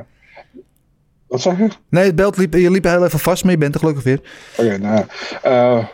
[1.27, 1.69] wat zeg je?
[1.89, 4.21] Nee, het belt liep, je liep heel even vast, maar je bent er gelukkig weer.
[4.57, 5.05] Oké, nou.
[5.43, 5.87] eh,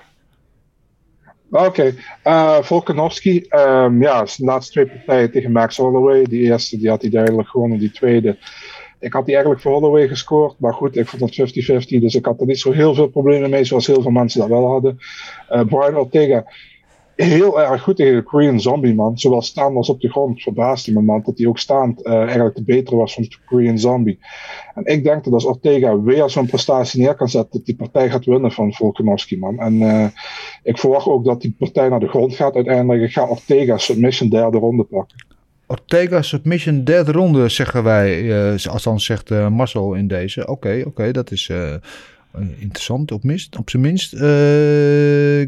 [1.53, 3.45] Oké, eh Volkanovski.
[3.49, 6.25] ehm, ja, zijn laatste twee partijen tegen Max Holloway.
[6.25, 8.37] Die eerste die had hij duidelijk gewonnen, die tweede.
[9.01, 12.25] Ik had die eigenlijk voor Holloway gescoord, maar goed, ik vond het 50-50, dus ik
[12.25, 14.99] had er niet zo heel veel problemen mee, zoals heel veel mensen dat wel hadden.
[15.49, 16.45] Eh Brian Ortega,
[17.17, 19.19] heel erg goed tegen de Korean Zombie, man.
[19.19, 22.57] Zowel staand als op de grond verbaasde me, man, dat hij ook staand eh, eigenlijk
[22.57, 24.19] de betere was van de Korean Zombie.
[24.75, 28.11] En ik denk dat als Ortega weer zo'n prestatie neer kan zetten, dat die partij
[28.11, 29.59] gaat winnen van Volkanovski, man.
[29.59, 30.07] En eh,
[30.63, 33.03] ik verwacht ook dat die partij naar de grond gaat uiteindelijk.
[33.03, 35.25] Ik ga Ortega submission derde ronde pakken.
[35.67, 38.31] Ortega submission derde ronde, zeggen wij.
[38.55, 40.47] eh althans zegt eh, Marcel in deze.
[40.47, 41.75] Oké, oké, dat is eh,
[42.59, 44.13] interessant op, minst, op zijn minst.
[44.13, 44.21] Eh,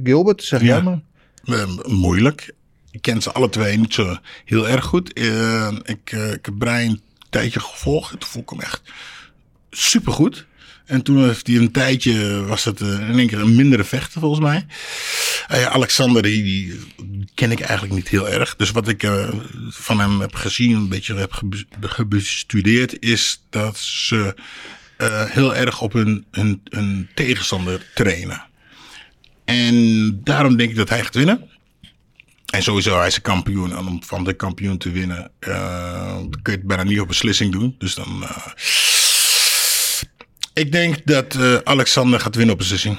[0.02, 1.00] Gilbert, zeg jij maar.
[1.46, 2.52] Eh, moeilijk.
[2.90, 5.12] Ik ken ze alle twee niet zo heel erg goed.
[5.12, 8.10] Eh, ik, eh, ik heb Brian een tijdje gevolgd.
[8.10, 8.82] Toen vond ik hem echt
[9.70, 10.46] supergoed.
[10.84, 14.40] En toen heeft hij een tijdje, was het in één keer een mindere vechter volgens
[14.40, 14.66] mij.
[15.68, 16.80] Alexander, die,
[17.34, 18.56] ken ik eigenlijk niet heel erg.
[18.56, 19.08] Dus wat ik
[19.68, 24.34] van hem heb gezien, een beetje heb gebe- gebestudeerd, is dat ze
[25.28, 28.44] heel erg op hun, hun, hun tegenstander trainen.
[29.44, 31.48] En daarom denk ik dat hij gaat winnen.
[32.50, 33.70] En sowieso, hij is een kampioen.
[33.70, 37.52] En om van de kampioen te winnen, eh, kun je het bijna niet op beslissing
[37.52, 37.74] doen.
[37.78, 38.22] Dus dan.
[38.22, 38.46] eh,
[40.52, 42.98] ik denk dat eh, Alexander gaat winnen op beslissing.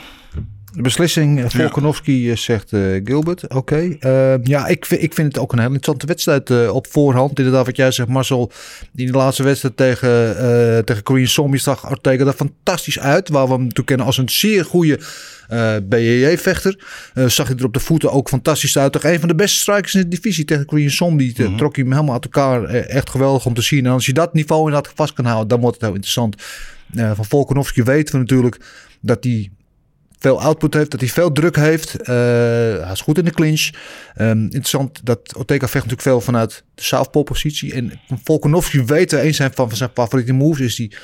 [0.75, 3.47] De beslissing, eh, Volkanovski eh, zegt eh, Gilbert.
[3.53, 3.95] Oké.
[4.43, 7.37] Ja, ik, vind- ik vind het ook een hele interessante wedstrijd op voorhand.
[7.37, 8.51] Inderdaad, wat jij zegt, Marcel.
[8.95, 13.29] In de laatste wedstrijd tegen, tegen Korean Zombie zag Ortega er fantastisch uit.
[13.29, 14.99] Waar we hem natuurlijk kennen als een zeer goede
[15.83, 16.83] BJJ-vechter.
[17.27, 18.91] Zag hij er op de voeten ook fantastisch uit.
[18.91, 21.33] Toch een van de beste strikers in de divisie tegen Korean Zombie.
[21.37, 22.63] Eh, Trok hij hem helemaal uit elkaar.
[22.63, 23.85] Echt geweldig om te zien.
[23.85, 26.35] En als je dat niveau inderdaad vast kan houden, dan wordt het heel interessant.
[26.95, 28.57] Van Volkanovski weten we natuurlijk
[29.01, 29.49] dat hij
[30.25, 31.95] veel output heeft, dat hij veel druk heeft.
[31.95, 32.15] Eh,
[32.83, 33.69] hij is goed in de clinch.
[34.15, 37.73] Ehm, interessant dat Ortega vecht natuurlijk veel vanuit de southpaw-positie.
[37.73, 40.95] En Volkanovski weten we een zijn van, van zijn favoriete moves is die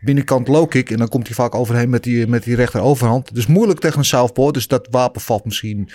[0.00, 0.90] binnenkant low kick.
[0.90, 3.34] En dan komt hij vaak overheen met die, met die rechter overhand.
[3.34, 4.52] Dus moeilijk tegen een southpaw.
[4.52, 5.90] Dus dat wapen valt misschien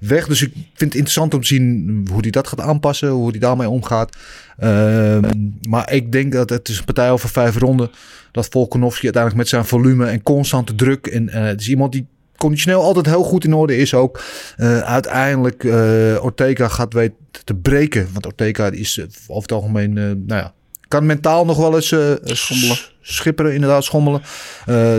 [0.00, 0.26] weg.
[0.26, 3.08] Dus ik vind het interessant om te zien hoe hij dat gaat aanpassen.
[3.08, 4.16] Hoe hij daarmee omgaat.
[4.58, 5.30] Ehm,
[5.68, 7.90] maar ik denk dat het is een partij over vijf ronden.
[8.32, 11.06] Dat Volkanovski uiteindelijk met zijn volume en constante druk.
[11.06, 12.06] En eh, het is iemand die
[12.42, 14.20] conditioneel altijd heel goed in orde is ook.
[14.56, 18.08] Eh, uiteindelijk uh, Ortega gaat weten te breken.
[18.12, 20.54] Want Ortega is uh, over het algemeen, nou ja,
[20.88, 22.76] kan mentaal nog wel eens schommelen.
[23.00, 24.22] Schipperen, inderdaad, schommelen.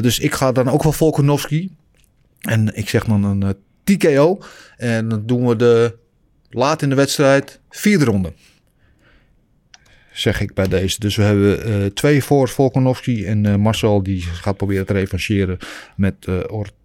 [0.02, 1.72] Dus ik ga dan ook wel Volkanovski.
[2.42, 4.40] En ik zeg dan een TKO.
[4.78, 5.96] En dan doen we de
[6.50, 8.34] laat in de wedstrijd vierde ronde.
[10.14, 11.00] Zeg ik bij deze.
[11.00, 13.26] Dus we hebben uh, twee voor Volkanovski.
[13.26, 15.58] En uh, Marcel die gaat proberen te revancheren
[15.96, 16.82] met uh, Ortega.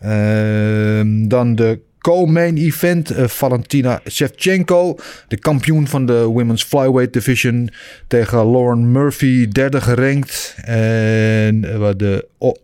[0.00, 3.12] Ehm, dan de co-main event.
[3.12, 4.98] Uh, Valentina Shevchenko,
[5.28, 7.70] de kampioen van de Women's Flyweight Division.
[8.06, 10.56] Tegen Lauren Murphy, derde gerankt.
[10.64, 12.54] En uh, de oh,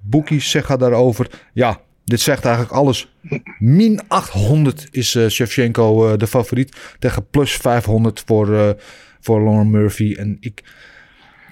[0.00, 1.30] bookies zeggen daarover.
[1.52, 3.14] Ja, dit zegt eigenlijk alles.
[3.58, 6.76] Min 800 is uh, Shevchenko de favoriet.
[6.98, 8.76] Tegen plus 500 voor,
[9.20, 10.14] voor Lauren Murphy.
[10.18, 10.62] En ik,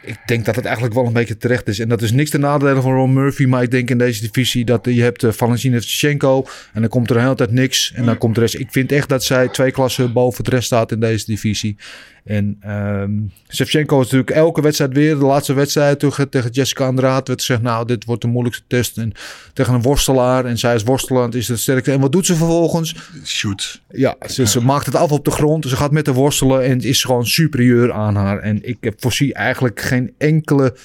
[0.04, 1.78] ik denk dat het eigenlijk wel een beetje terecht is.
[1.78, 3.44] En dat is niks ten nadele van Ron Murphy.
[3.44, 6.46] Maar ik denk in deze divisie dat je hebt uh, Valentina Shevchenko.
[6.72, 7.92] En dan komt er een hele tijd niks.
[7.94, 8.54] En dan komt de rest.
[8.54, 11.76] Ik vind echt dat zij twee klassen boven de rest staat in deze divisie.
[12.24, 15.18] En um, Shevchenko is natuurlijk elke wedstrijd weer.
[15.18, 17.62] De laatste wedstrijd tegen, tegen Jessica Andrade werd gezegd...
[17.62, 18.98] nou, dit wordt de moeilijkste test.
[18.98, 19.12] En
[19.52, 20.44] tegen een worstelaar.
[20.44, 21.92] En zij is worstelend, is het sterkste.
[21.92, 22.94] En wat doet ze vervolgens?
[23.24, 23.82] Shoot.
[23.90, 25.66] Ja, ze, ze maakt het af op de grond.
[25.68, 28.38] Ze gaat met de worstelen en is gewoon superieur aan haar.
[28.38, 30.76] En ik voorzie eigenlijk geen enkele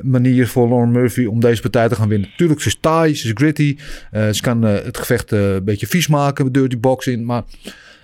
[0.00, 2.30] manier voor Lauren Murphy om deze partij te gaan winnen.
[2.36, 3.76] Tuurlijk, ze is taai, ze is gritty.
[4.12, 7.24] Uh, ze kan uh, het gevecht uh, een beetje vies maken, dirty boxing.
[7.24, 7.42] Maar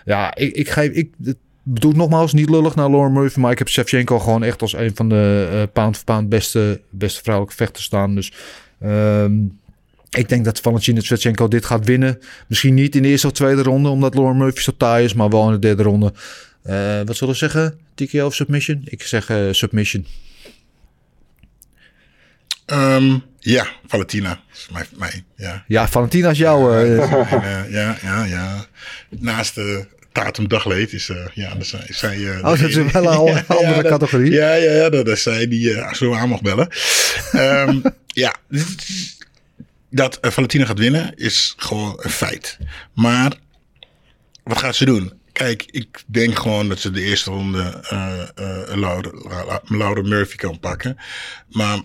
[0.05, 0.91] ja, ik, ik geef...
[0.91, 1.11] Ik,
[1.63, 4.97] bedoel nogmaals, niet lullig naar Lauren Murphy, maar ik heb Shevchenko gewoon echt als een
[4.97, 8.15] van de uh, pound voor pound beste, beste vrouwelijke vechters staan.
[8.15, 8.33] Dus
[8.85, 9.61] um,
[10.11, 12.19] ik denk dat Valentina Shevchenko dit gaat winnen.
[12.47, 15.29] Misschien niet in de eerste of tweede ronde, omdat Lauren Murphy zo taai is, maar
[15.29, 16.13] wel in de derde ronde.
[16.63, 17.79] Eh, wat zullen we zeggen?
[17.95, 18.83] TKO of submission?
[18.85, 20.07] Ik zeg eh, submission.
[22.67, 24.29] Ehm, ja, Valentina.
[24.29, 25.65] Dat is mij, mij ja.
[25.67, 26.73] Ja, Valentina is jouw...
[26.73, 28.67] eh, eh, ja, ja, ja.
[29.09, 32.29] Naast de Tatum Dagleed is, eh, ja, dat zijn, is zij...
[32.31, 32.93] eh, Oh, dat is wel een
[33.35, 34.33] Ja, andere ja, dat- categorie.
[34.33, 36.69] Ja, ja, ja, dat is zij die eh, zo aan mag bellen.
[37.33, 38.35] Ehm, ja,
[39.91, 42.59] dat eh, Valentina gaat winnen is gewoon een feit.
[42.95, 43.33] Maar
[44.45, 45.13] wat gaat ze doen?
[45.33, 47.81] Kijk, ik denk gewoon dat ze de eerste ronde
[48.75, 49.11] Laura,
[49.69, 50.97] Laura- Murphy kan pakken.
[51.51, 51.81] Maar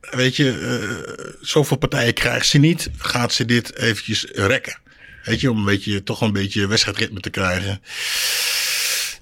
[0.00, 2.90] weet je, zoveel partijen krijgt ze niet.
[2.98, 4.78] Gaat ze dit eventjes rekken?
[5.24, 7.80] Weet je, om een beetje, toch een beetje wedstrijdritme te krijgen.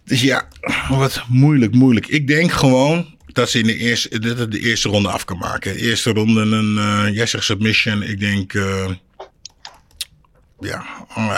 [0.04, 0.48] Dus ja,
[0.88, 2.06] wat moeilijk, moeilijk.
[2.06, 5.38] Ik denk gewoon dat ze in de eerste, dat het de eerste ronde af kan
[5.38, 5.72] maken.
[5.72, 8.02] De eerste ronde een, eh jij zegt submission.
[8.02, 8.90] Ik denk, eh,
[10.60, 10.84] ja,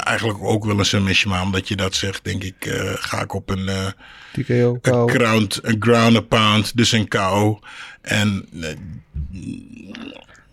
[0.05, 1.33] eigenlijk ook wel een submission.
[1.33, 3.69] Maar omdat je dat zegt, denk ik, eh, ga ik op een...
[3.69, 3.87] eh,
[4.33, 7.61] TKO, een ground, een ground pound, dus een KO.
[8.03, 8.69] En eh,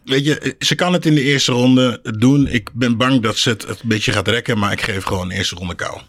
[0.08, 2.48] weet je, ze kan het in de eerste ronde doen.
[2.48, 5.56] Ik ben bang dat ze het een beetje gaat rekken, maar ik geef gewoon eerste
[5.56, 6.02] ronde KO.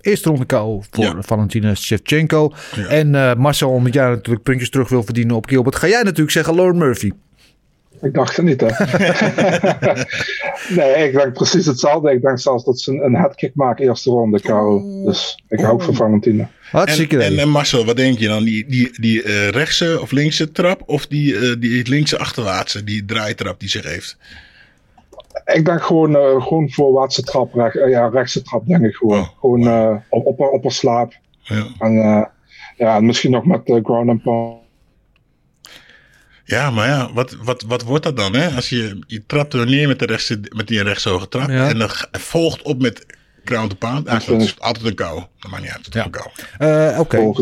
[0.00, 1.22] Eerste ronde KO voor Ja.
[1.22, 2.52] Valentina Shevchenko.
[2.76, 2.86] Ja.
[2.86, 6.30] En eh, Marcel, omdat jij natuurlijk puntjes terug wil verdienen op Gilbert, ga jij natuurlijk
[6.30, 7.10] zeggen Lauren Murphy.
[8.02, 8.66] Ik dacht het niet, hè.
[10.80, 12.12] nee, ik denk precies hetzelfde.
[12.12, 14.82] Ik denk zelfs dat ze een, een headkick maken eerste ronde, KO.
[15.04, 16.50] Dus ik hou ook van Valentina.
[16.70, 18.44] Hartstikke En, en, en Marcel, wat denk je dan?
[18.44, 23.04] Die, die, die eh, rechtse of linkse trap of die, eh, die linkse achterwaartse, die
[23.04, 24.16] draaitrap die zich heeft?
[25.44, 29.18] Ik denk gewoon, eh gewoon voorwaartse trap, recht, ja, rechtse trap denk ik gewoon.
[29.18, 31.12] Oh, gewoon eh, op, op, op een slaap.
[31.42, 31.66] Ja.
[31.78, 32.24] En eh,
[32.76, 34.61] ja, en misschien nog met ground and pound.
[36.52, 38.34] Ja, maar ja, wat, wat, wat wordt dat dan?
[38.34, 38.48] Hè?
[38.50, 41.68] Als je, je trapt er neer met, de rechtse, met die rechtshoge trap Ja.
[41.68, 43.06] en dan volgt op met
[43.44, 44.06] to pound.
[44.06, 45.22] Eigenlijk is het altijd een kou.
[45.38, 45.84] Dat maakt niet uit.
[45.86, 46.04] Het is Ja.
[46.06, 46.28] een kou.
[46.58, 47.32] Eh, Oké,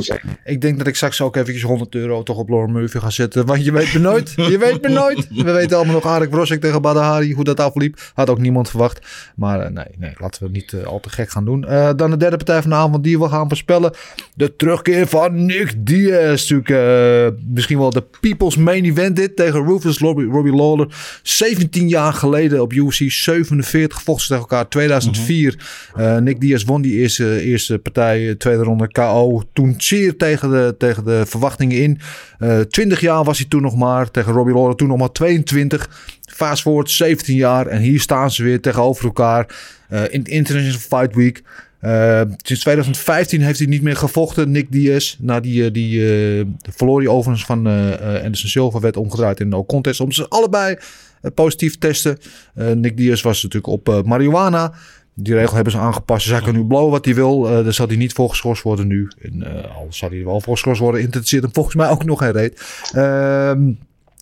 [0.44, 3.47] ik denk dat ik straks ook eventjes 100 euro toch op Lauren Murphy ga zetten.
[3.47, 4.32] Want je weet me nooit.
[4.36, 5.27] Je weet me nooit.
[5.31, 7.32] We weten allemaal nog Arik Brosek tegen Badahari.
[7.35, 8.01] Hoe dat afliep.
[8.14, 9.06] Had ook niemand verwacht.
[9.36, 11.64] Maar eh, nee, nee, laten we niet eh, al te gek gaan doen.
[11.64, 13.93] Eh, dan de derde partij van de avond die we gaan voorspellen.
[14.35, 16.51] De terugkeer van Nick Diaz.
[16.51, 19.36] Natuurlijk misschien wel de People's Main Event dit.
[19.36, 20.86] Tegen Rufus Robbie, Robbie Lawler.
[21.22, 24.68] 17 jaar geleden op UFC 47 vochten ze tegen elkaar.
[24.68, 25.55] 2004.
[25.59, 25.90] Eh,
[26.21, 28.29] Nick Diaz won die eerste, eerste partij.
[28.29, 29.43] eh, Tweede ronde KO.
[29.53, 31.99] Toen zeer tegen de, tegen de verwachtingen in.
[32.39, 34.11] Eh 20 jaar was hij toen nog maar.
[34.11, 35.91] Tegen Robbie Lawler toen nog maar 22.
[36.33, 37.67] Fast forward 17 jaar.
[37.67, 39.69] En hier staan ze weer tegenover elkaar.
[39.89, 41.43] eh, in de International Fight Week.
[41.81, 45.17] Eh, sinds 2015 heeft hij niet meer gevochten, Nick Diaz.
[45.19, 46.01] Na die, eh, die
[46.39, 46.45] eh,
[46.75, 50.01] verloor hij overigens van eh, eh, Anderson Silva, werd omgedraaid in een no contest.
[50.01, 50.77] Om ze allebei
[51.23, 52.19] eh, positief te testen.
[52.55, 54.73] Eh, Nick Diaz was natuurlijk op eh, marihuana.
[55.15, 56.24] Die regel hebben ze aangepast.
[56.24, 57.49] Dus hij kan nu blowen wat hij wil.
[57.49, 59.11] Eh daar zal hij niet voor geschorst worden nu.
[59.23, 62.05] En, eh, al zal hij er wel voor geschorst worden, interesseert hem volgens mij ook
[62.05, 62.62] nog geen reet.
[62.93, 63.73] Ehm,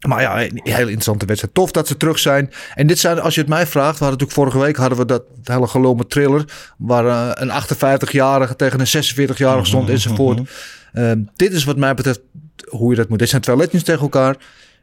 [0.06, 1.54] maar ja, een hele interessante wedstrijd.
[1.54, 2.50] Tof dat ze terug zijn.
[2.74, 5.04] En dit zijn, als je het mij vraagt, we hadden natuurlijk vorige week hadden we
[5.04, 6.44] dat hele gelul met thriller.
[6.78, 10.40] Waar eh, een 58-jarige tegen een 46-jarige stond enzovoort.
[10.92, 12.20] Ehm, dit is wat mij betreft
[12.68, 13.18] hoe je dat moet.
[13.18, 14.36] Dit zijn twee legends tegen elkaar.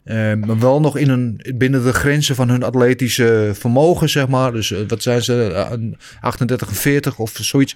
[0.06, 4.52] Ehm, maar wel nog in een, binnen de grenzen van hun atletische vermogen, zeg maar.
[4.52, 5.52] Dus eh, wat zijn ze?
[5.54, 7.76] Eh, een 38 en 40 of zoiets.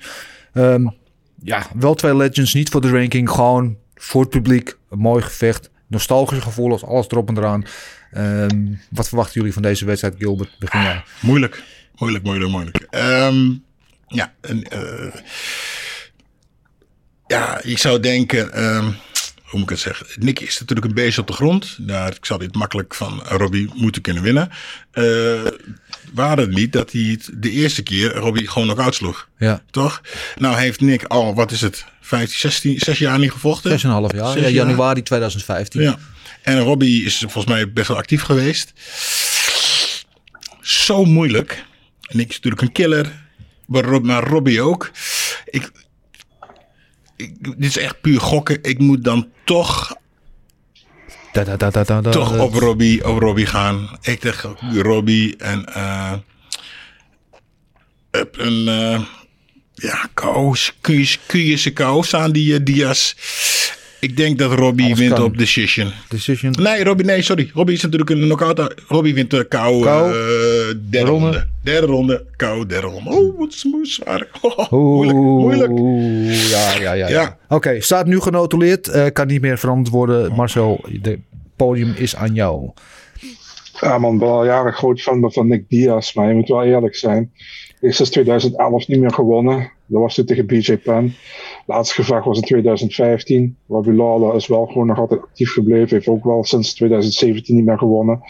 [0.53, 0.87] Ehm,
[1.43, 2.53] ja, wel twee legends.
[2.53, 3.29] Niet voor de ranking.
[3.29, 4.77] Gewoon voor het publiek.
[4.89, 5.69] Een mooi gevecht.
[5.87, 6.83] Nostalgische gevoelens.
[6.83, 7.63] Alles erop en eraan.
[8.11, 10.55] Ehm, wat verwachten jullie van deze wedstrijd, Gilbert?
[10.59, 11.03] Begin jij.
[11.21, 11.63] Moeilijk.
[11.95, 12.87] Moeilijk, moeilijk, moeilijk.
[12.89, 13.53] Ehm,
[14.07, 15.13] ja, eh,
[17.27, 18.53] ja, ik zou denken,
[19.49, 20.05] hoe moet ik het zeggen?
[20.19, 21.77] Nick is natuurlijk een beest op de grond.
[21.79, 24.49] Daar ik zou dit makkelijk van Robbie moeten kunnen winnen.
[24.91, 25.03] Eh
[26.13, 29.27] waren het niet dat hij het de eerste keer Robbie gewoon nog uitsloeg.
[29.37, 29.63] Ja.
[29.71, 30.01] Toch?
[30.37, 33.71] Nou heeft Nick al, wat is het, 15, 16, 6 jaar niet gevochten?
[33.71, 34.09] 6,5 jaar.
[34.09, 34.51] Zes Ja, jaar.
[34.51, 35.81] januari 2015.
[35.81, 35.97] Ja.
[36.41, 38.73] En Robbie is volgens mij best wel actief geweest.
[40.61, 41.63] Zo moeilijk.
[42.01, 43.11] En ik is natuurlijk een killer.
[43.65, 44.91] Maar Robbie ook.
[45.45, 45.71] Ik,
[47.19, 48.63] ik, dit is echt puur gokken.
[48.63, 49.97] Ik moet dan toch,
[51.31, 53.97] Da, da, da, da, da, da, toch op Robbie, op Robbie gaan.
[54.01, 56.13] Ik dacht Robbie en eh,
[58.11, 59.01] op een eh,
[59.73, 63.15] ja, kou, kun je, kun je ze kou staan die uh, Diaz.
[63.99, 65.23] Ik denk dat Robbie Alles wint kan.
[65.23, 65.91] op decision.
[66.09, 66.53] Decision.
[66.59, 67.49] Nee, Robbie, nee, sorry.
[67.53, 68.73] Robbie is natuurlijk een knockout.
[68.87, 70.09] Robbie wint de kou, Kou.
[70.11, 70.15] eh,
[70.89, 71.25] derde Ronde.
[71.25, 71.47] ronde.
[71.63, 73.09] Derde ronde, kou, derde ronde.
[73.09, 74.27] Oh, wat zwaar.
[74.41, 76.39] Oh, Oeh, moeilijk, moeilijk.
[76.49, 77.07] Ja, ja, ja.
[77.07, 77.21] ja.
[77.21, 77.37] Ja.
[77.49, 78.87] Oké, staat nu genotuleerd.
[78.87, 80.35] Eh, kan niet meer veranderd worden.
[80.35, 81.19] Marcel, de
[81.55, 82.69] podium is aan jou.
[83.79, 86.63] Ja man, ik ben al jaren groot fan van Nick Diaz, maar je moet wel
[86.63, 87.31] eerlijk zijn.
[87.81, 89.71] Is sinds 2011 niet meer gewonnen.
[89.85, 91.13] Dat was toen tegen BJ Penn.
[91.65, 93.57] laatste gevecht was in 2015.
[93.67, 95.89] Robbie Lawler is wel gewoon nog altijd actief gebleven.
[95.89, 98.21] Heeft ook wel sinds 2017 niet meer gewonnen.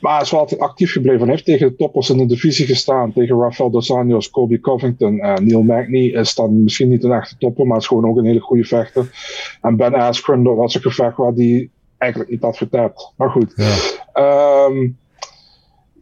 [0.00, 1.20] Maar hij is wel altijd actief gebleven.
[1.20, 3.12] Hij heeft tegen de toppers in de divisie gestaan.
[3.12, 5.14] Tegen Rafael Dos Anjos, Colby Covington.
[5.14, 8.24] Uh, Neil Magny is dan misschien niet een echte topper, maar is gewoon ook een
[8.24, 9.10] hele goede vechter.
[9.60, 13.12] En Ben Askren, dat was een gevecht waar die eigenlijk niet had verteld.
[13.16, 13.52] Maar goed.
[13.56, 13.74] Ja.
[14.12, 14.88] Ehm,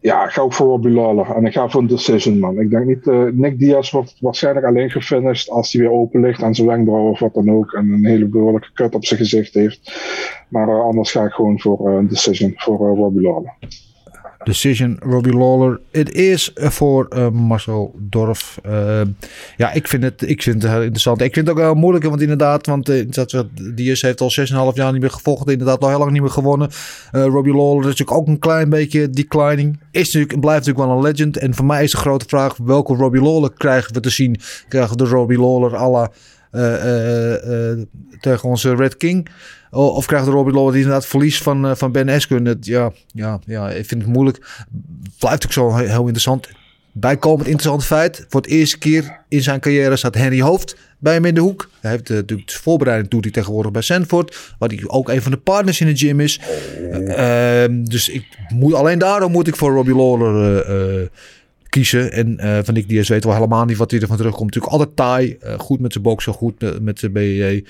[0.01, 1.37] ja, ik ga ook voor Robbie Lawler.
[1.37, 2.61] En ik ga voor een decision, man.
[2.61, 3.07] Ik denk niet...
[3.07, 7.11] eh, Nick Diaz wordt waarschijnlijk alleen gefinished als hij weer open ligt aan zijn wenkbrauw
[7.11, 7.73] of wat dan ook.
[7.73, 9.93] En een hele behoorlijke cut op zijn gezicht heeft.
[10.49, 13.55] Maar eh, anders ga ik gewoon voor eh, een decision voor Robbie Lawler.
[14.45, 15.81] Decision, Robbie Lawler.
[15.91, 18.59] Het is voor eh, Marcel Dorf.
[18.63, 19.01] Eh,
[19.57, 21.21] ja, ik vind, het, ik vind het heel interessant.
[21.21, 23.05] Ik vind het ook wel moeilijk, want inderdaad, want uh,
[23.75, 24.33] Diaz heeft al
[24.73, 25.53] 6,5 jaar niet meer gevochten.
[25.53, 26.71] Inderdaad, al heel lang niet meer gewonnen.
[27.11, 29.81] Robbie Lawler is natuurlijk ook een klein beetje declining.
[29.91, 31.37] Is natuurlijk, blijft natuurlijk wel een legend.
[31.37, 34.41] En voor mij is de grote vraag, welke Robbie Lawler krijgen we te zien?
[34.69, 36.11] Krijgen we de Robbie Lawler à la,
[38.21, 39.29] tegen onze Red King?
[39.71, 42.45] Of krijgt Robbie Lawler die inderdaad verlies van, van Ben Askren?
[42.45, 44.47] Het, ja, ja, ja, ik vind het moeilijk.
[45.19, 46.49] Blijft ook zo heel, heel interessant.
[46.93, 48.27] Bijkomend interessant feit.
[48.29, 51.71] Voor het eerste keer in zijn carrière staat Henry Hoofd bij hem in de hoek.
[51.81, 54.55] Hij heeft natuurlijk de voorbereiding doet hij tegenwoordig bij Sanford.
[54.59, 56.41] Waar hij ook een van de partners in de gym is.
[56.93, 56.99] Oh.
[56.99, 60.69] Uh, dus ik moet, alleen daarom moet ik voor Robbie Lawler
[61.01, 61.07] uh,
[61.71, 62.13] kiezen.
[62.13, 64.55] En uh, Van Nick Diaz weet wel helemaal niet wat hij ervan terugkomt.
[64.55, 65.37] Natuurlijk altijd taai.
[65.43, 67.65] Uh, goed met zijn boksen, goed met, zijn BJJ.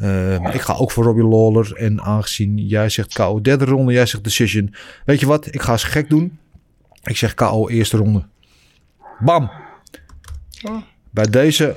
[0.00, 1.76] Uh, ik ga ook voor Robbie Lawler.
[1.76, 4.74] En aangezien jij zegt KO derde ronde, jij zegt decision.
[5.04, 5.54] Weet je wat?
[5.54, 6.38] Ik ga eens gek doen.
[7.02, 8.24] Ik zeg KO eerste ronde.
[9.18, 9.50] Bam.
[10.62, 10.82] Oh.
[11.10, 11.76] Bij deze...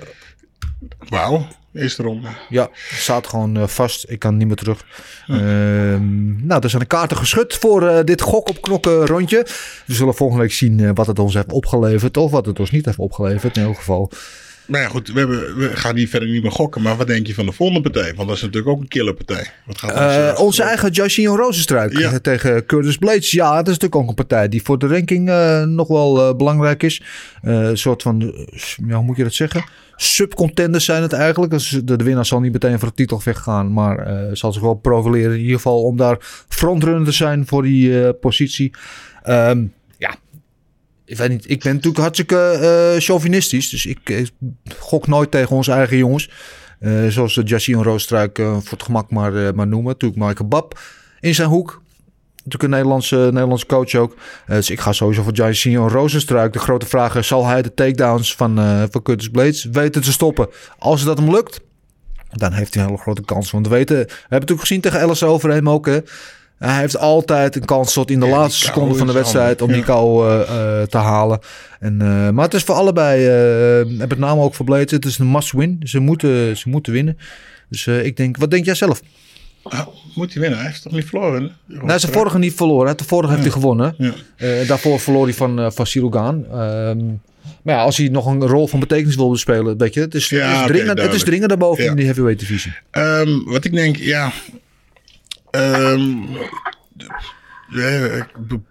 [1.10, 1.48] Wauw.
[1.80, 2.28] Eerste ronde.
[2.50, 4.06] Ja, staat gewoon uh, vast.
[4.10, 4.86] Ik kan niet meer terug.
[5.26, 5.34] Hm.
[5.34, 5.40] Uh,
[6.48, 9.46] nou, er zijn de kaarten geschud voor uh, dit gok op knokken rondje.
[9.86, 12.18] We zullen volgende week zien uh, wat het ons heeft opgeleverd.
[12.18, 14.12] Of wat het ons niet heeft opgeleverd in elk geval.
[14.66, 15.12] Nou ja, goed.
[15.12, 16.82] We, hebben, we gaan hier verder niet meer gokken.
[16.82, 18.14] Maar wat denk je van de volgende partij?
[18.16, 19.52] Want dat is natuurlijk ook een killerpartij.
[19.66, 22.20] Wat gaat ons, onze eigen Jashin Rozenstruik ja.
[22.20, 23.32] tegen Curtis Blades.
[23.32, 25.26] Ja, dat is natuurlijk ook een partij die voor de ranking
[25.70, 27.02] nog wel belangrijk is.
[27.42, 28.34] Een soort van,
[28.88, 29.64] ja, hoe moet je dat zeggen?
[30.02, 31.52] Subcontenders zijn het eigenlijk.
[31.52, 33.74] Dus de, winnaar zal niet meteen voor de titel weggaan.
[33.74, 36.18] Maar uh, zal zich wel profileren in ieder geval om daar
[36.48, 38.74] frontrunner te zijn voor die uh, positie.
[39.28, 40.16] Um, ja,
[41.06, 41.50] ik weet niet.
[41.50, 42.60] Ik ben natuurlijk hartstikke
[42.96, 43.70] uh, chauvinistisch.
[43.70, 44.32] Dus ik,
[44.78, 46.30] gok nooit tegen onze eigen jongens.
[47.08, 49.92] zoals de Jassin Roostruik voor het gemak maar, maar noemen.
[49.92, 50.80] Natuurlijk Michael Bab
[51.20, 51.82] in zijn hoek
[52.44, 54.16] natuurlijk een Nederlandse, Nederlandse coach ook.
[54.48, 56.54] Uh, dus ik ga sowieso voor Jairzinho Rozenstruik.
[56.54, 60.12] De grote vraag is, zal hij de takedowns van, uh, van Curtis Blades weten te
[60.12, 60.48] stoppen?
[60.78, 61.60] Als dat hem lukt,
[62.32, 63.52] dan heeft hij een hele grote kans.
[63.52, 65.86] Want we weten, we hebben natuurlijk gezien tegen Ellis Overheem ook.
[65.86, 66.00] Hè.
[66.58, 69.70] Hij heeft altijd een kans tot in de ja, laatste seconde van de wedstrijd om
[69.70, 69.76] ja.
[69.76, 71.40] die kou uh, uh, te halen.
[71.80, 75.32] En, uh, maar het is voor allebei, met name ook voor Blades, het is een
[75.32, 75.82] must-win.
[75.84, 77.18] Ze moeten, ze moeten winnen.
[77.70, 79.02] Dus ik denk, wat denk jij zelf?
[80.20, 80.60] Moet hij winnen?
[80.60, 81.56] Hij heeft toch niet verloren?
[81.66, 82.98] Nee, hij is de vorige niet verloren.
[82.98, 83.40] De vorige ja.
[83.40, 83.96] heeft hij gewonnen.
[83.98, 84.14] Ja.
[84.38, 86.36] Uh, daarvoor verloor hij van, uh, van Sirugaan.
[86.36, 87.22] Um,
[87.64, 90.30] maar ja, als hij nog een rol van betekenis wil spelen, weet je, het is,
[90.30, 92.74] ja, het is, okay, dringend, het is dringend daarboven in de heavyweight divisie.
[92.92, 94.32] Um, wat ik denk, ja.
[95.52, 96.28] Um,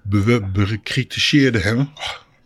[0.09, 1.89] we bekritiseerden hem.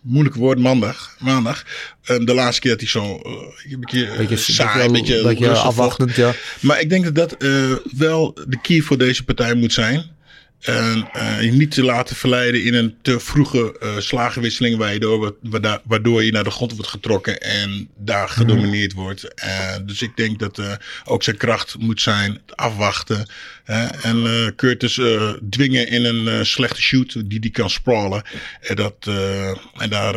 [0.03, 1.17] Moeilijk woord maandag.
[1.19, 1.65] maandag.
[2.09, 5.49] Um, de laatste keer dat hij zo uh, een beetje, beetje saai, een beetje, beetje
[5.49, 6.35] afwachtend, ja.
[6.61, 10.11] Maar ik denk dat dat uh, wel de key voor deze partij moet zijn.
[10.63, 15.37] En uh, je niet te laten verleiden in een te vroege uh, slagenwisseling waardoor,
[15.85, 19.25] waardoor je naar de grond wordt getrokken en daar gedomineerd wordt.
[19.45, 20.63] Uh, dus ik denk dat
[21.05, 23.27] ook zijn kracht moet zijn afwachten.
[24.03, 25.01] en Curtis
[25.51, 28.23] dwingen in een slechte shoot die die kan sprawlen.
[28.61, 29.11] En, dat,
[29.77, 30.15] en daar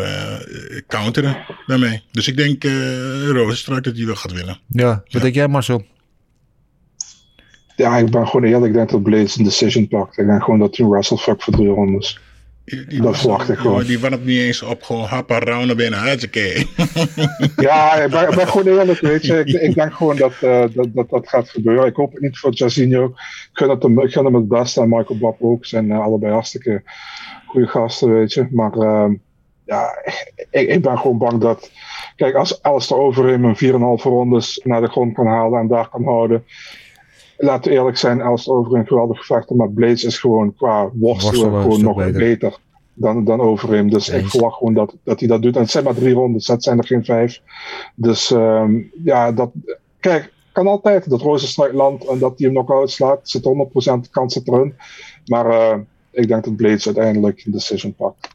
[0.88, 2.04] counteren daarmee.
[2.12, 4.60] Dus ik denk uh, Rozenstruik dat hij wel gaat winnen.
[4.68, 5.20] Ja, wat ja.
[5.20, 5.86] denk jij Marcel?
[7.76, 8.66] Ja, ik ben gewoon eerlijk.
[8.66, 10.18] Ik denk dat Blades een decision pakt.
[10.18, 12.20] Ik denk gewoon dat hij Russell fuck voor drie rondes.
[12.66, 13.84] Die, die dat verwacht ik gewoon.
[13.84, 16.04] Die warmt niet eens op gewoon happa round naar binnen.
[16.04, 16.70] Hutsakee.
[17.56, 19.40] ja, ik ben, ik ben gewoon eerlijk, weet je.
[19.40, 21.86] Ik, ik denk gewoon dat, uh, dat, dat dat gaat gebeuren.
[21.86, 23.06] Ik hoop het niet voor Jairzinho.
[23.06, 24.82] Ik gun, het hem, ik gun hem het beste.
[24.82, 25.66] En Michael Bob ook.
[25.66, 26.84] zijn uh, allebei hartstikke
[27.48, 28.48] goede gasten, weet je.
[28.52, 29.12] Maar uh,
[29.66, 29.90] ja,
[30.50, 31.72] ik, ik ben gewoon bang dat...
[32.16, 36.04] Kijk, als Alistair Overeem een 4,5 rondes naar de grond kan halen en daar kan
[36.04, 36.44] houden
[37.38, 41.50] laten we eerlijk zijn, als over een geweldig gevecht maar Blades is gewoon qua worstelen,
[41.50, 42.60] worstelen gewoon nog beter, beter
[42.96, 43.90] dan, dan Overeem.
[43.90, 44.24] Dus Eens.
[44.24, 45.56] ik verwacht gewoon dat, dat hij dat doet.
[45.56, 47.42] En het zijn maar drie rondes, dat zijn er geen vijf.
[47.96, 49.52] Dus um, ja, dat,
[50.00, 53.22] kijk, kan altijd dat Rozenstruik landt en dat hij hem nog uitslaat.
[53.22, 54.76] Er zit 100% kans erin.
[55.26, 55.78] Maar uh,
[56.12, 58.28] ik denk dat Blades uiteindelijk een decision pakt.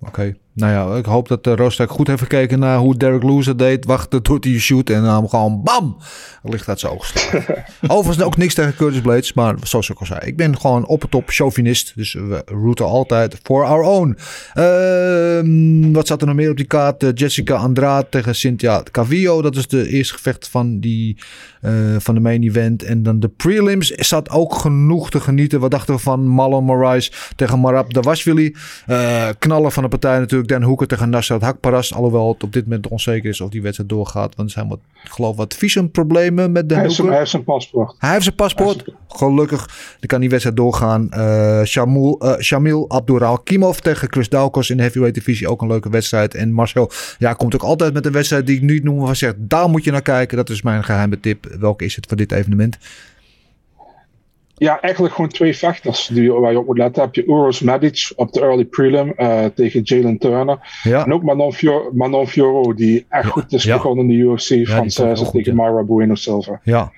[0.00, 0.08] Oké.
[0.08, 0.36] Okay.
[0.56, 3.58] Nou ja, ik hoop dat uh, Roostek goed heeft gekeken naar hoe Derek Lewis het
[3.58, 3.84] deed.
[3.84, 5.96] Wachten tot hij shoot en dan gewoon bam!
[6.42, 7.64] Ligt uit zijn oog geslagen.
[7.96, 9.32] Overigens ook niks tegen Curtis Blades.
[9.32, 11.92] Maar zoals ik al zei, ik ben gewoon op het top chauvinist.
[11.94, 14.18] Dus we routen altijd for our own.
[14.54, 17.02] Uh, wat zat er nog meer op die kaart?
[17.02, 19.42] Uh, Jessica Andrade tegen Cynthia Cavillo.
[19.42, 21.18] Dat is de eerste gevecht van, die,
[21.62, 22.82] uh, van de main event.
[22.82, 25.60] En dan de prelims zat ook genoeg te genieten.
[25.60, 28.54] Wat dachten we van Marlon Moraes tegen Marab Dawashvili?
[28.86, 30.45] Uh, knallen van de partij natuurlijk.
[30.46, 31.94] Dan Hoeker tegen Nasrat Hakparas.
[31.94, 34.34] Alhoewel het op dit moment onzeker is of die wedstrijd doorgaat.
[34.34, 37.44] Want er zijn wat, ik geloof wat visumproblemen met de hij, heeft, hij heeft zijn
[37.44, 37.94] paspoort.
[37.98, 38.84] Hij heeft zijn paspoort.
[39.08, 39.66] Gelukkig.
[40.00, 41.08] Dan kan die wedstrijd doorgaan.
[41.14, 45.48] Uh, Shamil, uh, Shamil Abduralkimov tegen Chris Daukos in de heavyweight divisie.
[45.48, 46.34] Ook een leuke wedstrijd.
[46.34, 49.06] En Marcel ja, komt ook altijd met een wedstrijd die ik niet noem.
[49.06, 50.36] Van zegt, daar moet je naar kijken.
[50.36, 51.46] Dat is mijn geheime tip.
[51.58, 52.78] Welke is het voor dit evenement?
[54.58, 57.02] Ja, eigenlijk gewoon twee vechters die, waar je op moet letten.
[57.02, 60.80] Heb je Uros Medic op de early prelim uh, tegen Jalen Turner.
[60.82, 61.04] Ja.
[61.04, 63.74] En ook Manon, Fior Manon Fioro, die echt Ja, goed is ja.
[63.76, 64.38] begonnen in de UFC.
[64.40, 65.62] Cesar goed, tegen ja.
[65.62, 66.60] Myra Bueno Silva.
[66.64, 66.92] Ja,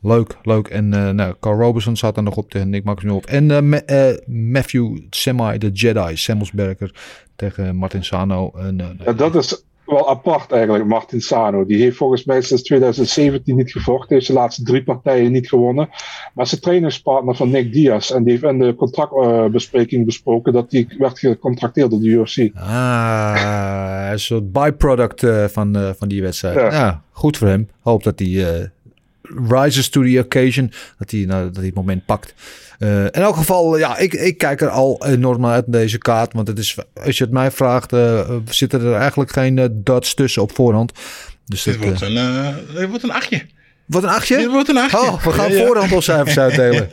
[0.00, 0.68] leuk, leuk.
[0.68, 3.26] En eh nou, Carl Robertson staat er nog op tegen Nick Max nu op.
[3.26, 6.94] En eh, Ma- eh, Matthew Semi, de Jedi, Semmelsberger
[7.36, 8.50] tegen Martin Sano.
[8.58, 11.64] En, eh, Ja, dat is wel apart eigenlijk, Martin Sano.
[11.64, 14.14] Die heeft volgens mij sinds 2017 niet gevochten.
[14.14, 15.88] Heeft zijn laatste drie partijen niet gewonnen.
[16.34, 18.10] Maar zijn trainingspartner van Nick Diaz.
[18.10, 22.50] En die heeft in de contractbespreking besproken dat hij werd gecontracteerd door de UFC.
[22.54, 26.54] Ah, een soort byproduct eh, van, eh, van die wedstrijd.
[26.54, 26.72] Ja.
[26.72, 27.02] Ja.
[27.12, 27.68] goed voor hem.
[27.80, 28.66] Hoop dat hij eh,
[29.48, 30.72] rises to the occasion.
[30.98, 32.34] Dat hij, nou, dat hij het moment pakt.
[32.78, 36.32] Eh, in elk geval, ja, ik, ik kijk er al enorm naar uit deze kaart.
[36.32, 40.14] Want het is, als je het mij vraagt, eh, zitten er eigenlijk geen eh, dots
[40.14, 40.92] tussen op voorhand.
[41.46, 43.46] Dus Dit dat, wordt een, dit wordt een achtje.
[43.86, 44.36] wat een achtje?
[44.36, 44.98] Dit wordt een achtje.
[44.98, 45.66] Oh, we gaan Ja, ja.
[45.66, 46.88] voorhandelcijfers uitdelen.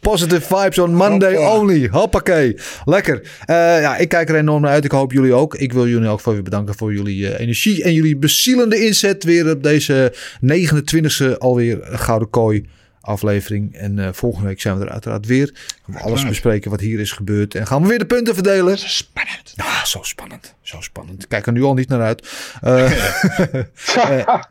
[0.00, 1.58] Positive vibes on Monday Hoppa.
[1.58, 1.88] only.
[1.88, 2.56] Hoppakee.
[2.84, 3.22] Lekker.
[3.44, 4.84] Eh, ja, ik kijk er enorm naar uit.
[4.84, 5.54] Ik hoop jullie ook.
[5.54, 9.24] Ik wil jullie ook voor weer bedanken voor jullie eh, energie en jullie bezielende inzet.
[9.24, 10.14] Weer op deze
[10.52, 12.68] 29e alweer Gouden Kooi
[13.00, 13.74] aflevering.
[13.74, 15.50] En eh, volgende week zijn we er uiteraard weer.
[15.84, 17.54] Gaan we alles bespreken wat hier is gebeurd.
[17.54, 18.78] En gaan we weer de punten verdelen.
[18.78, 19.52] Spannend.
[19.54, 20.54] Ja, zo spannend.
[20.60, 21.22] Zo spannend.
[21.22, 22.28] Ik kijk er nu al niet naar uit.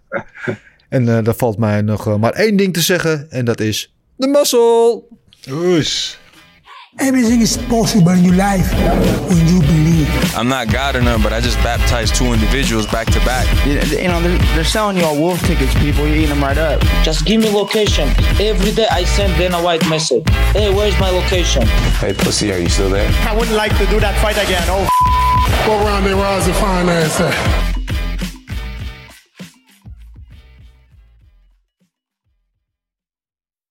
[0.89, 3.31] En daar valt mij nog maar één ding te zeggen.
[3.31, 5.07] En dat is de mazzel.
[5.49, 6.17] Oes.
[6.99, 8.73] Everything is possible in your life
[9.29, 10.09] when you believe.
[10.35, 13.45] I'm not God or none, but I just baptized two individuals back to back.
[13.67, 16.07] You, you know, they're, they're selling you all wolf tickets, people.
[16.07, 16.81] You're eating them right up.
[17.03, 18.09] Just give me location.
[18.41, 20.27] Every day I send Dana White message.
[20.53, 21.61] Hey, where's my location?
[22.01, 23.07] Hey, pussy, are you still there?
[23.29, 24.63] I wouldn't like to do that fight again.
[24.67, 24.87] Oh,
[25.69, 27.76] What round they rise and finance at?